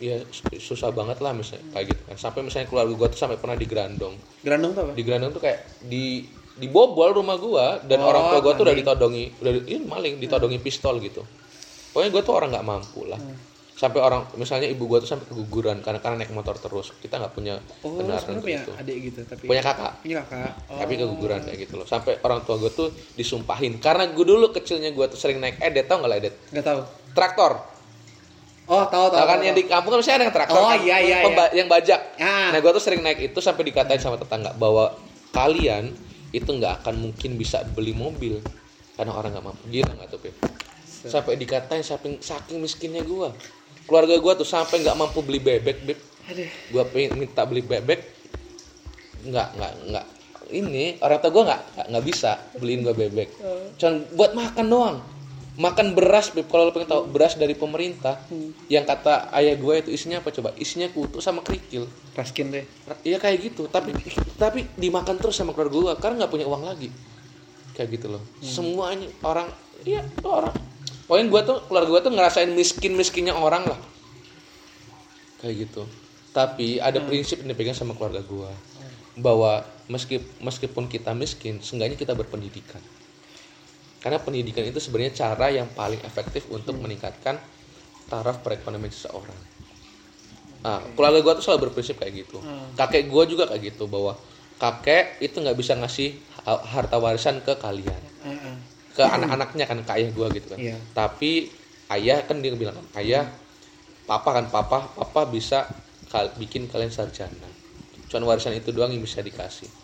ya 0.00 0.16
susah 0.56 0.90
banget 0.96 1.20
lah 1.20 1.36
misalnya 1.36 1.76
kayak 1.76 1.92
gitu 1.92 2.02
kan. 2.08 2.16
Sampai 2.16 2.40
misalnya 2.40 2.66
keluarga 2.72 2.92
gua 2.96 3.08
tuh 3.12 3.20
sampai 3.20 3.36
pernah 3.36 3.54
di 3.54 3.68
Grandong 3.68 4.16
Grandong 4.40 4.72
tuh 4.72 4.82
apa? 4.88 4.92
di 4.96 5.02
Grandong 5.04 5.30
tuh 5.36 5.42
kayak 5.44 5.58
di 5.84 6.24
dibobol 6.56 7.12
rumah 7.12 7.36
gua 7.36 7.78
dan 7.84 8.00
Oh, 8.00 8.08
orang 8.08 8.32
tua 8.32 8.40
gua 8.40 8.52
tuh 8.56 8.64
udah 8.64 8.76
ditodongi 8.76 9.24
udah 9.44 9.52
ini 9.68 9.84
maling 9.84 10.14
ditodongi 10.16 10.58
pistol 10.58 10.96
gitu. 11.04 11.20
Pokoknya 11.92 12.10
gua 12.16 12.22
tuh 12.24 12.34
orang 12.34 12.48
nggak 12.56 12.66
mampu 12.66 13.04
lah. 13.04 13.20
Sampai 13.76 14.00
orang 14.04 14.28
misalnya 14.36 14.68
ibu 14.68 14.84
gua 14.84 15.00
tuh 15.00 15.08
sampai 15.08 15.24
keguguran 15.28 15.80
karena 15.84 16.00
karena 16.04 16.24
naik 16.24 16.32
motor 16.32 16.56
terus. 16.56 16.92
Kita 16.96 17.20
nggak 17.20 17.32
punya 17.32 17.60
Oh, 17.84 17.96
kendaraan 17.96 18.40
punya 18.40 18.60
itu 18.60 18.72
adik 18.76 18.96
gitu 19.08 19.20
tapi 19.24 19.44
punya 19.48 19.62
kakak. 19.64 19.92
punya 20.04 20.20
kakak. 20.24 20.52
Oh. 20.68 20.80
tapi 20.80 20.92
keguguran 21.00 21.40
kayak 21.44 21.58
gitu 21.64 21.74
loh. 21.80 21.84
Sampai 21.88 22.16
orang 22.20 22.40
tua 22.44 22.56
gua 22.60 22.72
tuh 22.72 22.88
disumpahin. 23.16 23.80
Karena 23.80 24.08
gua 24.12 24.24
dulu 24.24 24.52
kecilnya 24.52 24.92
gua 24.96 25.08
tuh 25.08 25.16
sering 25.16 25.40
naik 25.40 25.60
edet 25.60 25.88
tau 25.88 26.00
nggak 26.00 26.08
lah 26.12 26.18
edet? 26.20 26.34
Nggak 26.52 26.64
tahu. 26.64 26.80
traktor 27.10 27.79
Oh, 28.70 28.86
tahu 28.86 29.10
tahu. 29.10 29.18
Tau 29.18 29.26
kan 29.26 29.36
tahu, 29.36 29.44
yang 29.44 29.52
tahu. 29.52 29.60
di 29.60 29.66
kampung 29.66 29.90
kan 29.90 29.98
misalnya 29.98 30.16
ada 30.16 30.24
yang 30.24 30.34
traktor 30.34 30.56
Oh, 30.56 30.70
kan, 30.70 30.78
iya, 30.80 30.96
iya, 30.98 31.16
pemba- 31.20 31.50
yang 31.50 31.66
bajak 31.66 32.00
Ah. 32.16 32.54
Nah, 32.54 32.58
gue 32.58 32.70
tuh 32.70 32.78
sering 32.80 33.02
naik 33.02 33.18
itu 33.20 33.38
sampai 33.38 33.62
dikatain 33.64 33.98
sama 33.98 34.14
tetangga 34.14 34.54
bahwa 34.54 34.94
kalian 35.30 35.90
itu 36.30 36.46
nggak 36.46 36.80
akan 36.80 36.94
mungkin 37.00 37.34
bisa 37.34 37.66
beli 37.66 37.90
mobil 37.90 38.38
karena 38.94 39.10
orang 39.10 39.34
nggak 39.34 39.44
mampu. 39.44 39.62
Gila 39.66 39.90
nggak 39.92 40.08
tuh, 40.08 40.20
Pip? 40.20 40.34
Sampai 41.02 41.34
dikatain 41.34 41.82
saking 41.82 42.20
saking 42.20 42.60
miskinnya 42.60 43.02
gua. 43.02 43.34
Keluarga 43.84 44.14
gua 44.16 44.32
tuh 44.34 44.46
sampai 44.46 44.78
nggak 44.78 44.94
mampu 44.94 45.18
beli 45.20 45.40
bebek, 45.40 45.76
Bib. 45.82 45.98
Aduh. 46.28 46.46
Gua 46.70 46.84
pengen 46.86 47.18
minta 47.18 47.42
beli 47.42 47.60
bebek 47.60 47.98
nggak 49.20 49.48
nggak 49.52 49.72
nggak 49.90 50.06
ini 50.50 50.96
orang 50.98 51.18
tua 51.18 51.30
gua 51.30 51.44
nggak 51.44 51.60
nggak- 51.74 51.88
nggak 51.90 52.04
bisa 52.06 52.30
beliin 52.54 52.80
gua 52.80 52.94
bebek. 52.94 53.28
Cuman 53.76 53.94
buat 54.12 54.32
makan 54.32 54.66
doang. 54.66 54.96
Makan 55.60 55.92
beras, 55.92 56.32
Bib. 56.32 56.48
Kalau 56.48 56.68
lo 56.68 56.72
pengen 56.72 56.88
tahu 56.88 57.02
beras 57.12 57.36
dari 57.36 57.52
pemerintah, 57.52 58.16
yang 58.72 58.88
kata 58.88 59.28
ayah 59.36 59.52
gue 59.60 59.74
itu 59.84 59.90
isinya 59.92 60.24
apa 60.24 60.32
coba? 60.32 60.56
Isinya 60.56 60.88
kutu 60.88 61.20
sama 61.20 61.44
kerikil. 61.44 61.84
Raskin 62.16 62.48
deh. 62.48 62.64
Iya 63.04 63.20
kayak 63.20 63.52
gitu, 63.52 63.68
tapi 63.68 63.92
tapi 64.40 64.64
dimakan 64.80 65.20
terus 65.20 65.36
sama 65.36 65.52
keluarga 65.52 65.76
gua 65.76 65.92
karena 66.00 66.24
nggak 66.24 66.32
punya 66.32 66.46
uang 66.48 66.64
lagi. 66.64 66.88
Kayak 67.76 67.88
gitu 68.00 68.06
loh. 68.16 68.22
Semuanya 68.40 69.06
orang 69.20 69.52
iya 69.84 70.00
orang. 70.24 70.56
Pokoknya 71.04 71.26
gua 71.28 71.40
tuh 71.44 71.58
keluarga 71.68 71.88
gua 71.92 72.00
tuh 72.08 72.12
ngerasain 72.16 72.50
miskin-miskinnya 72.56 73.36
orang 73.36 73.68
lah. 73.68 73.80
Kayak 75.44 75.68
gitu. 75.68 75.84
Tapi 76.32 76.80
ada 76.80 77.04
prinsip 77.04 77.44
yang 77.44 77.52
dipegang 77.52 77.76
sama 77.76 77.92
keluarga 77.92 78.24
gua 78.24 78.48
bahwa 79.20 79.60
meski 79.92 80.24
meskipun 80.40 80.88
kita 80.88 81.12
miskin, 81.12 81.60
seenggaknya 81.60 82.00
kita 82.00 82.16
berpendidikan. 82.16 82.80
Karena 84.00 84.16
pendidikan 84.16 84.64
itu 84.64 84.80
sebenarnya 84.80 85.12
cara 85.12 85.52
yang 85.52 85.68
paling 85.76 86.00
efektif 86.02 86.48
untuk 86.48 86.80
meningkatkan 86.80 87.36
taraf 88.08 88.40
perekonomian 88.40 88.88
seseorang. 88.90 89.36
Nah, 90.60 90.92
keluarga 90.92 91.20
gua 91.24 91.34
tuh 91.36 91.44
selalu 91.44 91.68
berprinsip 91.68 91.96
kayak 92.00 92.26
gitu. 92.26 92.40
Kakek 92.76 93.08
gua 93.08 93.24
juga 93.24 93.44
kayak 93.48 93.76
gitu 93.76 93.88
bahwa 93.88 94.16
kakek 94.60 95.20
itu 95.24 95.36
nggak 95.40 95.56
bisa 95.56 95.72
ngasih 95.76 96.20
ha- 96.44 96.64
harta 96.64 96.96
warisan 97.00 97.40
ke 97.40 97.56
kalian, 97.56 98.00
Heeh. 98.24 98.56
ke 98.92 99.04
anak-anaknya 99.04 99.64
kan 99.64 99.78
ke 99.84 99.92
ayah 100.00 100.10
gua 100.12 100.28
gitu 100.32 100.52
kan. 100.52 100.60
Iya. 100.60 100.76
Tapi 100.92 101.48
ayah 101.92 102.24
kan 102.28 102.44
dia 102.44 102.52
bilang 102.56 102.76
kan, 102.76 102.86
ayah, 103.00 103.24
papa 104.04 104.36
kan 104.36 104.52
papa, 104.52 104.92
papa 104.92 105.20
bisa 105.32 105.64
bikin 106.36 106.68
kalian 106.68 106.92
sarjana. 106.92 107.48
Cuman 108.12 108.28
warisan 108.28 108.52
itu 108.52 108.68
doang 108.72 108.92
yang 108.92 109.00
bisa 109.00 109.24
dikasih. 109.24 109.79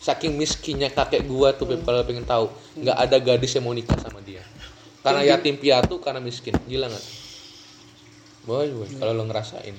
Saking 0.00 0.32
miskinnya 0.32 0.88
kakek 0.88 1.28
gua 1.28 1.52
tuh 1.52 1.68
kalau 1.84 2.00
pengen 2.08 2.24
tahu, 2.24 2.48
nggak 2.80 2.96
ada 2.96 3.16
gadis 3.20 3.52
yang 3.52 3.68
mau 3.68 3.76
nikah 3.76 4.00
sama 4.00 4.24
dia. 4.24 4.40
Karena 5.04 5.36
yatim 5.36 5.60
piatu 5.60 6.00
karena 6.00 6.24
miskin. 6.24 6.56
Gila 6.64 6.88
nggak? 6.88 7.04
Boy, 8.48 8.72
boy, 8.72 8.88
kalau 8.96 9.12
lo 9.12 9.28
ngerasain. 9.28 9.76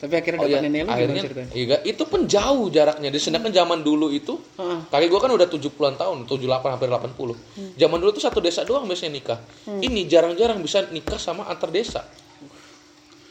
Tapi 0.00 0.16
akhirnya 0.16 0.40
Oh 0.40 0.48
dapat 0.48 0.56
iya, 0.56 0.60
nenek 0.64 0.80
lu 0.80 0.88
akhirnya 0.88 1.22
iya, 1.52 1.76
itu 1.84 2.08
pun 2.08 2.24
jauh 2.24 2.72
jaraknya. 2.72 3.12
Di 3.12 3.20
sedangkan 3.20 3.52
zaman 3.52 3.84
dulu 3.84 4.08
itu 4.08 4.40
Heeh. 4.56 4.88
kakek 4.88 5.08
gua 5.12 5.20
kan 5.28 5.32
udah 5.36 5.44
70-an 5.44 5.94
tahun, 6.00 6.24
78 6.24 6.72
hampir 6.72 6.88
80. 6.88 7.12
Hmm. 7.12 7.70
Zaman 7.76 7.96
dulu 8.00 8.10
tuh 8.16 8.24
satu 8.24 8.40
desa 8.40 8.64
doang 8.64 8.88
biasanya 8.88 9.12
nikah. 9.12 9.38
Ini 9.68 10.08
jarang-jarang 10.08 10.56
bisa 10.64 10.88
nikah 10.88 11.20
sama 11.20 11.44
antar 11.52 11.68
desa. 11.68 12.00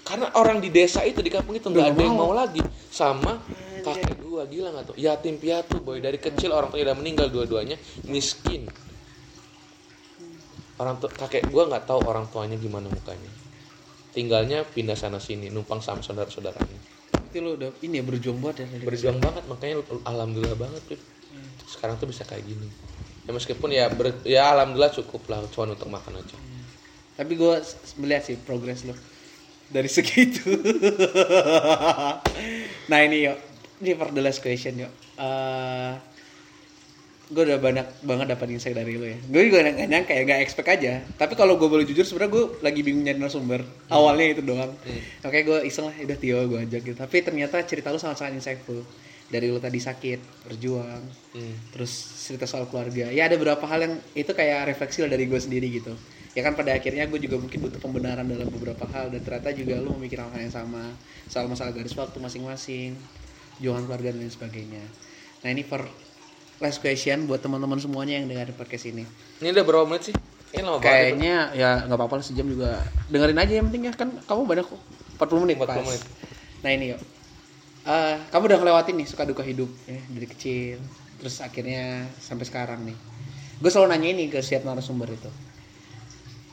Karena 0.06 0.30
orang 0.38 0.62
di 0.62 0.70
desa 0.70 1.02
itu 1.02 1.26
di 1.26 1.34
kampung 1.34 1.58
itu 1.58 1.74
nggak 1.74 1.94
ada 1.94 2.02
yang 2.02 2.18
mau 2.18 2.34
lagi 2.34 2.62
sama 2.94 3.42
kakek 3.96 4.18
gua 4.22 4.44
gila 4.46 4.70
nggak 4.76 4.86
tuh? 4.94 4.98
Yatim 5.00 5.36
piatu 5.42 5.82
boy. 5.82 6.04
Dari 6.04 6.20
kecil 6.22 6.54
orang 6.54 6.70
tua 6.70 6.84
udah 6.84 6.98
meninggal 6.98 7.28
dua-duanya. 7.34 7.80
Miskin. 8.06 8.70
Orang 10.80 11.02
tua 11.02 11.12
kakek 11.12 11.50
gua 11.50 11.68
nggak 11.68 11.90
tahu 11.90 12.00
orang 12.06 12.30
tuanya 12.30 12.56
gimana 12.56 12.88
mukanya. 12.88 13.32
Tinggalnya 14.16 14.66
pindah 14.66 14.98
sana 14.98 15.22
sini 15.22 15.54
numpang 15.54 15.84
sama 15.84 16.02
saudara-saudaranya. 16.02 16.80
Itu 17.30 17.46
lu 17.46 17.60
udah 17.60 17.70
ini 17.86 18.02
ya 18.02 18.04
berjuang 18.06 18.40
banget 18.42 18.66
ya. 18.66 18.68
berjuang 18.82 19.20
banget 19.22 19.44
makanya 19.46 19.86
alhamdulillah 20.02 20.58
banget 20.58 20.82
Pip. 20.90 21.02
sekarang 21.70 22.02
tuh 22.02 22.10
bisa 22.10 22.26
kayak 22.26 22.42
gini. 22.42 22.66
Ya 23.30 23.32
meskipun 23.38 23.70
ya 23.70 23.86
ber- 23.94 24.26
ya 24.26 24.50
alhamdulillah 24.50 24.90
cukup 24.90 25.30
lah 25.30 25.46
cuma 25.54 25.70
untuk 25.70 25.94
makan 25.94 26.18
aja. 26.18 26.34
Tapi 27.14 27.38
gue 27.38 27.54
melihat 28.02 28.26
sih 28.26 28.42
progres 28.42 28.90
lo 28.90 28.98
dari 29.70 29.86
segitu. 29.86 30.50
nah 32.90 33.00
ini 33.06 33.30
yuk 33.30 33.38
ini 33.80 33.96
for 33.96 34.12
the 34.12 34.22
last 34.24 34.40
question 34.44 34.80
yuk. 34.80 34.92
Eh, 35.20 35.94
gue 37.30 37.44
udah 37.46 37.62
banyak 37.62 37.88
banget 38.02 38.28
dapat 38.34 38.48
insight 38.58 38.74
dari 38.74 38.98
lo 38.98 39.06
ya. 39.06 39.18
Gue 39.30 39.54
juga 39.54 39.62
nggak 39.62 39.90
nyangka 39.90 40.14
ya, 40.18 40.22
nggak 40.26 40.42
expect 40.42 40.70
aja. 40.70 40.94
Tapi 41.16 41.34
kalau 41.38 41.62
gue 41.62 41.70
boleh 41.70 41.86
jujur, 41.86 42.02
sebenarnya 42.02 42.32
gue 42.34 42.46
lagi 42.66 42.82
bingung 42.82 43.06
nyari 43.06 43.22
narasumber. 43.22 43.62
Awalnya 43.88 44.26
itu 44.34 44.42
doang. 44.42 44.74
Oke, 45.22 45.46
gue 45.46 45.60
iseng 45.70 45.88
lah, 45.88 45.96
udah 45.96 46.18
Tio 46.18 46.42
gue 46.50 46.60
ajak 46.66 46.82
gitu. 46.82 46.98
Tapi 46.98 47.18
ternyata 47.22 47.62
cerita 47.70 47.94
lo 47.94 48.02
sangat-sangat 48.02 48.34
insightful. 48.34 48.82
Dari 49.30 49.46
lo 49.46 49.62
tadi 49.62 49.78
sakit, 49.78 50.50
berjuang, 50.50 51.06
terus 51.70 51.94
cerita 52.26 52.50
soal 52.50 52.66
keluarga. 52.66 53.14
Ya 53.14 53.30
ada 53.30 53.38
beberapa 53.38 53.62
hal 53.70 53.86
yang 53.86 53.94
itu 54.18 54.34
kayak 54.34 54.74
refleksi 54.74 55.06
lah 55.06 55.14
dari 55.14 55.30
gue 55.30 55.38
sendiri 55.38 55.70
gitu. 55.70 55.94
Ya 56.34 56.42
kan 56.42 56.58
pada 56.58 56.74
akhirnya 56.74 57.06
gue 57.06 57.22
juga 57.22 57.38
mungkin 57.38 57.62
butuh 57.62 57.78
pembenaran 57.78 58.26
dalam 58.26 58.50
beberapa 58.50 58.90
hal 58.90 59.14
dan 59.14 59.22
ternyata 59.22 59.54
juga 59.54 59.78
lo 59.78 59.94
memikirkan 60.02 60.34
hal 60.34 60.50
yang 60.50 60.54
sama 60.54 60.98
soal 61.30 61.46
masalah 61.46 61.70
garis 61.78 61.94
waktu 61.94 62.18
masing-masing, 62.18 62.98
jualan 63.60 63.84
keluarga 63.86 64.16
dan 64.16 64.20
lain 64.24 64.34
sebagainya. 64.34 64.84
Nah 65.44 65.50
ini 65.52 65.64
for 65.64 65.84
last 66.60 66.84
question 66.84 67.28
buat 67.28 67.40
teman-teman 67.40 67.80
semuanya 67.80 68.20
yang 68.20 68.28
dengerin 68.28 68.56
podcast 68.56 68.92
ini. 68.92 69.04
Ini 69.40 69.56
udah 69.56 69.64
berapa 69.64 69.86
menit 69.88 70.12
sih? 70.12 70.16
Ini 70.52 70.62
lama 70.66 70.82
banget. 70.82 70.88
Kayaknya 70.92 71.36
ya 71.56 71.70
nggak 71.88 71.98
apa-apa 72.00 72.16
lah 72.20 72.26
sejam 72.26 72.48
juga 72.50 72.84
dengerin 73.08 73.40
aja 73.40 73.54
yang 73.56 73.66
penting 73.72 73.84
ya 73.88 73.94
kan 73.96 74.10
kamu 74.28 74.42
banyak 74.44 74.66
kok 74.68 74.82
40 75.22 75.44
menit 75.48 75.56
40 75.60 75.68
pas. 75.68 75.78
menit. 75.86 76.04
Nah 76.60 76.70
ini 76.76 76.86
yuk. 76.96 77.02
Eh, 77.90 78.16
kamu 78.30 78.44
udah 78.52 78.58
ngelewatin 78.60 78.96
nih 79.00 79.08
suka 79.08 79.24
duka 79.24 79.42
hidup 79.42 79.72
ya 79.88 80.00
dari 80.12 80.28
kecil 80.28 80.78
terus 81.20 81.40
akhirnya 81.40 82.08
sampai 82.20 82.46
sekarang 82.48 82.80
nih. 82.84 82.98
Gue 83.60 83.72
selalu 83.72 83.96
nanya 83.96 84.10
ini 84.16 84.24
ke 84.32 84.40
setiap 84.40 84.68
narasumber 84.68 85.12
itu. 85.12 85.32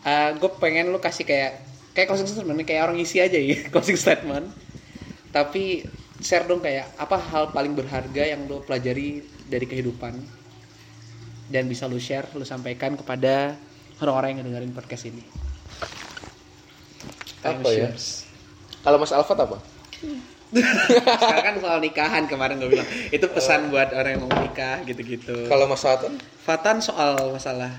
Eh, 0.06 0.30
gue 0.38 0.50
pengen 0.62 0.94
lu 0.94 1.02
kasih 1.02 1.26
kayak 1.26 1.66
kayak 1.96 2.06
closing 2.06 2.30
statement 2.30 2.62
kayak 2.62 2.86
orang 2.86 2.98
isi 3.00 3.18
aja 3.18 3.34
ya 3.34 3.66
closing 3.74 3.98
statement. 3.98 4.54
Tapi 5.34 5.82
share 6.26 6.50
dong 6.50 6.58
kayak 6.58 6.90
apa 6.98 7.14
hal 7.14 7.54
paling 7.54 7.78
berharga 7.78 8.26
yang 8.26 8.50
lo 8.50 8.58
pelajari 8.66 9.22
dari 9.46 9.62
kehidupan 9.62 10.18
dan 11.46 11.70
bisa 11.70 11.86
lu 11.86 12.02
share, 12.02 12.26
lu 12.34 12.42
sampaikan 12.42 12.98
kepada 12.98 13.54
orang-orang 14.02 14.34
yang 14.34 14.50
dengerin 14.50 14.74
podcast 14.74 15.06
ini. 15.06 15.22
Time 17.38 17.62
Apa 17.62 17.70
ya? 17.70 17.94
Kalau 18.82 18.98
Mas 18.98 19.14
Alfat 19.14 19.38
apa? 19.38 19.62
Sekarang 20.50 21.44
kan 21.46 21.54
soal 21.62 21.78
nikahan 21.78 22.24
kemarin 22.26 22.58
gue 22.58 22.70
bilang 22.70 22.86
itu 23.14 23.26
pesan 23.30 23.70
buat 23.70 23.94
orang 23.94 24.18
yang 24.18 24.22
mau 24.26 24.34
nikah 24.42 24.82
gitu-gitu. 24.82 25.46
Kalau 25.46 25.70
Mas 25.70 25.82
Fatan? 25.82 26.18
Fatan 26.42 26.82
soal 26.82 27.30
masalah, 27.30 27.70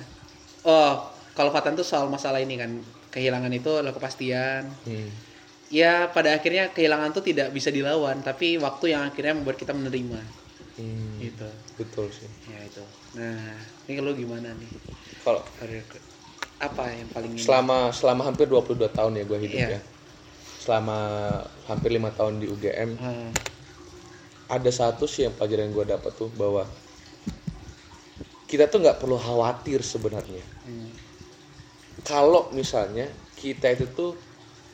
oh 0.63 1.11
kalau 1.35 1.51
Fatan 1.51 1.75
tuh 1.75 1.83
soal 1.83 2.07
masalah 2.07 2.39
ini 2.39 2.55
kan 2.55 2.71
kehilangan 3.11 3.51
itu 3.51 3.83
adalah 3.83 3.95
kepastian. 3.95 4.67
Hmm. 4.87 5.26
Ya 5.67 6.07
pada 6.15 6.31
akhirnya 6.39 6.71
kehilangan 6.71 7.11
tuh 7.11 7.23
tidak 7.27 7.51
bisa 7.51 7.67
dilawan, 7.67 8.23
tapi 8.23 8.55
waktu 8.55 8.95
yang 8.95 9.03
akhirnya 9.11 9.35
membuat 9.35 9.57
kita 9.59 9.75
menerima. 9.75 10.19
Hmm, 10.79 11.19
Gitu. 11.19 11.49
Betul 11.77 12.07
sih. 12.13 12.29
Ya 12.47 12.59
itu. 12.63 12.83
Nah, 13.17 13.51
ini 13.89 13.99
lu 13.99 14.11
gimana 14.15 14.49
nih? 14.55 14.71
Kalau 15.25 15.41
Apa 16.57 16.89
yang 16.89 17.09
paling 17.13 17.33
ini? 17.37 17.41
selama 17.45 17.93
selama 17.93 18.21
hampir 18.25 18.49
22 18.49 18.89
tahun 18.89 19.13
ya 19.21 19.23
gue 19.29 19.39
hidup 19.45 19.61
Iya. 19.61 19.69
ya. 19.77 19.81
Selama 20.63 20.97
hampir 21.69 21.89
lima 21.93 22.09
tahun 22.17 22.41
di 22.41 22.47
UGM 22.49 22.91
Ah, 22.97 23.29
ada 24.47 24.71
satu 24.71 25.05
sih 25.05 25.27
yang 25.27 25.35
pelajaran 25.37 25.69
gue 25.75 25.85
dapat 25.93 26.11
tuh 26.15 26.29
bahwa 26.33 26.63
kita 28.47 28.65
tuh 28.71 28.79
nggak 28.83 28.99
perlu 29.03 29.17
khawatir 29.19 29.79
sebenarnya. 29.83 30.43
hmm. 30.65 30.89
Kalau 32.05 32.53
misalnya 32.55 33.05
kita 33.35 33.67
itu 33.75 33.85
tuh 33.91 34.11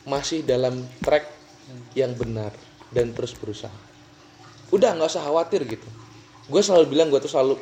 masih 0.03 0.43
dalam 0.43 0.83
track 0.99 1.25
yang 1.95 2.11
benar 2.13 2.51
dan 2.91 3.15
terus 3.15 3.33
berusaha. 3.37 3.73
Udah 4.69 4.93
nggak 4.97 5.09
usah 5.09 5.23
khawatir 5.23 5.63
gitu. 5.63 5.87
Gue 6.49 6.59
selalu 6.59 6.91
bilang 6.91 7.07
gue 7.07 7.21
tuh 7.23 7.31
selalu 7.31 7.55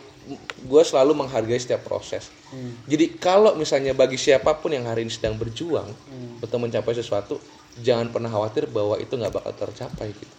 gue 0.66 0.84
selalu 0.86 1.12
menghargai 1.18 1.58
setiap 1.58 1.86
proses. 1.86 2.30
Hmm. 2.50 2.78
Jadi 2.90 3.18
kalau 3.22 3.54
misalnya 3.54 3.94
bagi 3.94 4.18
siapa 4.18 4.58
pun 4.58 4.74
yang 4.74 4.86
hari 4.90 5.06
ini 5.06 5.14
sedang 5.14 5.38
berjuang 5.38 5.90
Hmm. 5.90 6.42
untuk 6.42 6.58
mencapai 6.58 6.94
sesuatu, 6.98 7.38
jangan 7.78 8.10
pernah 8.10 8.30
khawatir 8.30 8.66
bahwa 8.70 8.98
itu 8.98 9.14
nggak 9.14 9.34
bakal 9.34 9.54
tercapai 9.54 10.14
gitu. 10.14 10.36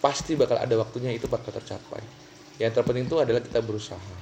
Pasti 0.00 0.36
bakal 0.36 0.60
ada 0.60 0.74
waktunya 0.76 1.12
itu 1.12 1.28
bakal 1.28 1.52
tercapai. 1.52 2.00
Yang 2.60 2.80
terpenting 2.80 3.08
itu 3.08 3.16
adalah 3.20 3.40
kita 3.40 3.60
berusaha. 3.60 4.14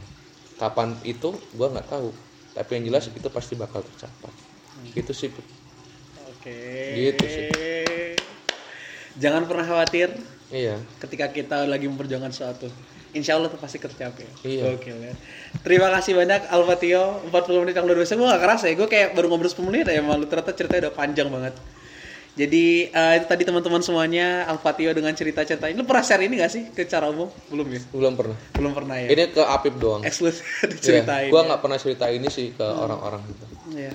Kapan 0.58 0.94
itu 1.02 1.34
gue 1.34 1.66
nggak 1.68 1.88
tahu, 1.90 2.10
tapi 2.54 2.70
yang 2.78 2.84
jelas 2.90 3.10
itu 3.10 3.28
pasti 3.30 3.54
bakal 3.58 3.82
tercapai. 3.82 4.30
Gitu 4.94 5.12
sih. 5.14 5.30
Oke. 6.42 6.58
Gitu 6.98 7.22
sih. 7.22 7.48
Jangan 9.14 9.46
pernah 9.46 9.62
khawatir 9.62 10.10
Iya. 10.50 10.82
ketika 10.98 11.30
kita 11.30 11.64
lagi 11.64 11.86
memperjuangkan 11.86 12.34
sesuatu. 12.34 12.66
Insya 13.12 13.38
Allah 13.38 13.46
itu 13.46 13.56
pasti 13.56 13.78
tercapai. 13.78 14.26
Iya. 14.42 14.74
Oke 14.74 14.90
ya. 14.90 15.14
Terima 15.62 15.86
kasih 15.92 16.18
banyak 16.18 16.50
Alfatio 16.50 17.22
40 17.30 17.62
menit 17.62 17.78
yang 17.78 17.86
luar 17.86 18.02
biasa. 18.02 18.18
Gue 18.18 18.26
gak 18.26 18.42
kerasa 18.42 18.64
ya. 18.66 18.74
Gue 18.74 18.88
kayak 18.88 19.14
baru 19.14 19.30
ngobrol 19.30 19.46
10 19.48 19.68
menit 19.70 19.86
ya 19.86 20.02
malu. 20.02 20.26
Ternyata 20.26 20.50
ceritanya 20.50 20.90
udah 20.90 20.94
panjang 20.96 21.28
banget. 21.30 21.54
Jadi 22.32 22.88
eh, 22.88 23.12
itu 23.20 23.26
tadi 23.28 23.44
teman-teman 23.44 23.84
semuanya 23.84 24.48
Alfatio 24.48 24.90
dengan 24.90 25.12
cerita-cerita 25.12 25.68
ini. 25.68 25.76
Lu 25.76 25.84
pernah 25.84 26.00
share 26.02 26.24
ini 26.24 26.34
gak 26.34 26.50
sih 26.50 26.62
ke 26.72 26.88
cara 26.88 27.06
umum? 27.06 27.28
Belum 27.46 27.68
ya? 27.68 27.80
Belum 27.92 28.12
pernah. 28.16 28.36
Belum 28.56 28.72
pernah 28.72 28.96
ya. 28.96 29.08
Ini 29.12 29.30
ke 29.30 29.42
Apip 29.44 29.76
doang. 29.76 30.00
Eksklusif 30.02 30.42
Iya, 30.42 30.66
diceritain. 30.72 31.28
Gue 31.30 31.38
ya. 31.38 31.46
nggak 31.52 31.60
pernah 31.60 31.78
cerita 31.78 32.08
ini 32.08 32.26
sih 32.26 32.50
ke 32.50 32.64
orang-orang 32.64 33.20
gitu. 33.28 33.44
Iya. 33.76 33.92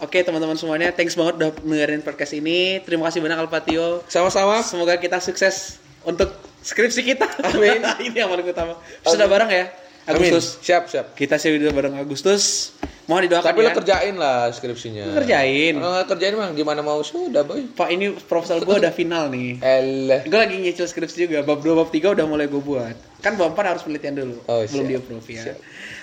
Oke 0.00 0.24
teman-teman 0.24 0.56
semuanya, 0.56 0.96
thanks 0.96 1.12
banget 1.12 1.36
udah 1.36 1.50
dengerin 1.60 2.00
podcast 2.00 2.32
ini. 2.32 2.80
Terima 2.80 3.12
kasih 3.12 3.20
banyak 3.20 3.36
Alfatio. 3.36 4.00
Sama-sama. 4.08 4.64
Semoga 4.64 4.96
kita 4.96 5.20
sukses 5.20 5.76
untuk 6.08 6.32
skripsi 6.64 7.04
kita. 7.04 7.28
Amin. 7.44 7.84
Ini 8.08 8.24
yang 8.24 8.32
paling 8.32 8.48
utama. 8.48 8.80
Sudah 9.04 9.28
bareng 9.28 9.52
ya? 9.52 9.68
Amin. 10.08 10.32
Agustus. 10.32 10.56
Siap, 10.64 10.88
siap. 10.88 11.06
Kita 11.12 11.36
sih 11.36 11.52
udah 11.52 11.72
bareng 11.76 11.94
Agustus. 12.00 12.72
Mohon 13.04 13.22
didoakan 13.28 13.48
Tapi 13.52 13.60
ya. 13.60 13.66
lo 13.66 13.70
kerjain 13.76 14.14
lah 14.16 14.38
skripsinya. 14.48 15.02
Lu 15.04 15.12
kerjain. 15.20 15.72
Kalau 15.76 15.92
nggak 15.92 16.08
kerjain 16.08 16.34
mah 16.38 16.48
gimana 16.56 16.80
mau 16.80 17.02
sudah 17.04 17.42
boy. 17.44 17.68
Pak 17.68 17.88
ini 17.90 18.16
proposal 18.16 18.64
gue 18.64 18.76
udah 18.80 18.94
final 18.94 19.28
nih. 19.28 19.60
Elah. 19.60 20.24
Gue 20.24 20.38
lagi 20.38 20.56
nyicil 20.56 20.88
skripsi 20.88 21.28
juga. 21.28 21.44
Bab 21.44 21.60
2, 21.60 21.76
bab 21.76 21.92
3 21.92 22.16
udah 22.16 22.24
mulai 22.24 22.48
gue 22.48 22.62
buat. 22.62 22.96
Kan 23.20 23.36
bab 23.36 23.52
4 23.52 23.76
harus 23.76 23.82
penelitian 23.84 24.14
dulu. 24.16 24.36
Oh, 24.48 24.62
Belum 24.64 24.86
siap. 24.86 24.88
di 24.88 24.94
approve 24.96 25.26
ya. 25.28 25.42
Siap. 25.52 25.58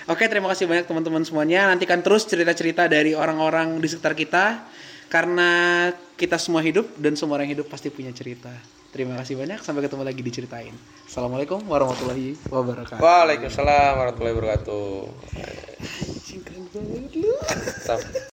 Oke, 0.08 0.24
terima 0.24 0.48
kasih 0.48 0.64
banyak 0.64 0.88
teman-teman 0.88 1.20
semuanya. 1.20 1.68
Nantikan 1.68 2.00
terus 2.00 2.24
cerita-cerita 2.24 2.88
dari 2.88 3.12
orang-orang 3.12 3.76
di 3.76 3.92
sekitar 3.92 4.16
kita. 4.16 4.64
Karena 5.12 5.88
kita 6.16 6.40
semua 6.40 6.64
hidup 6.64 6.88
dan 6.96 7.12
semua 7.12 7.36
orang 7.36 7.52
hidup 7.52 7.68
pasti 7.68 7.92
punya 7.92 8.08
cerita. 8.16 8.48
Terima 8.88 9.20
kasih 9.20 9.36
banyak. 9.36 9.60
Sampai 9.60 9.84
ketemu 9.84 10.08
lagi 10.08 10.24
diceritain. 10.24 10.72
Assalamualaikum 11.04 11.60
warahmatullahi 11.60 12.40
wabarakatuh. 12.48 13.04
Waalaikumsalam 13.04 13.92
warahmatullahi 14.00 14.34
wabarakatuh. 14.40 14.88
Anjing, 16.08 16.40
keren 16.40 16.64
banget 16.72 17.12
lu. 17.12 17.32
Mantap. 17.36 18.00